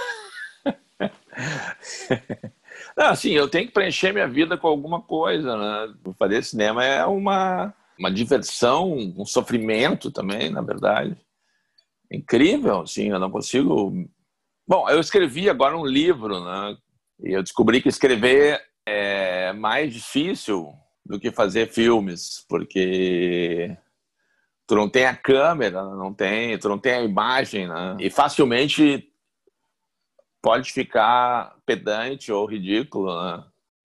Não, 2.96 3.06
assim, 3.06 3.30
eu 3.30 3.48
tenho 3.48 3.66
que 3.66 3.72
preencher 3.72 4.12
minha 4.12 4.28
vida 4.28 4.56
com 4.56 4.68
alguma 4.68 5.00
coisa, 5.00 5.56
né? 5.56 5.94
Fazer 6.18 6.42
cinema 6.42 6.84
é 6.84 7.04
uma, 7.06 7.74
uma 7.98 8.10
diversão, 8.10 8.92
um 8.92 9.24
sofrimento 9.24 10.10
também, 10.10 10.50
na 10.50 10.60
verdade. 10.60 11.16
Incrível, 12.10 12.80
assim, 12.80 13.08
eu 13.08 13.18
não 13.18 13.30
consigo... 13.30 14.06
Bom, 14.68 14.88
eu 14.88 15.00
escrevi 15.00 15.48
agora 15.48 15.76
um 15.76 15.86
livro, 15.86 16.44
né? 16.44 16.76
E 17.20 17.32
eu 17.32 17.42
descobri 17.42 17.80
que 17.80 17.88
escrever 17.88 18.60
é 18.86 19.52
mais 19.52 19.92
difícil 19.92 20.74
do 21.04 21.18
que 21.18 21.30
fazer 21.30 21.70
filmes, 21.70 22.44
porque 22.48 23.76
tu 24.72 24.76
não 24.76 24.88
tem 24.88 25.04
a 25.04 25.14
câmera, 25.14 25.82
não 25.82 26.14
tem, 26.14 26.56
tu 26.56 26.66
não 26.66 26.78
tem 26.78 26.94
a 26.94 27.02
imagem, 27.02 27.68
né? 27.68 27.94
E 28.00 28.08
facilmente 28.08 29.06
pode 30.40 30.72
ficar 30.72 31.58
pedante 31.66 32.32
ou 32.32 32.46
ridículo, 32.46 33.14
né? 33.22 33.44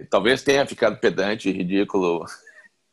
Talvez 0.09 0.43
tenha 0.43 0.65
ficado 0.65 0.97
pedante 0.97 1.49
e 1.49 1.51
ridículo. 1.51 2.25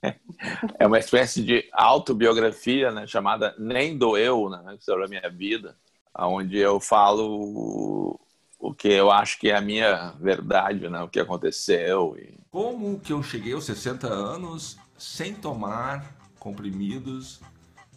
é 0.77 0.85
uma 0.89 0.99
espécie 0.99 1.41
de 1.41 1.69
autobiografia, 1.73 2.91
né, 2.91 3.07
chamada 3.07 3.55
Nem 3.61 3.97
Doeu, 3.97 4.51
né, 4.51 4.77
sobre 4.81 5.05
a 5.05 5.09
minha 5.09 5.31
vida, 5.31 5.77
onde 6.19 6.59
eu 6.59 6.81
falo 6.81 8.19
o 8.59 8.75
que 8.75 8.89
eu 8.89 9.09
acho 9.13 9.39
que 9.39 9.51
é 9.51 9.57
a 9.57 9.61
minha 9.61 10.15
verdade, 10.19 10.89
né, 10.89 11.01
o 11.01 11.09
que 11.09 11.21
aconteceu. 11.21 12.17
E... 12.19 12.41
Como 12.51 12.99
que 12.99 13.13
eu 13.13 13.23
cheguei 13.23 13.53
aos 13.53 13.67
60 13.67 14.09
anos 14.09 14.77
sem 14.99 15.33
tomar 15.33 16.13
comprimidos 16.41 17.41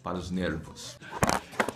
para 0.08 0.16
os 0.16 0.30
nervos? 0.30 0.98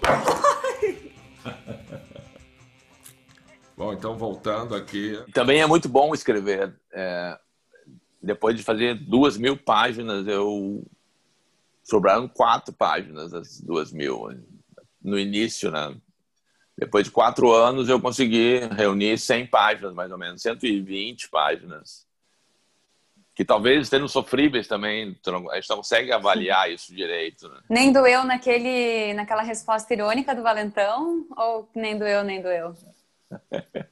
Bom, 3.76 3.92
então 3.92 4.16
voltando 4.16 4.74
aqui. 4.74 5.22
Também 5.34 5.60
é 5.60 5.66
muito 5.66 5.88
bom 5.88 6.14
escrever. 6.14 6.74
É, 6.92 7.38
depois 8.22 8.56
de 8.56 8.62
fazer 8.62 8.94
duas 8.94 9.36
mil 9.36 9.56
páginas, 9.56 10.26
eu 10.26 10.86
sobraram 11.82 12.28
quatro 12.28 12.72
páginas 12.72 13.32
das 13.32 13.60
duas 13.60 13.92
mil. 13.92 14.28
No 15.02 15.18
início, 15.18 15.70
né? 15.70 15.94
Depois 16.78 17.04
de 17.04 17.10
quatro 17.10 17.52
anos, 17.52 17.88
eu 17.88 18.00
consegui 18.00 18.60
reunir 18.76 19.18
100 19.18 19.48
páginas, 19.48 19.92
mais 19.92 20.10
ou 20.10 20.16
menos, 20.16 20.40
120 20.40 21.28
páginas. 21.28 22.06
Que 23.34 23.44
talvez 23.44 23.82
estejam 23.82 24.08
sofríveis 24.08 24.68
também, 24.68 25.16
a 25.50 25.54
gente 25.56 25.68
não 25.70 25.76
consegue 25.76 26.12
avaliar 26.12 26.70
isso 26.70 26.94
direito. 26.94 27.48
Né? 27.48 27.60
Nem 27.68 27.92
doeu 27.92 28.24
naquele, 28.24 29.14
naquela 29.14 29.42
resposta 29.42 29.92
irônica 29.92 30.34
do 30.34 30.42
Valentão? 30.42 31.26
Ou 31.36 31.68
nem 31.74 31.98
doeu, 31.98 32.22
nem 32.22 32.42
doeu? 32.42 32.74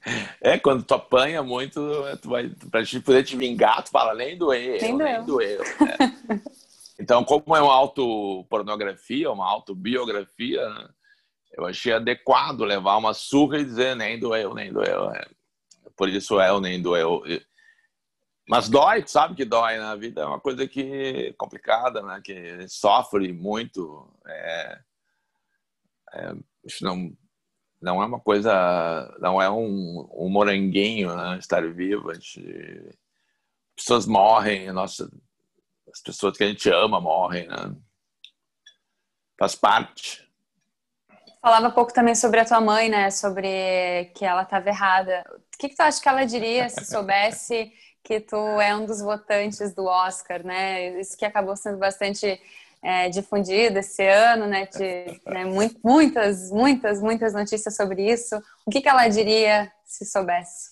É, 0.42 0.58
quando 0.58 0.82
tu 0.82 0.92
apanha 0.92 1.42
muito, 1.42 1.80
tu 2.20 2.28
vai, 2.28 2.50
pra 2.70 2.82
gente 2.82 3.00
poder 3.00 3.22
te 3.22 3.36
vingar, 3.36 3.82
tu 3.82 3.90
fala, 3.90 4.14
nem 4.14 4.36
doeu, 4.36 4.78
nem, 4.80 4.96
nem 4.96 5.24
doeu. 5.24 5.62
Né? 5.80 6.42
Então, 7.00 7.24
como 7.24 7.56
é 7.56 7.62
uma 7.62 7.72
autopornografia, 7.72 9.30
uma 9.30 9.48
autobiografia, 9.48 10.68
né? 10.68 10.88
eu 11.56 11.64
achei 11.64 11.94
adequado 11.94 12.60
levar 12.60 12.98
uma 12.98 13.14
surra 13.14 13.58
e 13.58 13.64
dizer 13.64 13.96
nem 13.96 14.18
doeu, 14.18 14.54
nem 14.54 14.70
doeu. 14.70 15.10
É. 15.10 15.26
Por 15.96 16.10
isso 16.10 16.38
é 16.38 16.52
o 16.52 16.60
nem 16.60 16.80
doeu. 16.80 17.22
Mas 18.50 18.68
dói, 18.68 19.06
sabe 19.06 19.36
que 19.36 19.44
dói 19.44 19.78
na 19.78 19.94
né? 19.94 20.00
vida, 20.00 20.22
é 20.22 20.26
uma 20.26 20.40
coisa 20.40 20.66
que 20.66 21.32
complicada, 21.38 22.02
né? 22.02 22.20
Que 22.20 22.68
sofre 22.68 23.32
muito. 23.32 24.12
É, 24.26 24.80
é, 26.14 26.34
não, 26.82 27.16
não 27.80 28.02
é 28.02 28.06
uma 28.06 28.18
coisa, 28.18 29.16
não 29.20 29.40
é 29.40 29.48
um, 29.48 30.04
um 30.12 30.28
moranguinho, 30.28 31.14
né? 31.14 31.38
Estar 31.38 31.64
vivo, 31.72 32.12
gente, 32.12 32.90
pessoas 33.76 34.04
morrem, 34.04 34.72
nossa, 34.72 35.08
as 35.92 36.02
pessoas 36.02 36.36
que 36.36 36.42
a 36.42 36.48
gente 36.48 36.68
ama 36.70 37.00
morrem, 37.00 37.46
né? 37.46 37.76
Faz 39.38 39.54
parte. 39.54 40.28
Falava 41.40 41.70
pouco 41.70 41.94
também 41.94 42.16
sobre 42.16 42.40
a 42.40 42.44
tua 42.44 42.60
mãe, 42.60 42.88
né? 42.88 43.12
Sobre 43.12 44.06
que 44.16 44.24
ela 44.24 44.42
estava 44.42 44.68
errada. 44.68 45.24
O 45.36 45.56
que, 45.56 45.68
que 45.68 45.76
tu 45.76 45.82
acha 45.82 46.02
que 46.02 46.08
ela 46.08 46.24
diria 46.24 46.68
se 46.68 46.84
soubesse 46.84 47.72
que 48.02 48.20
tu 48.20 48.36
é 48.60 48.74
um 48.74 48.86
dos 48.86 49.00
votantes 49.00 49.74
do 49.74 49.84
Oscar, 49.84 50.44
né? 50.44 51.00
Isso 51.00 51.16
que 51.16 51.24
acabou 51.24 51.56
sendo 51.56 51.78
bastante 51.78 52.40
é, 52.82 53.08
difundido 53.08 53.78
esse 53.78 54.06
ano, 54.06 54.46
né? 54.46 54.66
De, 54.66 55.20
né? 55.26 55.44
muitas, 55.82 56.50
muitas, 56.50 57.00
muitas 57.00 57.32
notícias 57.32 57.76
sobre 57.76 58.10
isso. 58.10 58.36
O 58.66 58.70
que, 58.70 58.80
que 58.80 58.88
ela 58.88 59.06
diria 59.08 59.70
se 59.84 60.04
soubesse? 60.04 60.70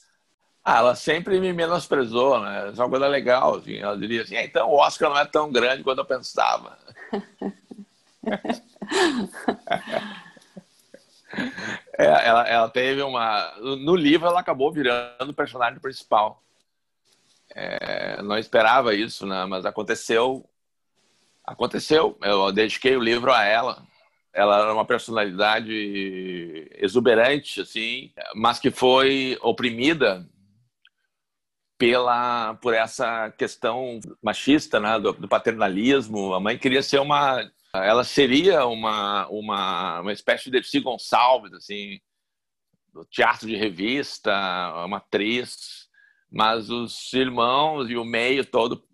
Ah, 0.65 0.79
ela 0.79 0.95
sempre 0.95 1.41
me 1.41 1.53
menosprezou, 1.53 2.41
né? 2.41 2.71
Isso 2.71 2.81
é 2.81 2.85
uma 2.85 2.91
coisa 2.91 3.07
legal. 3.07 3.57
Assim. 3.57 3.77
Ela 3.79 3.97
diria 3.97 4.23
assim: 4.23 4.37
ah, 4.37 4.45
então 4.45 4.69
o 4.69 4.77
Oscar 4.77 5.11
não 5.11 5.19
é 5.19 5.25
tão 5.25 5.51
grande 5.51 5.83
quanto 5.83 5.99
eu 5.99 6.05
pensava. 6.05 6.77
é, 11.97 12.05
ela, 12.05 12.49
ela 12.49 12.69
teve 12.69 13.03
uma. 13.03 13.53
No 13.61 13.97
livro, 13.97 14.29
ela 14.29 14.41
acabou 14.41 14.71
virando 14.73 15.31
o 15.31 15.35
personagem 15.35 15.81
principal. 15.81 16.43
É, 17.55 18.23
não 18.23 18.39
esperava 18.39 18.95
isso, 18.95 19.27
né? 19.27 19.45
Mas 19.47 19.65
aconteceu. 19.65 20.49
Aconteceu. 21.45 22.19
Eu 22.23 22.53
dediquei 22.53 22.97
o 22.97 23.03
livro 23.03 23.33
a 23.33 23.45
ela. 23.45 23.83
Ela 24.33 24.61
era 24.61 24.75
uma 24.75 24.85
personalidade 24.85 25.73
exuberante, 26.77 27.61
assim, 27.61 28.13
mas 28.35 28.59
que 28.61 28.71
foi 28.71 29.39
oprimida 29.43 30.25
pela 31.79 32.55
por 32.57 32.75
essa 32.75 33.31
questão 33.33 34.01
machista, 34.23 34.81
né, 34.81 34.99
do, 35.01 35.13
do, 35.13 35.29
paternalismo. 35.29 36.35
A 36.35 36.41
mãe 36.41 36.59
queria 36.59 36.83
ser 36.83 37.01
uma, 37.01 37.51
ela 37.73 38.05
seria 38.05 38.67
uma 38.67 39.27
uma 39.29 40.01
uma 40.01 40.13
espécie 40.13 40.45
de 40.47 40.51
Dercy 40.53 40.81
Gonçalves, 40.81 41.53
assim, 41.55 42.01
do 42.93 43.05
teatro 43.05 43.47
de 43.47 43.57
revista, 43.57 44.33
uma 44.85 44.99
atriz, 44.99 45.88
mas 46.31 46.71
os 46.71 47.13
irmãos 47.13 47.89
e 47.91 47.97
o 47.97 48.05
meio 48.05 48.45
todo 48.45 48.85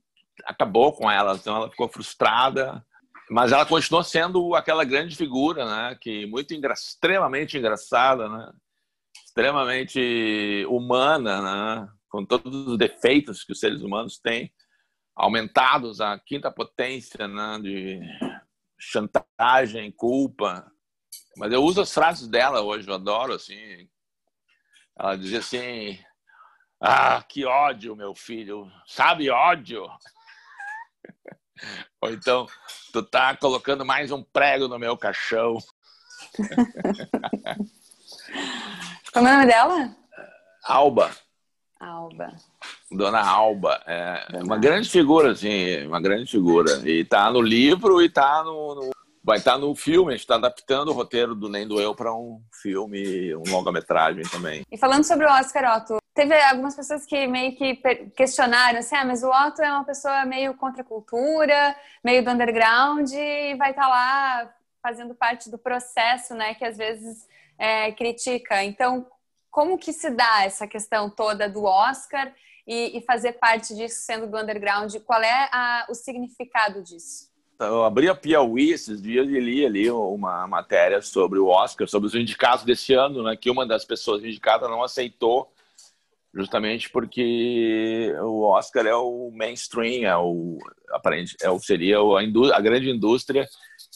acabou 0.45 0.93
com 0.93 1.11
ela, 1.11 1.35
então 1.35 1.57
ela 1.57 1.71
ficou 1.71 1.89
frustrada. 1.89 2.85
Mas 3.31 3.53
ela 3.53 3.65
continuou 3.65 4.05
sendo 4.05 4.55
aquela 4.55 4.85
grande 4.85 5.17
figura, 5.17 5.65
né, 5.65 5.99
que 6.01 6.27
muito 6.27 6.53
engra 6.53 6.75
extremamente 6.75 7.57
engraçada, 7.57 8.29
né, 8.29 8.53
extremamente 9.25 10.67
humana, 10.69 11.41
né, 11.41 11.89
com 12.09 12.25
todos 12.25 12.69
os 12.69 12.79
defeitos 12.79 13.43
que 13.43 13.53
os 13.53 13.59
seres 13.59 13.83
humanos 13.83 14.19
têm, 14.19 14.53
aumentados 15.17 16.01
à 16.01 16.19
quinta 16.19 16.51
potência 16.51 17.27
né, 17.27 17.59
de 17.61 18.01
chantagem, 18.79 19.91
culpa. 19.93 20.71
Mas 21.37 21.53
eu 21.53 21.63
uso 21.63 21.81
as 21.81 21.93
frases 21.93 22.29
dela 22.29 22.61
hoje, 22.61 22.89
eu 22.89 22.95
adoro, 22.95 23.33
assim. 23.33 23.89
Ela 24.97 25.17
dizia 25.17 25.39
assim, 25.39 25.99
ah, 26.81 27.23
que 27.29 27.45
ódio, 27.45 27.97
meu 27.97 28.15
filho. 28.15 28.71
Sabe 28.87 29.31
ódio? 29.31 29.87
Ou 32.01 32.11
então, 32.11 32.47
tu 32.93 33.03
tá 33.03 33.37
colocando 33.37 33.85
mais 33.85 34.11
um 34.11 34.23
prego 34.23 34.69
no 34.69 34.79
meu 34.79 34.97
caixão. 34.97 35.59
Como 39.13 39.29
é 39.29 39.31
o 39.31 39.35
nome 39.35 39.47
dela? 39.47 39.97
Alba. 40.65 41.11
Alba. 41.79 42.35
Dona 42.91 43.21
Alba, 43.21 43.83
é 43.87 44.27
Dona 44.31 44.45
uma 44.45 44.59
grande 44.59 44.89
figura, 44.89 45.33
assim, 45.33 45.87
uma 45.87 46.01
grande 46.01 46.31
figura. 46.31 46.71
E 46.89 47.05
tá 47.05 47.31
no 47.31 47.41
livro 47.41 48.01
e 48.01 48.09
tá 48.09 48.43
no, 48.43 48.75
no 48.75 48.91
vai 49.25 49.39
estar 49.39 49.53
tá 49.53 49.59
no 49.59 49.75
filme, 49.75 50.11
a 50.11 50.13
gente 50.13 50.21
está 50.21 50.35
adaptando 50.35 50.89
o 50.89 50.93
roteiro 50.93 51.35
do 51.35 51.49
Nem 51.49 51.67
do 51.67 51.81
Eu 51.81 51.95
para 51.95 52.15
um 52.15 52.43
filme, 52.53 53.35
um 53.35 53.43
longa-metragem 53.49 54.23
também. 54.25 54.63
E 54.71 54.77
falando 54.77 55.05
sobre 55.05 55.27
o 55.27 55.31
Oscar 55.31 55.79
Otto, 55.79 55.97
teve 56.15 56.41
algumas 56.43 56.77
pessoas 56.77 57.05
que 57.05 57.27
meio 57.27 57.57
que 57.57 57.75
questionaram 58.17 58.79
assim, 58.79 58.95
ah, 58.95 59.05
mas 59.05 59.25
o 59.25 59.29
Otto 59.29 59.61
é 59.61 59.71
uma 59.71 59.85
pessoa 59.85 60.25
meio 60.25 60.55
contra 60.55 60.83
a 60.83 60.85
cultura, 60.85 61.77
meio 62.03 62.25
do 62.25 62.31
underground 62.31 63.11
e 63.13 63.55
vai 63.57 63.71
estar 63.71 63.83
tá 63.83 63.89
lá 63.89 64.55
fazendo 64.81 65.15
parte 65.15 65.51
do 65.51 65.59
processo, 65.59 66.35
né, 66.35 66.55
que 66.55 66.65
às 66.65 66.77
vezes 66.77 67.27
é, 67.59 67.91
critica. 67.93 68.63
Então, 68.63 69.07
como 69.51 69.79
que 69.79 69.93
se 69.93 70.11
dá 70.11 70.45
essa 70.45 70.67
questão 70.67 71.11
toda 71.11 71.49
do 71.49 71.65
Oscar 71.65 72.33
e, 72.67 72.97
e 72.97 73.01
fazer 73.03 73.33
parte 73.33 73.75
disso 73.75 74.03
sendo 74.03 74.27
do 74.27 74.39
underground? 74.39 74.95
Qual 75.05 75.23
é 75.23 75.49
a, 75.51 75.87
o 75.89 75.95
significado 75.95 76.83
disso? 76.83 77.33
Eu 77.59 77.85
abri 77.85 78.09
a 78.09 78.15
Piauí 78.15 78.73
esses 78.73 79.01
dias 79.01 79.29
e 79.29 79.41
li 79.41 79.65
ali 79.65 79.91
uma 79.91 80.47
matéria 80.47 81.01
sobre 81.01 81.39
o 81.39 81.47
Oscar, 81.47 81.89
sobre 81.89 82.09
os 82.09 82.15
indicados 82.15 82.65
desse 82.65 82.93
ano, 82.93 83.23
né, 83.23 83.37
que 83.37 83.51
uma 83.51 83.67
das 83.67 83.85
pessoas 83.85 84.23
indicadas 84.23 84.69
não 84.69 84.83
aceitou, 84.83 85.54
justamente 86.35 86.91
porque 86.91 88.13
o 88.21 88.43
Oscar 88.43 88.87
é 88.87 88.95
o 88.95 89.31
mainstream, 89.33 90.05
é 90.05 90.17
o, 90.17 90.59
aparente, 90.91 91.37
é 91.41 91.51
o 91.51 91.59
seria 91.59 91.99
a, 91.99 92.57
a 92.57 92.61
grande 92.61 92.91
indústria 92.91 93.47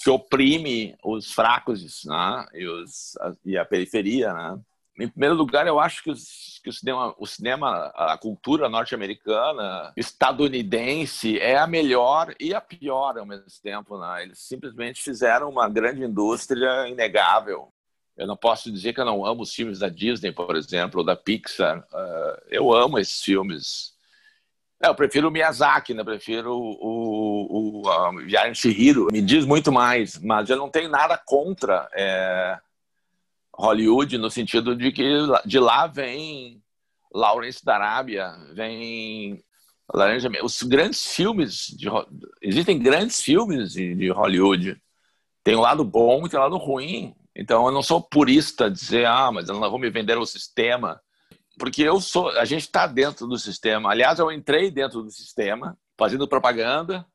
que 0.01 0.09
oprime 0.09 0.97
os 1.05 1.33
fracos 1.33 2.05
né, 2.05 2.47
e, 2.55 2.67
os, 2.67 3.17
a, 3.21 3.33
e 3.45 3.59
a 3.59 3.65
periferia, 3.65 4.33
né? 4.33 4.61
Em 5.01 5.07
primeiro 5.07 5.37
lugar, 5.37 5.65
eu 5.65 5.79
acho 5.79 6.03
que, 6.03 6.11
os, 6.11 6.61
que 6.63 6.69
o, 6.69 6.73
cinema, 6.73 7.15
o 7.17 7.25
cinema, 7.27 7.93
a 7.95 8.19
cultura 8.19 8.69
norte-americana, 8.69 9.93
estadunidense, 9.97 11.39
é 11.39 11.57
a 11.57 11.69
melhor 11.69 12.35
e 12.41 12.53
a 12.53 12.61
pior 12.61 13.17
ao 13.17 13.25
mesmo 13.25 13.47
tempo. 13.63 13.97
Né? 13.97 14.25
Eles 14.25 14.41
simplesmente 14.41 15.01
fizeram 15.01 15.49
uma 15.49 15.69
grande 15.69 16.03
indústria 16.03 16.89
inegável. 16.89 17.73
Eu 18.19 18.27
não 18.27 18.37
posso 18.37 18.71
dizer 18.71 18.93
que 18.93 19.01
eu 19.01 19.05
não 19.05 19.25
amo 19.25 19.43
os 19.43 19.55
filmes 19.55 19.79
da 19.79 19.89
Disney, 19.89 20.33
por 20.33 20.57
exemplo, 20.57 21.01
ou 21.01 21.07
da 21.07 21.15
Pixar. 21.15 21.79
Uh, 21.79 22.43
eu 22.51 22.73
amo 22.73 22.99
esses 22.99 23.23
filmes. 23.23 23.93
É, 24.83 24.89
eu 24.89 24.95
prefiro 24.95 25.29
o 25.29 25.31
Miyazaki, 25.31 25.95
né? 25.95 26.03
prefiro 26.03 26.53
o, 26.53 27.83
o, 27.83 27.83
o 27.83 28.27
de 28.27 28.55
Chihiro. 28.55 29.09
Me 29.13 29.23
diz 29.23 29.45
muito 29.45 29.71
mais, 29.71 30.19
mas 30.19 30.51
eu 30.51 30.57
não 30.57 30.69
tenho 30.69 30.89
nada 30.89 31.17
contra. 31.17 31.89
É 31.95 32.59
Hollywood 33.59 34.17
no 34.19 34.31
sentido 34.31 34.77
de 34.77 34.93
que 34.93 35.05
de 35.45 35.59
lá 35.59 35.89
vem 35.89 36.63
Lawrence 37.13 37.65
da 37.65 37.75
Arábia, 37.75 38.33
vem 38.53 39.43
Laranja, 39.93 40.31
os 40.43 40.63
grandes 40.63 41.07
filmes 41.07 41.67
de, 41.77 41.89
existem 42.41 42.79
grandes 42.79 43.21
filmes 43.21 43.73
de, 43.73 43.95
de 43.97 44.11
Hollywood. 44.11 44.81
Tem 45.43 45.57
um 45.57 45.61
lado 45.61 45.83
bom 45.83 46.25
e 46.25 46.29
tem 46.29 46.39
um 46.39 46.43
lado 46.43 46.57
ruim. 46.57 47.15
Então 47.39 47.67
eu 47.67 47.73
não 47.73 47.85
sou 47.85 48.03
purista 48.03 48.69
dizer 48.69 49.07
ah, 49.07 49.31
mas 49.31 49.47
não 49.47 49.61
vou 49.71 49.79
me 49.79 49.89
vender 49.89 50.19
o 50.19 50.27
sistema, 50.27 51.01
porque 51.57 51.83
eu 51.83 52.01
sou, 52.01 52.31
a 52.31 52.45
gente 52.45 52.63
está 52.63 52.85
dentro 52.87 53.29
do 53.29 53.39
sistema. 53.39 53.91
Aliás, 53.91 54.19
eu 54.19 54.33
entrei 54.33 54.73
dentro 54.73 55.03
do 55.03 55.11
sistema, 55.11 55.79
fazendo 55.97 56.27
propaganda, 56.27 57.07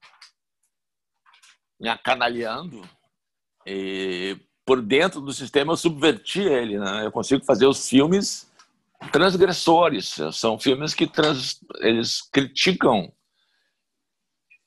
me 1.77 1.89
acanalhando 1.89 2.81
e 3.65 4.37
por 4.65 4.81
dentro 4.81 5.19
do 5.19 5.33
sistema 5.33 5.73
eu 5.73 5.77
subverti 5.77 6.39
ele, 6.39 6.79
né? 6.79 7.05
Eu 7.05 7.11
consigo 7.11 7.43
fazer 7.43 7.65
os 7.65 7.89
filmes 7.89 8.49
transgressores, 9.11 10.15
são 10.31 10.57
filmes 10.57 10.93
que 10.93 11.05
trans, 11.05 11.59
eles 11.81 12.21
criticam 12.31 13.11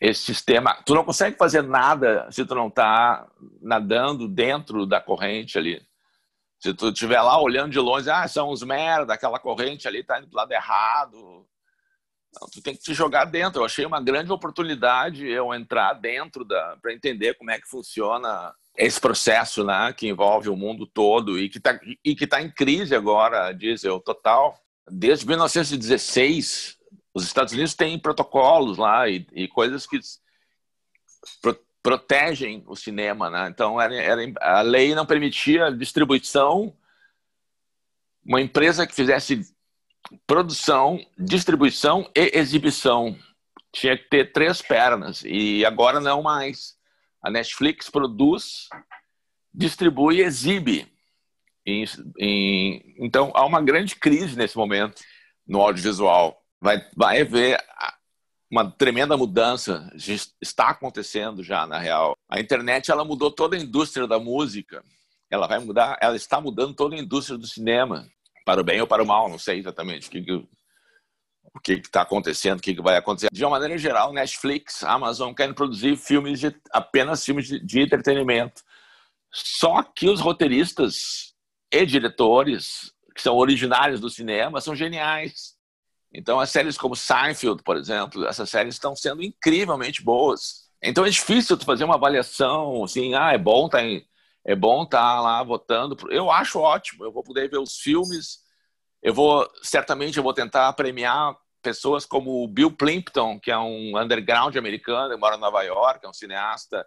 esse 0.01 0.23
sistema. 0.23 0.75
Tu 0.85 0.95
não 0.95 1.05
consegue 1.05 1.37
fazer 1.37 1.63
nada 1.63 2.31
se 2.31 2.45
tu 2.45 2.55
não 2.55 2.69
está 2.69 3.27
nadando 3.61 4.29
dentro 4.29 4.87
da 4.87 5.01
corrente 5.01 5.59
ali. 5.59 5.83
Se 6.59 6.73
tu 6.75 6.89
estiver 6.89 7.21
lá 7.21 7.41
olhando 7.41 7.73
de 7.73 7.79
longe, 7.79 8.11
ah, 8.11 8.27
são 8.27 8.51
uns 8.51 8.63
merda, 8.63 9.15
aquela 9.15 9.39
corrente 9.39 9.87
ali 9.87 10.01
está 10.01 10.19
indo 10.19 10.29
do 10.29 10.37
lado 10.37 10.53
errado. 10.53 11.47
Não, 12.41 12.49
tu 12.49 12.63
tem 12.63 12.75
que 12.75 12.83
te 12.83 12.95
jogar 12.95 13.25
dentro. 13.25 13.61
Eu 13.61 13.67
achei 13.67 13.85
uma 13.85 14.01
grande 14.01 14.33
oportunidade 14.33 15.27
eu 15.27 15.55
entrar 15.55 15.95
dentro 15.95 16.45
da 16.45 16.77
para 16.81 16.93
entender 16.93 17.35
como 17.35 17.51
é 17.51 17.59
que 17.59 17.69
funciona 17.69 18.55
esse 18.77 19.01
processo 19.01 19.65
né, 19.65 19.93
que 19.97 20.09
envolve 20.09 20.51
o 20.51 20.57
mundo 20.57 20.87
todo 20.87 21.39
e 21.39 21.49
que 21.49 21.59
está 21.59 21.79
e 22.05 22.15
que 22.15 22.27
tá 22.27 22.43
em 22.43 22.51
crise 22.51 22.95
agora, 22.95 23.53
diesel 23.53 24.01
total. 24.01 24.59
Desde 24.89 25.27
1916, 25.27 26.76
os 27.17 27.25
Estados 27.25 27.55
Unidos 27.55 27.73
têm 27.73 27.99
protocolos 27.99 28.77
lá 28.77 29.09
e, 29.09 29.27
e 29.33 29.49
coisas 29.49 29.87
que 29.87 29.99
pro, 31.41 31.59
protegem 31.83 32.63
o 32.67 32.77
cinema. 32.77 33.31
Né? 33.31 33.49
Então, 33.49 33.81
era, 33.81 33.95
era, 33.95 34.21
a 34.39 34.61
lei 34.61 34.95
não 34.95 35.07
permitia 35.07 35.73
distribuição. 35.73 36.77
Uma 38.23 38.43
empresa 38.43 38.87
que 38.87 38.95
fizesse 38.95 39.51
produção, 40.27 41.01
distribuição 41.19 42.07
e 42.15 42.39
exibição. 42.39 43.19
Tinha 43.73 43.97
que 43.97 44.11
ter 44.11 44.31
três 44.31 44.61
pernas 44.61 45.23
e 45.25 45.65
agora 45.65 46.01
não 46.01 46.21
mais. 46.21 46.77
A 47.23 47.31
Netflix 47.31 47.89
produz, 47.89 48.69
distribui 49.55 50.17
e 50.17 50.23
exibe. 50.23 50.87
Então 52.99 53.33
há 53.35 53.47
uma 53.47 53.63
grande 53.63 53.97
crise 53.97 54.37
nesse 54.37 54.55
momento 54.59 55.03
no 55.47 55.63
audiovisual. 55.63 56.46
Vai, 56.61 56.87
vai 56.97 57.21
haver 57.21 57.63
uma 58.51 58.71
tremenda 58.71 59.17
mudança 59.17 59.91
está 60.41 60.71
acontecendo 60.71 61.43
já 61.43 61.67
na 61.67 61.79
real. 61.79 62.17
A 62.29 62.41
internet 62.41 62.91
ela 62.91 63.05
mudou 63.05 63.31
toda 63.31 63.57
a 63.57 63.61
indústria 63.61 64.07
da 64.07 64.19
música. 64.19 64.83
Ela 65.31 65.47
vai 65.47 65.59
mudar, 65.59 65.99
ela 66.01 66.17
está 66.17 66.41
mudando 66.41 66.75
toda 66.75 66.95
a 66.95 66.99
indústria 66.99 67.37
do 67.37 67.47
cinema 67.47 68.09
para 68.45 68.61
o 68.61 68.65
bem 68.65 68.81
ou 68.81 68.87
para 68.87 69.03
o 69.03 69.07
mal, 69.07 69.29
não 69.29 69.39
sei 69.39 69.59
exatamente 69.59 70.09
o 70.09 70.11
que, 70.11 70.23
que 70.23 70.49
que 71.63 71.73
está 71.73 72.03
acontecendo, 72.03 72.59
o 72.59 72.63
que, 72.63 72.75
que, 72.75 72.83
vai 72.83 72.97
acontecer. 72.97 73.29
De 73.33 73.45
uma 73.45 73.53
maneira 73.53 73.79
geral, 73.79 74.13
Netflix, 74.13 74.85
Amazon 74.85 75.33
querem 75.33 75.55
produzir 75.55 75.97
filmes 75.97 76.39
de, 76.39 76.55
apenas 76.71 77.25
filmes 77.25 77.47
de, 77.47 77.59
de 77.59 77.81
entretenimento. 77.81 78.63
Só 79.33 79.83
que 79.83 80.09
os 80.09 80.21
roteiristas 80.21 81.35
e 81.73 81.85
diretores 81.87 82.93
que 83.15 83.23
são 83.23 83.37
originários 83.37 84.01
do 84.01 84.11
cinema 84.11 84.61
são 84.61 84.77
geniais. 84.77 85.56
Então, 86.17 86.41
as 86.41 86.51
séries 86.51 86.79
como 86.79 86.97
Seinfeld, 86.97 87.63
por 87.63 87.77
exemplo, 87.77 88.27
essas 88.27 88.49
séries 88.49 88.75
estão 88.75 88.97
sendo 88.97 89.23
incrivelmente 89.23 90.03
boas. 90.03 90.71
Então, 90.83 91.05
é 91.05 91.11
difícil 91.11 91.59
fazer 91.59 91.85
uma 91.85 91.97
avaliação 91.97 92.83
assim, 92.85 93.15
ah, 93.15 93.33
é 93.33 93.39
bom 93.39 93.69
tá 93.69 93.81
é 94.45 94.55
bom 94.55 94.85
estar 94.85 95.17
tá 95.17 95.21
lá 95.21 95.43
votando. 95.43 95.97
Eu 96.11 96.31
acho 96.31 96.61
ótimo. 96.61 97.05
Eu 97.05 97.13
vou 97.13 97.23
poder 97.23 97.51
ver 97.51 97.59
os 97.59 97.79
filmes. 97.79 98.39
Eu 99.03 99.13
vou 99.13 99.47
certamente 99.63 100.17
eu 100.17 100.23
vou 100.23 100.33
tentar 100.33 100.73
premiar 100.73 101.37
pessoas 101.61 102.07
como 102.07 102.45
o 102.45 102.49
Bill 102.49 102.71
Plimpton, 102.71 103.41
que 103.41 103.51
é 103.51 103.59
um 103.59 103.99
underground 103.99 104.57
americano, 104.57 105.15
que 105.15 105.21
mora 105.21 105.37
em 105.37 105.41
Nova 105.41 105.63
York, 105.63 106.07
é 106.07 106.09
um 106.09 106.13
cineasta 106.13 106.87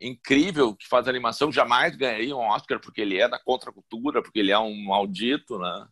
incrível 0.00 0.74
que 0.74 0.88
faz 0.88 1.08
animação, 1.08 1.52
jamais 1.52 1.96
ganharia 1.96 2.36
um 2.36 2.40
Oscar 2.40 2.80
porque 2.80 3.00
ele 3.00 3.18
é 3.18 3.28
da 3.28 3.38
contracultura, 3.38 4.20
porque 4.20 4.40
ele 4.40 4.50
é 4.50 4.58
um 4.58 4.76
maldito, 4.84 5.58
né? 5.58 5.88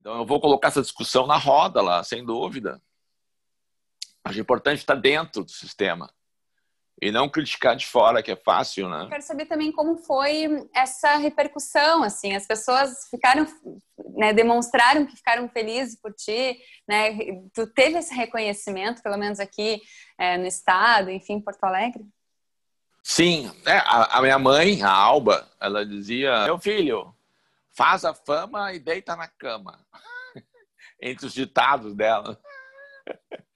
Então 0.00 0.18
eu 0.18 0.26
vou 0.26 0.40
colocar 0.40 0.68
essa 0.68 0.82
discussão 0.82 1.26
na 1.26 1.36
roda 1.36 1.80
lá, 1.82 2.02
sem 2.02 2.24
dúvida. 2.24 2.80
Acho 4.24 4.40
importante 4.40 4.78
estar 4.78 4.94
dentro 4.94 5.44
do 5.44 5.50
sistema 5.50 6.12
e 7.00 7.10
não 7.12 7.28
criticar 7.28 7.76
de 7.76 7.86
fora, 7.86 8.22
que 8.22 8.30
é 8.30 8.36
fácil, 8.36 8.88
né? 8.88 9.06
Quero 9.08 9.22
saber 9.22 9.46
também 9.46 9.70
como 9.70 9.96
foi 9.98 10.68
essa 10.74 11.16
repercussão, 11.16 12.02
assim, 12.02 12.34
as 12.34 12.46
pessoas 12.46 13.08
ficaram, 13.08 13.46
né, 14.16 14.32
demonstraram 14.32 15.06
que 15.06 15.16
ficaram 15.16 15.48
felizes 15.48 15.98
por 16.00 16.12
ti, 16.12 16.58
né? 16.88 17.16
Tu 17.54 17.66
teve 17.68 17.98
esse 17.98 18.14
reconhecimento, 18.14 19.02
pelo 19.02 19.16
menos 19.16 19.38
aqui 19.38 19.80
é, 20.18 20.36
no 20.36 20.46
estado, 20.46 21.10
enfim, 21.10 21.34
em 21.34 21.40
Porto 21.40 21.62
Alegre? 21.64 22.04
Sim, 23.02 23.50
é, 23.64 23.78
a, 23.78 24.18
a, 24.18 24.20
minha 24.20 24.38
mãe, 24.38 24.82
a 24.82 24.90
Alba, 24.90 25.48
ela 25.60 25.86
dizia: 25.86 26.44
meu 26.44 26.58
filho, 26.58 27.14
faz 27.78 28.04
a 28.04 28.12
fama 28.12 28.72
e 28.72 28.80
deita 28.80 29.14
na 29.14 29.28
cama. 29.28 29.78
Entre 31.00 31.24
os 31.24 31.32
ditados 31.32 31.94
dela. 31.94 32.38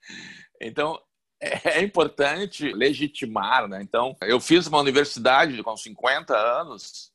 Então, 0.65 0.97
é 1.41 1.81
importante 1.81 2.71
legitimar, 2.71 3.67
né? 3.67 3.81
Então, 3.81 4.15
eu 4.21 4.39
fiz 4.39 4.65
uma 4.65 4.79
universidade 4.79 5.61
com 5.61 5.75
50 5.75 6.33
anos 6.33 7.11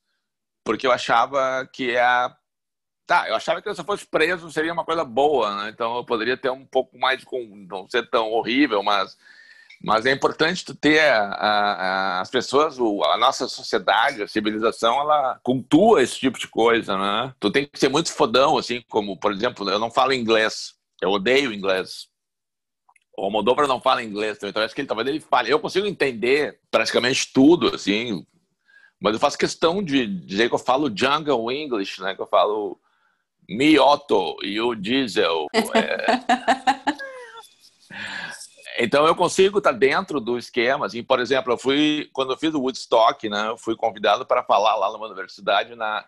porque 0.69 0.87
eu 0.87 0.93
achava 0.93 1.67
que 1.73 1.97
a 1.97 2.37
tá, 3.07 3.27
eu 3.27 3.35
achava 3.35 3.63
que 3.63 3.75
se 3.75 3.81
eu 3.81 3.85
fosse 3.87 4.07
preso 4.07 4.51
seria 4.51 4.71
uma 4.71 4.85
coisa 4.85 5.03
boa, 5.03 5.65
né? 5.65 5.71
Então 5.71 5.97
eu 5.97 6.05
poderia 6.05 6.37
ter 6.37 6.51
um 6.51 6.67
pouco 6.67 6.99
mais 6.99 7.19
de 7.19 7.27
não 7.67 7.89
ser 7.89 8.07
tão 8.11 8.31
horrível, 8.33 8.83
mas 8.83 9.17
mas 9.83 10.07
é 10.07 10.13
importante 10.13 10.65
tu 10.65 10.75
ter 10.75 11.01
a, 11.01 11.23
a, 11.23 12.21
as 12.21 12.31
pessoas, 12.31 12.77
a 12.79 13.17
nossa 13.17 13.47
sociedade, 13.49 14.23
a 14.23 14.29
civilização, 14.29 15.01
ela 15.01 15.39
cultua 15.43 16.03
esse 16.03 16.19
tipo 16.19 16.39
de 16.39 16.49
coisa, 16.49 16.97
né? 16.97 17.33
Tu 17.39 17.51
tem 17.51 17.67
que 17.67 17.79
ser 17.79 17.89
muito 17.89 18.13
fodão, 18.13 18.59
assim, 18.59 18.83
como, 18.89 19.17
por 19.17 19.33
exemplo, 19.33 19.69
eu 19.71 19.79
não 19.79 19.91
falo 19.91 20.13
inglês, 20.13 20.75
eu 21.01 21.11
odeio 21.11 21.53
inglês. 21.53 22.09
O 23.17 23.25
Almodóvar 23.25 23.67
não 23.67 23.81
fala 23.81 24.03
inglês, 24.03 24.39
então 24.43 24.63
acho 24.63 24.75
que 24.75 24.81
ele 24.81 24.89
talvez 24.89 25.09
ele 25.09 25.21
fale. 25.21 25.51
Eu 25.51 25.61
consigo 25.61 25.87
entender 25.87 26.59
praticamente 26.71 27.33
tudo, 27.33 27.75
assim, 27.75 28.27
mas 29.01 29.15
eu 29.15 29.21
faço 29.21 29.39
questão 29.39 29.83
de 29.83 30.07
dizer 30.07 30.49
que 30.49 30.55
eu 30.55 30.59
falo 30.59 30.93
jungle 30.95 31.53
English, 31.53 32.01
né? 32.01 32.15
Que 32.15 32.23
eu 32.23 32.27
falo 32.27 32.79
me 33.49 33.79
Otto 33.79 34.37
e 34.43 34.61
o 34.61 34.75
Diesel. 34.75 35.47
É... 35.75 36.89
então 38.79 39.07
eu 39.07 39.15
consigo 39.15 39.59
estar 39.59 39.73
dentro 39.73 40.21
do 40.21 40.39
esquema. 40.39 40.87
Assim, 40.87 41.03
por 41.03 41.19
exemplo, 41.21 41.53
eu 41.53 41.59
fui 41.59 42.09
quando 42.13 42.33
eu 42.33 42.39
fiz 42.39 42.55
o 42.55 42.61
Woodstock, 42.61 43.29
né? 43.29 43.49
Eu 43.49 43.59
fui 43.59 43.75
convidado 43.77 44.25
para 44.25 44.45
falar 44.45 44.77
lá 44.77 44.93
numa 44.93 45.07
universidade 45.07 45.75
na 45.75 46.07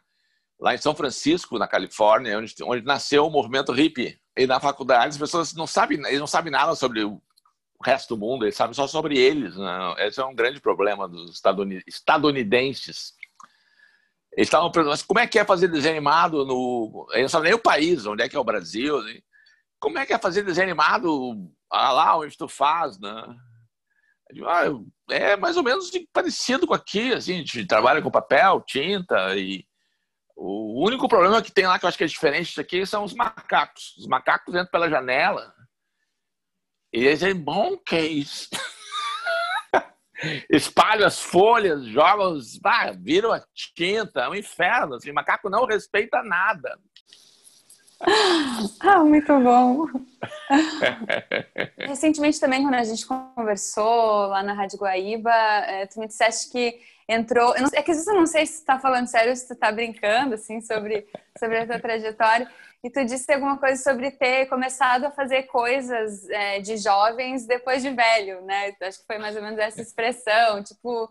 lá 0.60 0.74
em 0.74 0.78
São 0.78 0.94
Francisco, 0.94 1.58
na 1.58 1.66
Califórnia, 1.66 2.38
onde, 2.38 2.54
onde 2.62 2.84
nasceu 2.84 3.26
o 3.26 3.30
movimento 3.30 3.72
hippie. 3.72 4.20
E 4.36 4.46
na 4.46 4.60
faculdade 4.60 5.08
as 5.08 5.18
pessoas 5.18 5.54
não 5.54 5.66
sabem, 5.66 5.98
eles 6.06 6.20
não 6.20 6.26
sabem 6.26 6.52
nada 6.52 6.74
sobre 6.74 7.02
o 7.02 7.20
resto 7.82 8.14
do 8.14 8.20
mundo, 8.20 8.44
eles 8.44 8.56
sabem 8.56 8.74
só 8.74 8.86
sobre 8.86 9.18
eles. 9.18 9.56
Né? 9.56 9.94
Esse 9.98 10.20
é 10.20 10.24
um 10.24 10.34
grande 10.34 10.60
problema 10.60 11.08
dos 11.08 11.42
estadunidenses. 11.88 13.14
Eles 14.32 14.46
estavam 14.46 14.70
perguntando, 14.70 15.04
como 15.06 15.18
é 15.18 15.26
que 15.26 15.38
é 15.38 15.44
fazer 15.44 15.68
desenho 15.68 15.96
animado 15.96 16.44
no... 16.44 17.06
Eles 17.10 17.22
não 17.22 17.28
sabem 17.28 17.50
nem 17.50 17.58
o 17.58 17.62
país, 17.62 18.06
onde 18.06 18.22
é 18.22 18.28
que 18.28 18.36
é 18.36 18.38
o 18.38 18.44
Brasil. 18.44 18.98
Assim. 18.98 19.20
Como 19.80 19.98
é 19.98 20.06
que 20.06 20.12
é 20.12 20.18
fazer 20.18 20.42
desenho 20.42 20.68
animado 20.68 21.50
ah, 21.70 21.92
lá 21.92 22.18
onde 22.18 22.36
tu 22.36 22.46
faz, 22.46 22.98
né? 22.98 23.24
Ah, 24.46 24.64
é 25.10 25.36
mais 25.36 25.56
ou 25.56 25.62
menos 25.62 25.90
parecido 26.12 26.66
com 26.66 26.74
aqui, 26.74 27.12
assim, 27.12 27.34
a 27.34 27.36
gente 27.38 27.66
trabalha 27.66 28.00
com 28.00 28.10
papel, 28.10 28.60
tinta 28.60 29.36
e 29.36 29.66
o 30.36 30.84
único 30.84 31.08
problema 31.08 31.42
que 31.42 31.50
tem 31.50 31.66
lá 31.66 31.78
que 31.78 31.84
eu 31.84 31.88
acho 31.88 31.98
que 31.98 32.04
é 32.04 32.06
diferente 32.06 32.48
disso 32.48 32.60
aqui 32.60 32.86
são 32.86 33.04
os 33.04 33.14
macacos. 33.14 33.96
Os 33.98 34.06
macacos 34.06 34.54
entram 34.54 34.70
pela 34.70 34.88
janela 34.88 35.52
e 36.92 37.04
eles 37.04 37.20
dizem, 37.20 37.34
bom, 37.34 37.76
que 37.78 37.94
é 37.94 38.06
isso? 38.06 38.48
Espalham 40.50 41.06
as 41.06 41.20
folhas, 41.20 41.84
jogam, 41.84 42.32
os... 42.32 42.58
ah, 42.64 42.92
viram 42.92 43.32
a 43.32 43.42
tinta, 43.54 44.22
é 44.22 44.28
um 44.28 44.34
inferno. 44.34 44.94
Assim, 44.94 45.12
macaco 45.12 45.48
não 45.48 45.66
respeita 45.66 46.22
nada. 46.22 46.78
Ah, 48.80 49.04
muito 49.04 49.38
bom. 49.40 49.86
Recentemente 51.78 52.40
também, 52.40 52.62
quando 52.62 52.74
a 52.74 52.84
gente 52.84 53.06
conversou 53.06 54.26
lá 54.26 54.42
na 54.42 54.52
Rádio 54.52 54.78
Guaíba, 54.78 55.30
eh, 55.30 55.86
tu 55.86 56.00
me 56.00 56.06
disseste 56.06 56.50
que 56.50 56.80
entrou. 57.08 57.54
Não, 57.58 57.68
é 57.72 57.82
que 57.82 57.90
às 57.90 57.98
vezes 57.98 58.06
eu 58.06 58.14
não 58.14 58.26
sei 58.26 58.46
se 58.46 58.62
tu 58.62 58.66
tá 58.66 58.78
falando 58.78 59.06
sério 59.06 59.30
ou 59.30 59.36
se 59.36 59.48
tu 59.48 59.54
tá 59.54 59.70
brincando, 59.70 60.34
assim, 60.34 60.60
sobre, 60.60 61.06
sobre 61.38 61.58
a 61.58 61.66
tua 61.66 61.78
trajetória. 61.78 62.48
E 62.82 62.88
tu 62.90 63.04
disse 63.04 63.30
alguma 63.32 63.58
coisa 63.58 63.82
sobre 63.82 64.10
ter 64.10 64.46
começado 64.46 65.04
a 65.04 65.10
fazer 65.10 65.42
coisas 65.44 66.28
é, 66.30 66.60
de 66.60 66.78
jovens 66.78 67.46
depois 67.46 67.82
de 67.82 67.90
velho, 67.90 68.40
né? 68.42 68.74
Acho 68.80 69.00
que 69.00 69.06
foi 69.06 69.18
mais 69.18 69.36
ou 69.36 69.42
menos 69.42 69.58
essa 69.58 69.82
expressão, 69.82 70.62
tipo 70.62 71.10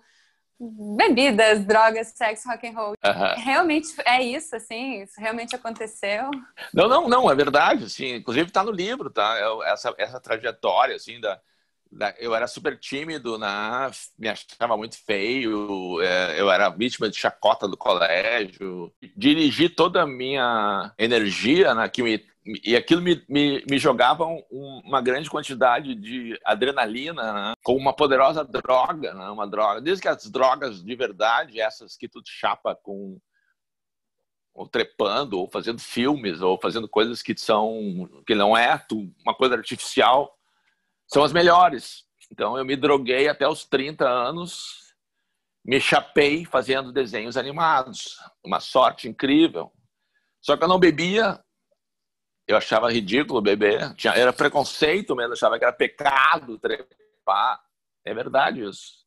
bebidas, 0.59 1.65
drogas, 1.65 2.13
sexo, 2.15 2.49
rock 2.49 2.67
and 2.67 2.73
roll. 2.73 2.93
Realmente 3.37 3.87
é 4.05 4.21
isso, 4.21 4.55
assim? 4.55 5.03
Isso 5.03 5.13
realmente 5.17 5.55
aconteceu? 5.55 6.29
Não, 6.73 6.87
não, 6.87 7.07
não, 7.07 7.31
é 7.31 7.35
verdade, 7.35 7.85
assim. 7.85 8.15
Inclusive 8.15 8.47
está 8.47 8.63
no 8.63 8.71
livro, 8.71 9.09
tá? 9.09 9.37
É 9.37 9.71
essa, 9.71 9.93
essa 9.97 10.19
trajetória, 10.19 10.95
assim, 10.95 11.19
da, 11.19 11.39
eu 12.19 12.35
era 12.35 12.47
super 12.47 12.77
tímido, 12.77 13.37
né? 13.37 13.47
me 14.17 14.29
achava 14.29 14.77
muito 14.77 14.97
feio, 15.03 15.99
é, 16.01 16.39
eu 16.39 16.51
era 16.51 16.69
vítima 16.69 17.09
de 17.09 17.17
chacota 17.17 17.67
do 17.67 17.75
colégio. 17.75 18.93
Dirigi 19.15 19.69
toda 19.69 20.03
a 20.03 20.07
minha 20.07 20.93
energia, 20.97 21.73
né? 21.73 21.89
que 21.89 22.03
me, 22.03 22.23
e 22.45 22.75
aquilo 22.75 23.01
me, 23.01 23.23
me, 23.27 23.63
me 23.69 23.77
jogava 23.77 24.25
uma 24.49 25.01
grande 25.01 25.29
quantidade 25.29 25.93
de 25.93 26.39
adrenalina, 26.45 27.33
né? 27.33 27.53
como 27.63 27.79
uma 27.79 27.93
poderosa 27.93 28.43
droga, 28.43 29.13
né? 29.13 29.29
uma 29.29 29.47
droga. 29.47 29.81
Desde 29.81 30.01
que 30.01 30.07
as 30.07 30.29
drogas 30.29 30.83
de 30.83 30.95
verdade, 30.95 31.59
essas 31.59 31.97
que 31.97 32.07
tu 32.07 32.21
chapa 32.25 32.75
com 32.75 33.19
ou 34.53 34.67
trepando, 34.67 35.39
ou 35.39 35.49
fazendo 35.49 35.79
filmes, 35.79 36.41
ou 36.41 36.59
fazendo 36.59 36.89
coisas 36.89 37.21
que 37.21 37.37
são 37.37 38.09
que 38.25 38.35
não 38.35 38.57
é 38.57 38.77
tu, 38.77 39.09
uma 39.23 39.33
coisa 39.33 39.55
artificial, 39.55 40.37
são 41.07 41.23
as 41.23 41.31
melhores. 41.31 42.05
Então 42.31 42.57
eu 42.57 42.65
me 42.65 42.75
droguei 42.75 43.27
até 43.27 43.47
os 43.47 43.65
30 43.65 44.07
anos, 44.07 44.93
me 45.63 45.79
chapei 45.79 46.45
fazendo 46.45 46.91
desenhos 46.91 47.37
animados, 47.37 48.17
uma 48.43 48.59
sorte 48.59 49.07
incrível. 49.07 49.71
Só 50.41 50.57
que 50.57 50.63
eu 50.63 50.67
não 50.67 50.79
bebia, 50.79 51.39
eu 52.49 52.57
achava 52.57 52.91
ridículo 52.91 53.43
beber, 53.43 53.93
Tinha, 53.93 54.13
era 54.13 54.33
preconceito 54.33 55.15
mesmo, 55.15 55.33
achava 55.33 55.59
que 55.59 55.63
era 55.63 55.71
pecado 55.71 56.57
trepar. 56.57 57.61
É 58.03 58.11
verdade 58.11 58.67
isso. 58.67 59.05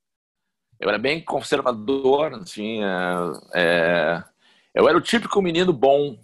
Eu 0.78 0.88
era 0.88 0.97
bem 0.97 1.20
conservador, 1.20 2.34
assim, 2.34 2.84
é, 2.84 3.61
é, 3.61 4.24
eu 4.72 4.88
era 4.88 4.97
o 4.97 5.01
típico 5.01 5.43
menino 5.43 5.72
bom, 5.72 6.16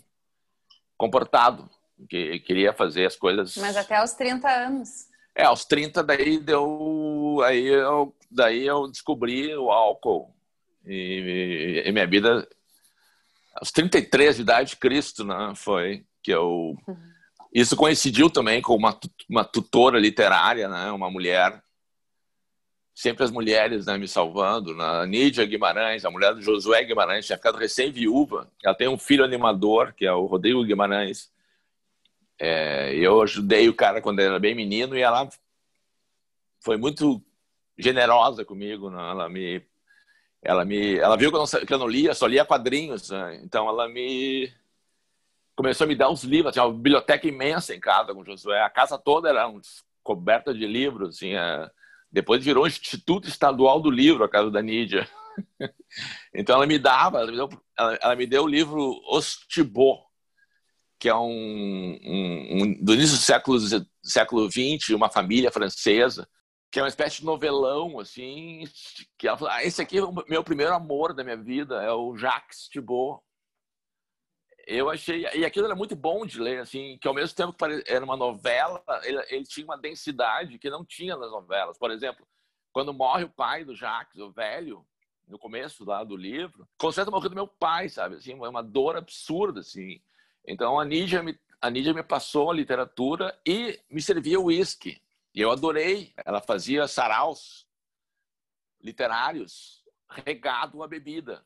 comportado. 0.97 1.69
que 2.09 2.39
queria 2.39 2.73
fazer 2.73 3.07
as 3.07 3.17
coisas. 3.17 3.57
Mas 3.57 3.77
até 3.77 3.97
aos 3.97 4.13
30 4.13 4.49
anos. 4.49 5.09
É, 5.35 5.43
aos 5.43 5.65
30 5.65 6.05
daí 6.05 6.39
deu. 6.39 7.41
Aí 7.45 7.67
eu, 7.67 8.15
daí 8.31 8.65
eu 8.65 8.87
descobri 8.87 9.57
o 9.57 9.73
álcool. 9.73 10.33
E, 10.87 11.83
e 11.85 11.91
minha 11.91 12.07
vida. 12.07 12.49
Aos 13.57 13.73
33 13.73 14.37
de 14.37 14.43
idade, 14.43 14.77
Cristo, 14.77 15.25
né? 15.25 15.53
Foi 15.57 16.07
que 16.29 16.35
eu. 16.35 16.77
Uhum. 16.87 16.97
Isso 17.55 17.75
coincidiu 17.75 18.29
também 18.29 18.61
com 18.61 18.75
uma, 18.75 18.99
uma 19.29 19.43
tutora 19.43 19.99
literária, 19.99 20.69
né? 20.69 20.93
Uma 20.93 21.11
mulher 21.11 21.63
sempre 22.95 23.25
as 23.25 23.31
mulheres 23.31 23.87
né, 23.87 23.97
me 23.97 24.07
salvando. 24.07 24.79
A 24.83 25.07
Nídia 25.07 25.47
Guimarães, 25.47 26.05
a 26.05 26.11
mulher 26.11 26.35
do 26.35 26.43
Josué 26.43 26.85
Guimarães, 26.85 27.25
tinha 27.25 27.39
ficado 27.39 27.57
recém-viúva. 27.57 28.51
Ela 28.63 28.75
tem 28.75 28.89
um 28.89 28.99
filho 28.99 29.25
animador, 29.25 29.95
que 29.95 30.05
é 30.05 30.13
o 30.13 30.27
Rodrigo 30.27 30.65
Guimarães. 30.65 31.31
É, 32.39 32.95
eu 32.97 33.23
ajudei 33.23 33.69
o 33.69 33.75
cara 33.75 34.03
quando 34.03 34.19
ele 34.19 34.29
era 34.29 34.39
bem 34.39 34.55
menino 34.55 34.97
e 34.97 35.01
ela 35.01 35.29
foi 36.61 36.77
muito 36.77 37.23
generosa 37.79 38.45
comigo. 38.45 38.91
Né? 38.91 38.99
Ela 38.99 39.29
me, 39.29 39.63
ela 40.43 40.65
me, 40.65 40.99
ela 40.99 41.17
viu 41.17 41.31
que 41.31 41.37
eu 41.37 41.41
não, 41.41 41.67
que 41.67 41.75
eu 41.75 41.79
não 41.79 41.89
lia, 41.89 42.13
só 42.15 42.27
lia 42.27 42.45
quadrinhos. 42.45 43.11
Né? 43.11 43.41
Então 43.45 43.69
ela 43.69 43.89
me 43.89 44.53
começou 45.59 45.87
a 45.87 45.89
me 45.89 45.97
dar 45.97 46.09
uns 46.09 46.23
livros. 46.23 46.53
Tinha 46.53 46.65
uma 46.65 46.73
biblioteca 46.73 47.27
imensa 47.27 47.75
em 47.75 47.81
casa 47.81 48.15
com 48.15 48.25
Josué. 48.25 48.63
A 48.63 48.71
casa 48.71 48.97
toda 48.97 49.29
era 49.29 49.53
coberta 50.05 50.55
de 50.55 50.65
livros. 50.65 51.17
Tinha 51.17 51.69
depois 52.11 52.45
virou 52.45 52.67
Instituto 52.67 53.29
Estadual 53.29 53.81
do 53.81 53.91
Livro, 53.91 54.23
a 54.23 54.29
casa 54.29 54.53
da 54.53 54.63
Nídia. 54.63 55.09
então 56.33 56.55
ela 56.55 56.67
me 56.67 56.79
dava, 56.79 57.19
ela 57.19 57.31
me 57.31 57.37
deu, 57.37 57.49
ela, 57.77 57.99
ela 58.01 58.17
me 58.17 58.27
deu 58.27 58.45
o 58.45 58.49
livro 58.49 59.01
Ostibô, 59.11 59.99
que 60.99 61.09
é 61.09 61.15
um, 61.15 61.99
um, 62.03 62.63
um, 62.63 62.85
do 62.85 62.95
início 62.95 63.17
do 63.17 63.23
século, 63.23 63.59
século 64.03 64.51
XX, 64.51 64.91
uma 64.91 65.11
família 65.11 65.51
francesa, 65.51 66.27
que 66.71 66.79
é 66.79 66.83
uma 66.83 66.89
espécie 66.89 67.19
de 67.19 67.27
novelão, 67.27 68.01
assim, 68.01 68.65
que 69.19 69.29
ela 69.29 69.39
ah, 69.51 69.65
esse 69.65 69.83
aqui 69.83 69.99
é 69.99 70.05
o 70.05 70.15
meu 70.29 70.43
primeiro 70.43 70.73
amor 70.73 71.13
da 71.13 71.25
minha 71.25 71.37
vida, 71.37 71.83
é 71.83 71.93
o 71.93 72.17
Jacques 72.17 72.69
Thibault, 72.69 73.23
eu 74.69 74.91
achei 74.91 75.27
e 75.35 75.47
aquilo 75.47 75.65
era 75.65 75.75
muito 75.75 75.97
bom 75.97 76.27
de 76.27 76.39
ler 76.39 76.61
assim 76.61 76.99
que 77.01 77.09
ao 77.09 77.15
mesmo 77.15 77.35
tempo 77.35 77.55
que 77.55 77.85
era 77.87 78.05
uma 78.05 78.19
novela 78.19 78.85
ele, 79.03 79.25
ele, 79.31 79.45
tinha 79.45 79.65
uma 79.65 79.79
densidade 79.79 80.59
que 80.59 80.69
não 80.69 80.85
tinha 80.85 81.17
nas 81.17 81.31
novelas. 81.31 81.79
Por 81.79 81.91
exemplo 81.91 82.29
quando 82.71 82.93
morre 82.93 83.25
o 83.25 83.31
pai 83.31 83.65
do 83.65 83.75
Jacques 83.75 84.21
o 84.21 84.31
velho 84.31 84.87
no 85.27 85.39
começo 85.39 85.87
lá 85.87 86.05
do 86.05 86.15
livro 86.15 86.69
conserta 86.77 87.11
morrer 87.11 87.31
do 87.31 87.35
meu 87.35 87.49
pai 87.49 87.89
sabe? 87.89 88.17
Assim 88.17 88.33
é 88.33 88.49
uma 88.49 88.63
dor 88.63 88.95
absurda 88.95 89.61
assim. 89.61 90.03
Então 90.47 90.79
a 90.79 90.85
Nídia 90.85 91.23
me 91.23 91.39
a 91.61 91.71
Nídia 91.71 91.95
me 91.95 92.03
passou 92.03 92.51
a 92.51 92.55
literatura 92.55 93.37
e 93.45 93.81
me 93.91 94.01
servia 94.01 94.39
uísque. 94.39 95.03
E 95.35 95.41
eu 95.41 95.51
adorei. 95.51 96.13
Ela 96.25 96.41
fazia 96.41 96.87
saraus 96.87 97.67
literários 98.81 99.83
regado 100.09 100.83
a 100.83 100.87
bebida 100.87 101.45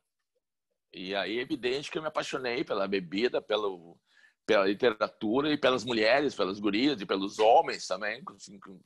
e 0.92 1.14
aí 1.14 1.38
é 1.38 1.42
evidente 1.42 1.90
que 1.90 1.96
eu 1.96 2.02
me 2.02 2.08
apaixonei 2.08 2.62
pela 2.62 2.86
bebida, 2.86 3.40
pelo, 3.40 3.98
pela 4.44 4.66
literatura 4.66 5.52
e 5.52 5.56
pelas 5.56 5.84
mulheres, 5.84 6.34
pelas 6.34 6.60
gurias 6.60 7.00
e 7.00 7.06
pelos 7.06 7.38
homens 7.38 7.86
também, 7.86 8.22
assim, 8.34 8.58
com 8.60 8.78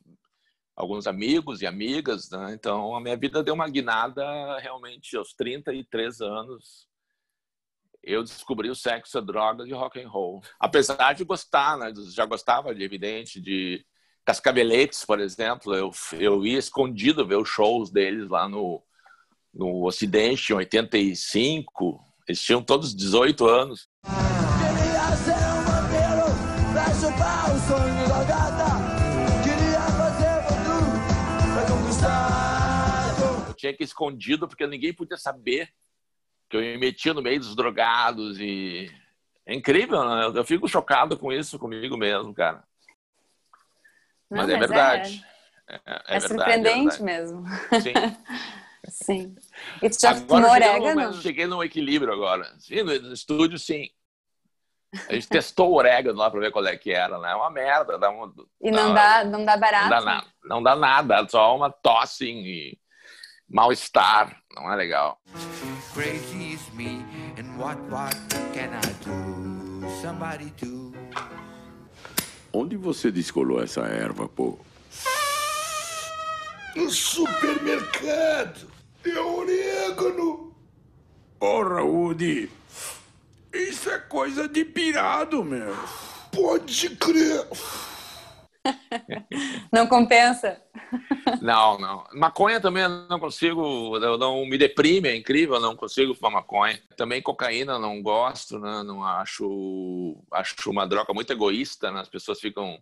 alguns 0.76 1.06
amigos 1.06 1.62
e 1.62 1.66
amigas. 1.66 2.30
Né? 2.30 2.54
Então 2.54 2.94
a 2.94 3.00
minha 3.00 3.16
vida 3.16 3.42
deu 3.42 3.54
uma 3.54 3.68
guinada 3.68 4.58
realmente 4.58 5.16
aos 5.16 5.32
33 5.34 6.20
anos. 6.20 6.86
Eu 8.02 8.22
descobri 8.22 8.70
o 8.70 8.74
sexo, 8.76 9.18
a 9.18 9.20
droga 9.20 9.66
e 9.66 9.72
rock 9.72 10.00
and 10.00 10.08
roll. 10.08 10.40
Apesar 10.60 11.12
de 11.12 11.24
gostar, 11.24 11.76
né? 11.76 11.92
já 12.12 12.24
gostava 12.24 12.72
de 12.72 12.84
evidente 12.84 13.40
de 13.40 13.84
Cascaveletes, 14.24 15.04
por 15.04 15.18
exemplo, 15.18 15.74
eu, 15.74 15.90
eu 16.12 16.46
ia 16.46 16.58
escondido 16.58 17.26
ver 17.26 17.36
os 17.36 17.48
shows 17.48 17.90
deles 17.90 18.28
lá 18.28 18.48
no, 18.48 18.82
no 19.56 19.84
Ocidente, 19.84 20.52
em 20.52 20.56
85. 20.56 22.00
Eles 22.28 22.42
tinham 22.42 22.62
todos 22.62 22.94
18 22.94 23.46
anos. 23.46 23.88
Queria 24.04 25.16
ser 25.16 25.32
um 25.32 25.62
vampiro 25.64 26.26
pra 26.72 26.94
chupar 26.94 27.54
o 27.54 27.58
sonho 27.60 28.08
da 28.08 28.24
gata. 28.24 28.66
Queria 29.42 29.80
fazer 29.80 30.42
pra 31.54 31.66
conquistar. 31.74 33.48
Eu 33.48 33.54
tinha 33.54 33.72
que 33.72 33.82
ir 33.82 33.86
escondido 33.86 34.46
porque 34.46 34.66
ninguém 34.66 34.92
podia 34.92 35.16
saber 35.16 35.70
que 36.50 36.56
eu 36.56 36.60
me 36.60 36.76
metia 36.76 37.14
no 37.14 37.22
meio 37.22 37.40
dos 37.40 37.56
drogados 37.56 38.38
e 38.38 38.90
é 39.46 39.54
incrível, 39.54 40.04
né? 40.04 40.38
Eu 40.38 40.44
fico 40.44 40.68
chocado 40.68 41.18
com 41.18 41.32
isso 41.32 41.58
comigo 41.58 41.96
mesmo, 41.96 42.34
cara. 42.34 42.62
Não, 44.30 44.38
mas, 44.38 44.48
é 44.48 44.52
mas, 44.52 44.54
é 44.54 44.58
verdade. 44.58 45.24
É, 45.68 45.74
é, 45.74 45.80
é, 45.86 46.16
é 46.16 46.20
surpreendente 46.20 47.02
verdade. 47.02 47.02
mesmo. 47.02 47.44
Sim. 47.80 47.94
Sim. 48.88 49.34
E 49.82 49.90
tu 49.90 50.00
já 50.00 50.10
agora, 50.10 50.50
orégano? 50.50 51.14
Cheguei 51.14 51.46
no 51.46 51.62
equilíbrio 51.62 52.12
agora. 52.12 52.44
Sim, 52.58 52.82
no 52.82 53.12
estúdio, 53.12 53.58
sim. 53.58 53.88
A 55.08 55.14
gente 55.14 55.28
testou 55.28 55.72
o 55.72 55.76
orégano 55.76 56.18
lá 56.18 56.30
para 56.30 56.40
ver 56.40 56.50
qual 56.50 56.66
é 56.66 56.76
que 56.76 56.90
era, 56.90 57.18
né? 57.18 57.32
É 57.32 57.34
uma 57.34 57.50
merda. 57.50 57.98
Dá 57.98 58.10
uma, 58.10 58.32
e 58.60 58.70
não 58.70 58.94
dá, 58.94 59.24
não 59.24 59.44
dá 59.44 59.56
barato? 59.56 59.84
Não 59.84 59.90
dá, 59.90 60.00
nada, 60.00 60.26
não 60.44 60.62
dá 60.62 60.76
nada, 60.76 61.28
só 61.28 61.54
uma 61.56 61.70
tosse 61.70 62.24
e 62.24 62.78
mal-estar. 63.48 64.40
Não 64.54 64.72
é 64.72 64.76
legal. 64.76 65.20
Crazy 65.92 66.54
is 66.54 66.70
me, 66.74 67.04
and 67.38 67.58
what, 67.58 67.80
what 67.90 68.16
can 68.52 68.70
I 68.72 68.80
do? 69.04 69.88
Somebody 70.00 70.50
do. 70.62 70.94
Onde 72.52 72.76
você 72.76 73.10
descolou 73.10 73.62
essa 73.62 73.82
erva, 73.82 74.28
pô? 74.28 74.58
No 76.74 76.90
supermercado. 76.90 78.75
É 79.08 79.20
orégano. 79.20 80.54
Porra, 81.38 81.82
Woody. 81.82 82.50
Isso 83.52 83.88
é 83.88 83.98
coisa 83.98 84.48
de 84.48 84.64
pirado, 84.64 85.44
meu. 85.44 85.74
Pode 86.32 86.90
crer. 86.96 87.46
Não 89.72 89.86
compensa. 89.86 90.60
Não, 91.40 91.78
não. 91.78 92.04
Maconha 92.14 92.60
também 92.60 92.82
não 93.08 93.20
consigo, 93.20 93.96
eu 93.98 94.18
não 94.18 94.44
me 94.44 94.58
deprime, 94.58 95.08
é 95.08 95.16
incrível, 95.16 95.60
não 95.60 95.76
consigo 95.76 96.14
fumar 96.14 96.32
maconha. 96.32 96.82
Também 96.96 97.22
cocaína 97.22 97.78
não 97.78 98.02
gosto, 98.02 98.58
né? 98.58 98.82
Não 98.82 99.04
acho, 99.04 100.20
acho 100.32 100.70
uma 100.70 100.86
droga 100.86 101.14
muito 101.14 101.32
egoísta, 101.32 101.92
né? 101.92 102.00
As 102.00 102.08
pessoas 102.08 102.40
ficam 102.40 102.76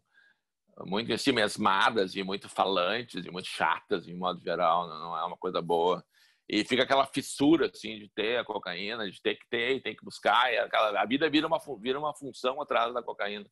muito 0.87 1.13
assim 1.13 1.33
mesmadas 1.33 2.17
e 2.17 2.23
muito 2.23 2.49
falantes 2.49 3.25
e 3.25 3.31
muito 3.31 3.47
chatas 3.47 4.09
em 4.09 4.15
modo 4.15 4.43
geral, 4.43 4.89
né? 4.89 4.95
não 4.95 5.17
é 5.17 5.25
uma 5.25 5.37
coisa 5.37 5.63
boa 5.63 6.05
e 6.49 6.65
fica 6.65 6.83
aquela 6.83 7.07
fissura 7.07 7.71
assim 7.73 7.99
de 7.99 8.09
ter 8.09 8.39
a 8.39 8.45
cocaína, 8.45 9.11
de 9.11 9.21
ter 9.21 9.37
que 9.37 9.47
ter, 9.49 9.83
tem 9.83 9.97
que 9.97 10.05
buscar, 10.05 10.53
e 10.53 10.59
aquela, 10.59 11.01
a 11.01 11.07
vida 11.07 11.29
vira 11.31 11.47
uma 11.47 11.59
vira 11.79 11.99
uma 11.99 12.15
função 12.15 12.61
atrás 12.61 12.93
da 12.93 13.03
cocaína. 13.03 13.47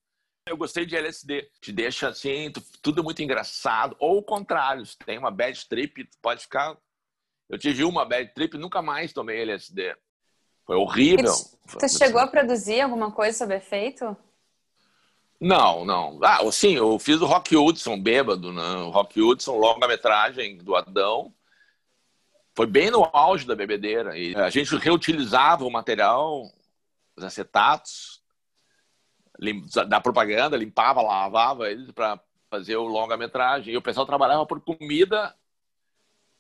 Eu 0.46 0.56
gostei 0.56 0.84
de 0.84 0.96
LSD, 0.96 1.48
te 1.60 1.72
deixa 1.72 2.08
assim, 2.08 2.52
tudo 2.82 3.02
muito 3.02 3.22
engraçado, 3.22 3.96
ou 3.98 4.18
o 4.18 4.22
contrário, 4.22 4.84
se 4.84 4.98
tem 4.98 5.16
uma 5.16 5.30
bad 5.30 5.68
trip, 5.68 6.08
pode 6.20 6.42
ficar 6.42 6.76
Eu 7.48 7.58
tive 7.58 7.84
uma 7.84 8.04
bad 8.04 8.32
trip, 8.34 8.58
nunca 8.58 8.82
mais 8.82 9.12
tomei 9.12 9.40
LSD. 9.40 9.96
Foi 10.64 10.76
horrível. 10.76 11.32
Você 11.66 11.88
chegou 11.88 12.20
a 12.20 12.26
produzir 12.26 12.80
alguma 12.80 13.10
coisa 13.10 13.36
sobre 13.36 13.56
efeito? 13.56 14.16
Não, 15.40 15.84
não. 15.84 16.20
Ah, 16.22 16.40
sim, 16.52 16.76
eu 16.76 16.98
fiz 17.00 17.20
o 17.20 17.26
Rock 17.26 17.56
Hudson, 17.56 18.00
bêbado, 18.00 18.52
né? 18.52 18.76
O 18.76 18.90
Rock 18.90 19.20
Hudson, 19.20 19.56
longa-metragem 19.56 20.58
do 20.58 20.76
Adão 20.76 21.34
foi 22.54 22.66
bem 22.66 22.90
no 22.90 23.08
auge 23.12 23.46
da 23.46 23.56
bebedeira. 23.56 24.16
E 24.16 24.34
a 24.36 24.50
gente 24.50 24.76
reutilizava 24.76 25.64
o 25.64 25.70
material, 25.70 26.50
os 27.16 27.24
acetatos, 27.24 28.22
da 29.88 30.00
propaganda, 30.00 30.56
limpava, 30.56 31.02
lavava 31.02 31.70
eles 31.70 31.90
para 31.92 32.20
fazer 32.50 32.76
o 32.76 32.86
longa-metragem. 32.86 33.72
E 33.72 33.76
o 33.76 33.82
pessoal 33.82 34.06
trabalhava 34.06 34.46
por 34.46 34.60
comida 34.60 35.34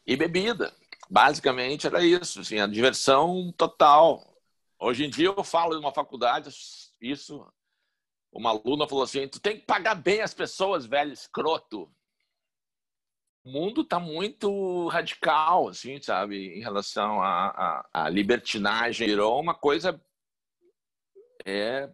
e 0.06 0.16
bebida. 0.16 0.72
Basicamente 1.08 1.86
era 1.86 2.04
isso, 2.04 2.40
assim, 2.40 2.58
a 2.58 2.66
diversão 2.66 3.52
total. 3.56 4.36
Hoje 4.78 5.04
em 5.04 5.10
dia 5.10 5.28
eu 5.28 5.44
falo 5.44 5.78
uma 5.78 5.92
faculdade, 5.92 6.50
isso, 7.00 7.46
uma 8.32 8.50
aluna 8.50 8.88
falou 8.88 9.04
assim, 9.04 9.26
tu 9.28 9.40
tem 9.40 9.58
que 9.58 9.66
pagar 9.66 9.94
bem 9.94 10.20
as 10.20 10.34
pessoas, 10.34 10.86
velho 10.86 11.12
escroto 11.12 11.90
o 13.44 13.50
mundo 13.50 13.82
está 13.82 13.98
muito 13.98 14.88
radical, 14.88 15.68
assim, 15.68 16.00
sabe, 16.00 16.58
em 16.58 16.60
relação 16.60 17.20
à, 17.20 17.84
à, 17.92 18.04
à 18.04 18.08
libertinagem. 18.08 19.08
Virou 19.08 19.40
uma 19.40 19.54
coisa. 19.54 20.00
É, 21.44 21.90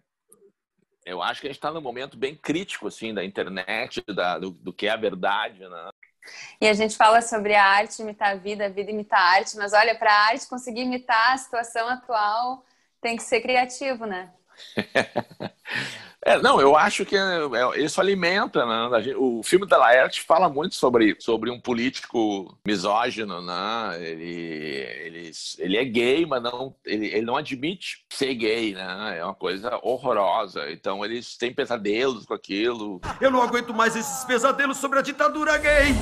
eu 1.07 1.22
acho 1.22 1.40
que 1.40 1.46
a 1.46 1.51
gente 1.51 1.57
está 1.57 1.72
num 1.72 1.80
momento 1.80 2.18
bem 2.18 2.36
crítico, 2.36 2.86
assim, 2.86 3.14
da 3.14 3.24
internet, 3.24 4.03
da, 4.14 4.38
do, 4.38 4.51
do 4.51 4.72
que 4.72 4.86
é 4.86 4.90
a 4.90 4.96
verdade, 4.96 5.61
né? 5.61 5.90
E 6.61 6.68
a 6.68 6.74
gente 6.74 6.94
fala 6.96 7.22
sobre 7.22 7.55
a 7.55 7.64
arte 7.64 8.03
imitar 8.03 8.32
a 8.32 8.34
vida, 8.34 8.66
a 8.66 8.68
vida 8.68 8.90
imitar 8.90 9.18
a 9.18 9.36
arte, 9.38 9.57
mas 9.57 9.72
olha, 9.72 9.94
para 9.94 10.12
a 10.12 10.26
arte 10.26 10.46
conseguir 10.46 10.82
imitar 10.82 11.32
a 11.32 11.38
situação 11.38 11.88
atual, 11.88 12.62
tem 13.01 13.16
que 13.16 13.22
ser 13.22 13.40
criativo, 13.40 14.05
né? 14.05 14.30
É, 16.24 16.36
não, 16.40 16.60
eu 16.60 16.76
acho 16.76 17.04
que 17.04 17.16
é, 17.16 17.20
é, 17.20 17.80
isso 17.80 18.00
alimenta, 18.00 18.66
né? 18.66 19.14
O 19.16 19.40
filme 19.42 19.66
da 19.66 19.78
Laerte 19.78 20.22
fala 20.22 20.48
muito 20.48 20.74
sobre, 20.74 21.16
sobre 21.20 21.50
um 21.50 21.60
político 21.60 22.58
misógino, 22.66 23.40
né? 23.40 23.96
Ele, 24.00 24.24
ele, 24.24 25.30
ele 25.58 25.76
é 25.76 25.84
gay, 25.84 26.26
mas 26.26 26.42
não, 26.42 26.74
ele, 26.84 27.06
ele 27.06 27.24
não 27.24 27.36
admite 27.36 28.04
ser 28.10 28.34
gay, 28.34 28.74
né? 28.74 29.18
É 29.18 29.24
uma 29.24 29.34
coisa 29.34 29.78
horrorosa. 29.82 30.70
Então 30.72 31.04
eles 31.04 31.36
têm 31.36 31.54
pesadelos 31.54 32.26
com 32.26 32.34
aquilo. 32.34 33.00
Eu 33.20 33.30
não 33.30 33.40
aguento 33.40 33.72
mais 33.72 33.94
esses 33.94 34.24
pesadelos 34.24 34.78
sobre 34.78 34.98
a 34.98 35.02
ditadura 35.02 35.56
gay! 35.56 35.94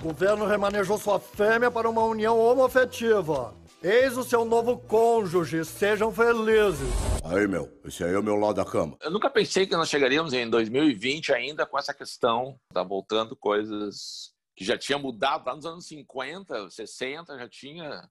O 0.00 0.08
governo 0.08 0.46
remanejou 0.46 0.98
sua 0.98 1.20
fêmea 1.20 1.70
para 1.70 1.88
uma 1.88 2.02
união 2.02 2.38
homoafetiva. 2.38 3.54
Eis 3.82 4.16
o 4.16 4.24
seu 4.24 4.42
novo 4.44 4.78
cônjuge, 4.78 5.62
sejam 5.62 6.10
felizes. 6.10 6.88
Aí, 7.22 7.46
meu, 7.46 7.70
esse 7.84 8.02
aí 8.02 8.14
é 8.14 8.18
o 8.18 8.22
meu 8.22 8.34
lado 8.34 8.54
da 8.54 8.64
cama. 8.64 8.96
Eu 9.02 9.10
nunca 9.10 9.28
pensei 9.28 9.66
que 9.66 9.76
nós 9.76 9.90
chegaríamos 9.90 10.32
em 10.32 10.48
2020 10.48 11.32
ainda 11.34 11.66
com 11.66 11.78
essa 11.78 11.92
questão. 11.92 12.58
Tá 12.72 12.82
voltando 12.82 13.36
coisas 13.36 14.32
que 14.56 14.64
já 14.64 14.78
tinha 14.78 14.98
mudado 14.98 15.44
lá 15.46 15.54
nos 15.54 15.66
anos 15.66 15.86
50, 15.86 16.70
60, 16.70 17.38
já 17.38 17.48
tinha. 17.48 18.08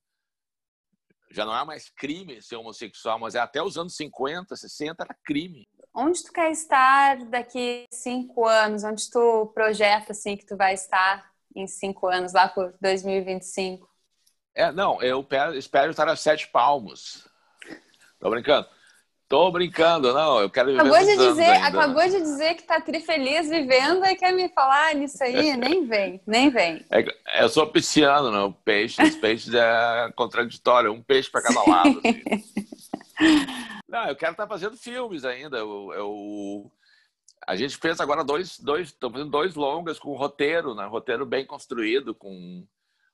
Já 1.31 1.43
não 1.43 1.57
é 1.57 1.65
mais 1.65 1.89
crime 1.89 2.39
ser 2.43 2.57
homossexual, 2.57 3.17
mas 3.17 3.33
é 3.33 3.39
até 3.39 3.61
os 3.63 3.75
anos 3.75 3.95
50, 3.95 4.55
60 4.55 5.03
era 5.03 5.17
crime. 5.25 5.67
Onde 5.95 6.23
tu 6.23 6.31
quer 6.31 6.51
estar 6.51 7.25
daqui 7.25 7.85
cinco 7.91 8.45
anos? 8.45 8.83
Onde 8.83 9.09
tu 9.09 9.47
projeta 9.47 10.11
assim 10.11 10.37
que 10.37 10.45
tu 10.45 10.55
vai 10.55 10.75
estar 10.75 11.27
em 11.55 11.65
cinco 11.65 12.05
anos, 12.05 12.33
lá 12.33 12.47
por 12.47 12.75
2025? 12.79 13.94
É, 14.55 14.71
não, 14.71 15.01
eu 15.01 15.27
espero 15.55 15.91
estar 15.91 16.07
a 16.07 16.15
sete 16.15 16.47
palmos. 16.47 17.27
Tô 18.19 18.29
brincando. 18.29 18.67
Tô 19.27 19.51
brincando, 19.51 20.13
não, 20.13 20.39
eu 20.39 20.49
quero 20.51 20.67
viver 20.67 20.81
acabou 20.81 20.99
de 20.99 21.17
dizer, 21.17 21.43
ainda. 21.43 21.67
Acabou 21.67 22.03
de 22.03 22.21
dizer 22.21 22.53
que 22.53 22.63
tá 22.63 22.79
trifeliz 22.79 23.49
vivendo 23.49 24.05
e 24.05 24.15
quer 24.15 24.31
me 24.31 24.47
falar 24.49 24.93
nisso 24.93 25.23
aí, 25.23 25.57
nem 25.57 25.87
vem, 25.87 26.21
nem 26.27 26.51
vem. 26.51 26.85
É, 26.91 27.43
eu 27.43 27.49
sou 27.49 27.65
pisciano, 27.65 28.29
não, 28.29 28.49
né? 28.49 28.55
peixe, 28.63 29.01
os 29.01 29.15
peixes 29.15 29.51
é 29.53 30.11
contraditório, 30.15 30.93
um 30.93 31.01
peixe 31.01 31.29
para 31.29 31.41
cada 31.41 31.59
lado. 31.67 31.99
Assim. 32.05 33.45
não, 33.89 34.07
eu 34.09 34.15
quero 34.15 34.33
estar 34.33 34.43
tá 34.43 34.47
fazendo 34.47 34.77
filmes 34.77 35.25
ainda, 35.25 35.57
eu, 35.57 35.91
eu... 35.93 36.71
A 37.47 37.55
gente 37.55 37.77
fez 37.77 37.99
agora 37.99 38.23
dois, 38.23 38.59
dois, 38.59 38.89
estamos 38.89 39.17
fazendo 39.17 39.31
dois 39.31 39.55
longas 39.55 39.97
com 39.97 40.15
roteiro, 40.15 40.75
né? 40.75 40.85
Roteiro 40.85 41.25
bem 41.25 41.45
construído, 41.45 42.13
com 42.13 42.63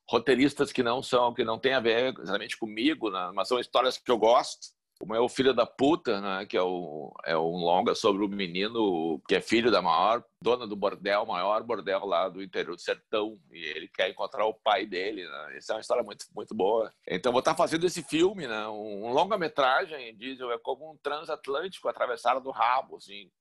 roteiristas 0.10 0.72
que 0.72 0.84
não 0.84 1.02
são, 1.02 1.34
que 1.34 1.44
não 1.44 1.58
tem 1.58 1.74
a 1.74 1.80
ver 1.80 2.14
exatamente 2.20 2.58
comigo, 2.58 3.10
né? 3.10 3.32
mas 3.34 3.48
são 3.48 3.60
histórias 3.60 3.98
que 3.98 4.12
eu 4.12 4.18
gosto. 4.18 4.70
Como 5.00 5.16
é 5.16 5.20
o 5.20 5.28
Filho 5.28 5.52
da 5.52 5.66
Puta, 5.66 6.22
né? 6.22 6.46
que 6.46 6.56
é, 6.56 6.62
o, 6.62 7.12
é 7.26 7.36
um 7.36 7.58
longa 7.58 7.96
sobre 7.96 8.24
o 8.24 8.30
menino 8.30 9.20
que 9.28 9.34
é 9.34 9.42
filho 9.42 9.72
da 9.72 9.82
maior 9.82 10.24
dona 10.40 10.68
do 10.68 10.76
bordel, 10.76 11.26
maior 11.26 11.64
bordel 11.64 12.06
lá 12.06 12.30
do 12.30 12.44
interior 12.44 12.76
do 12.76 12.82
sertão, 12.82 13.40
e 13.52 13.66
ele 13.66 13.88
quer 13.88 14.12
encontrar 14.12 14.46
o 14.46 14.54
pai 14.54 14.86
dele. 14.86 15.28
Né? 15.28 15.58
Essa 15.58 15.74
é 15.74 15.76
uma 15.78 15.82
história 15.82 16.04
muito, 16.04 16.28
muito 16.36 16.54
boa. 16.54 16.94
Então, 17.08 17.32
vou 17.32 17.40
estar 17.40 17.56
fazendo 17.56 17.88
esse 17.88 18.04
filme, 18.04 18.46
né? 18.46 18.68
um, 18.68 19.08
um 19.08 19.12
longa-metragem, 19.12 20.16
diesel, 20.16 20.52
é 20.52 20.60
como 20.60 20.92
um 20.92 20.98
transatlântico 20.98 21.90
atravessado 21.90 22.40
do 22.40 22.52
rabo, 22.52 22.98
assim, 22.98 23.32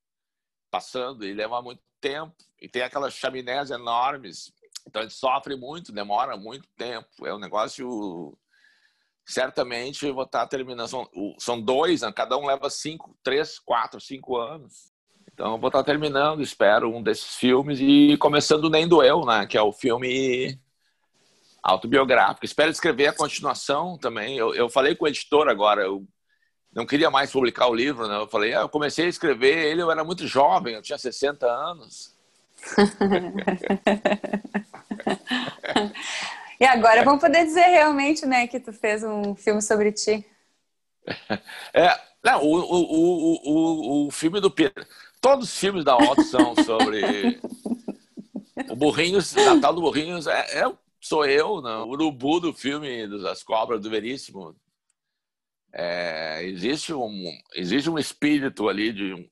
passando, 0.71 1.23
e 1.23 1.33
leva 1.33 1.61
muito 1.61 1.83
tempo, 1.99 2.33
e 2.59 2.67
tem 2.67 2.81
aquelas 2.81 3.13
chaminés 3.13 3.69
enormes 3.69 4.51
então, 4.87 5.01
gente 5.01 5.13
sofre 5.13 5.55
muito, 5.55 5.91
demora 5.91 6.35
muito 6.37 6.67
tempo. 6.77 7.07
É 7.25 7.33
um 7.33 7.39
negócio. 7.39 8.37
Certamente 9.25 10.09
vou 10.11 10.23
estar 10.23 10.47
terminando. 10.47 10.87
São, 10.87 11.07
são 11.37 11.61
dois, 11.61 12.01
né? 12.01 12.11
cada 12.11 12.37
um 12.37 12.45
leva 12.45 12.69
cinco, 12.69 13.17
três, 13.23 13.59
quatro, 13.59 14.01
cinco 14.01 14.37
anos. 14.37 14.91
Então, 15.33 15.59
vou 15.59 15.69
estar 15.69 15.83
terminando, 15.83 16.41
espero, 16.41 16.93
um 16.93 17.01
desses 17.01 17.35
filmes 17.35 17.79
e 17.79 18.17
começando 18.17 18.69
Nem 18.69 18.87
Doeu, 18.87 19.25
né? 19.25 19.45
Que 19.47 19.57
é 19.57 19.61
o 19.61 19.71
filme 19.71 20.59
autobiográfico. 21.63 22.45
Espero 22.45 22.71
escrever 22.71 23.07
a 23.07 23.15
continuação 23.15 23.97
também. 23.97 24.37
Eu, 24.37 24.53
eu 24.53 24.69
falei 24.69 24.95
com 24.95 25.05
o 25.05 25.07
editor 25.07 25.47
agora, 25.47 25.83
eu 25.83 26.05
não 26.73 26.85
queria 26.85 27.09
mais 27.09 27.31
publicar 27.31 27.67
o 27.67 27.75
livro, 27.75 28.07
né? 28.07 28.17
Eu 28.17 28.27
falei, 28.27 28.53
ah, 28.53 28.61
eu 28.61 28.69
comecei 28.69 29.05
a 29.05 29.09
escrever 29.09 29.57
ele, 29.65 29.81
eu 29.81 29.91
era 29.91 30.03
muito 30.03 30.27
jovem, 30.27 30.75
eu 30.75 30.81
tinha 30.81 30.97
60 30.97 31.45
anos. 31.45 32.15
E 36.59 36.65
agora 36.65 37.03
vamos 37.03 37.21
poder 37.21 37.45
dizer 37.45 37.65
realmente, 37.65 38.25
né, 38.25 38.47
que 38.47 38.59
tu 38.59 38.73
fez 38.73 39.03
um 39.03 39.35
filme 39.35 39.61
sobre 39.61 39.91
ti. 39.91 40.25
É, 41.73 41.99
não, 42.23 42.43
o, 42.43 42.55
o, 42.59 43.41
o, 43.43 44.07
o, 44.07 44.11
filme 44.11 44.39
do 44.39 44.51
Pedro. 44.51 44.85
Todos 45.19 45.49
os 45.49 45.59
filmes 45.59 45.83
da 45.83 45.97
Otto 45.97 46.23
são 46.23 46.55
sobre. 46.63 47.39
o 48.69 48.75
Burrinhos, 48.75 49.33
Natal 49.33 49.73
do 49.73 49.81
Burrinhos 49.81 50.27
é, 50.27 50.59
é, 50.59 50.71
sou 50.99 51.25
eu, 51.25 51.61
não. 51.61 51.87
o 51.87 51.91
urubu 51.91 52.39
do 52.39 52.53
filme 52.53 53.07
das 53.07 53.41
cobras 53.41 53.81
do 53.81 53.89
Veríssimo. 53.89 54.55
É, 55.73 56.43
existe, 56.43 56.93
um, 56.93 57.31
existe 57.55 57.89
um 57.89 57.97
espírito 57.97 58.67
ali 58.67 58.91
de 58.91 59.13
um, 59.13 59.25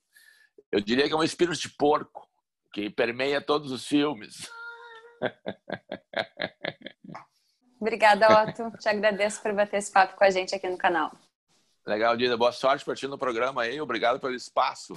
eu 0.72 0.80
diria 0.80 1.06
que 1.08 1.14
é 1.14 1.18
um 1.18 1.24
espírito 1.24 1.60
de 1.60 1.70
porco 1.70 2.29
que 2.72 2.90
permeia 2.90 3.42
todos 3.42 3.72
os 3.72 3.86
filmes. 3.86 4.50
Obrigada, 7.80 8.44
Otto. 8.44 8.72
Te 8.78 8.90
agradeço 8.90 9.42
por 9.42 9.54
bater 9.54 9.78
esse 9.78 9.92
papo 9.92 10.16
com 10.18 10.24
a 10.24 10.30
gente 10.30 10.54
aqui 10.54 10.70
no 10.70 10.78
canal. 10.78 11.12
Legal, 11.86 12.16
Dina. 12.18 12.38
Boa 12.38 12.52
sorte 12.52 12.84
para 12.84 12.96
ti 12.96 13.08
no 13.08 13.18
programa 13.18 13.64
aí. 13.64 13.80
Obrigado 13.80 14.20
pelo 14.20 14.36
espaço. 14.36 14.94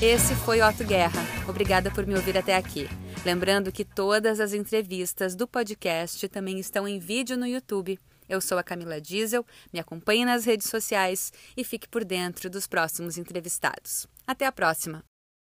Esse 0.00 0.34
foi 0.34 0.60
Otto 0.60 0.84
Guerra. 0.84 1.22
Obrigada 1.48 1.90
por 1.90 2.06
me 2.06 2.14
ouvir 2.14 2.36
até 2.36 2.54
aqui. 2.54 2.86
Lembrando 3.24 3.72
que 3.72 3.84
todas 3.84 4.38
as 4.38 4.52
entrevistas 4.52 5.34
do 5.34 5.48
podcast 5.48 6.28
também 6.28 6.58
estão 6.58 6.86
em 6.86 6.98
vídeo 6.98 7.36
no 7.36 7.46
YouTube. 7.46 7.98
Eu 8.28 8.40
sou 8.40 8.58
a 8.58 8.62
Camila 8.62 9.00
Diesel, 9.00 9.44
me 9.72 9.80
acompanhe 9.80 10.24
nas 10.24 10.44
redes 10.44 10.68
sociais 10.68 11.32
e 11.56 11.64
fique 11.64 11.88
por 11.88 12.04
dentro 12.04 12.50
dos 12.50 12.66
próximos 12.66 13.18
entrevistados. 13.18 14.06
Até 14.26 14.46
a 14.46 14.52
próxima! 14.52 15.04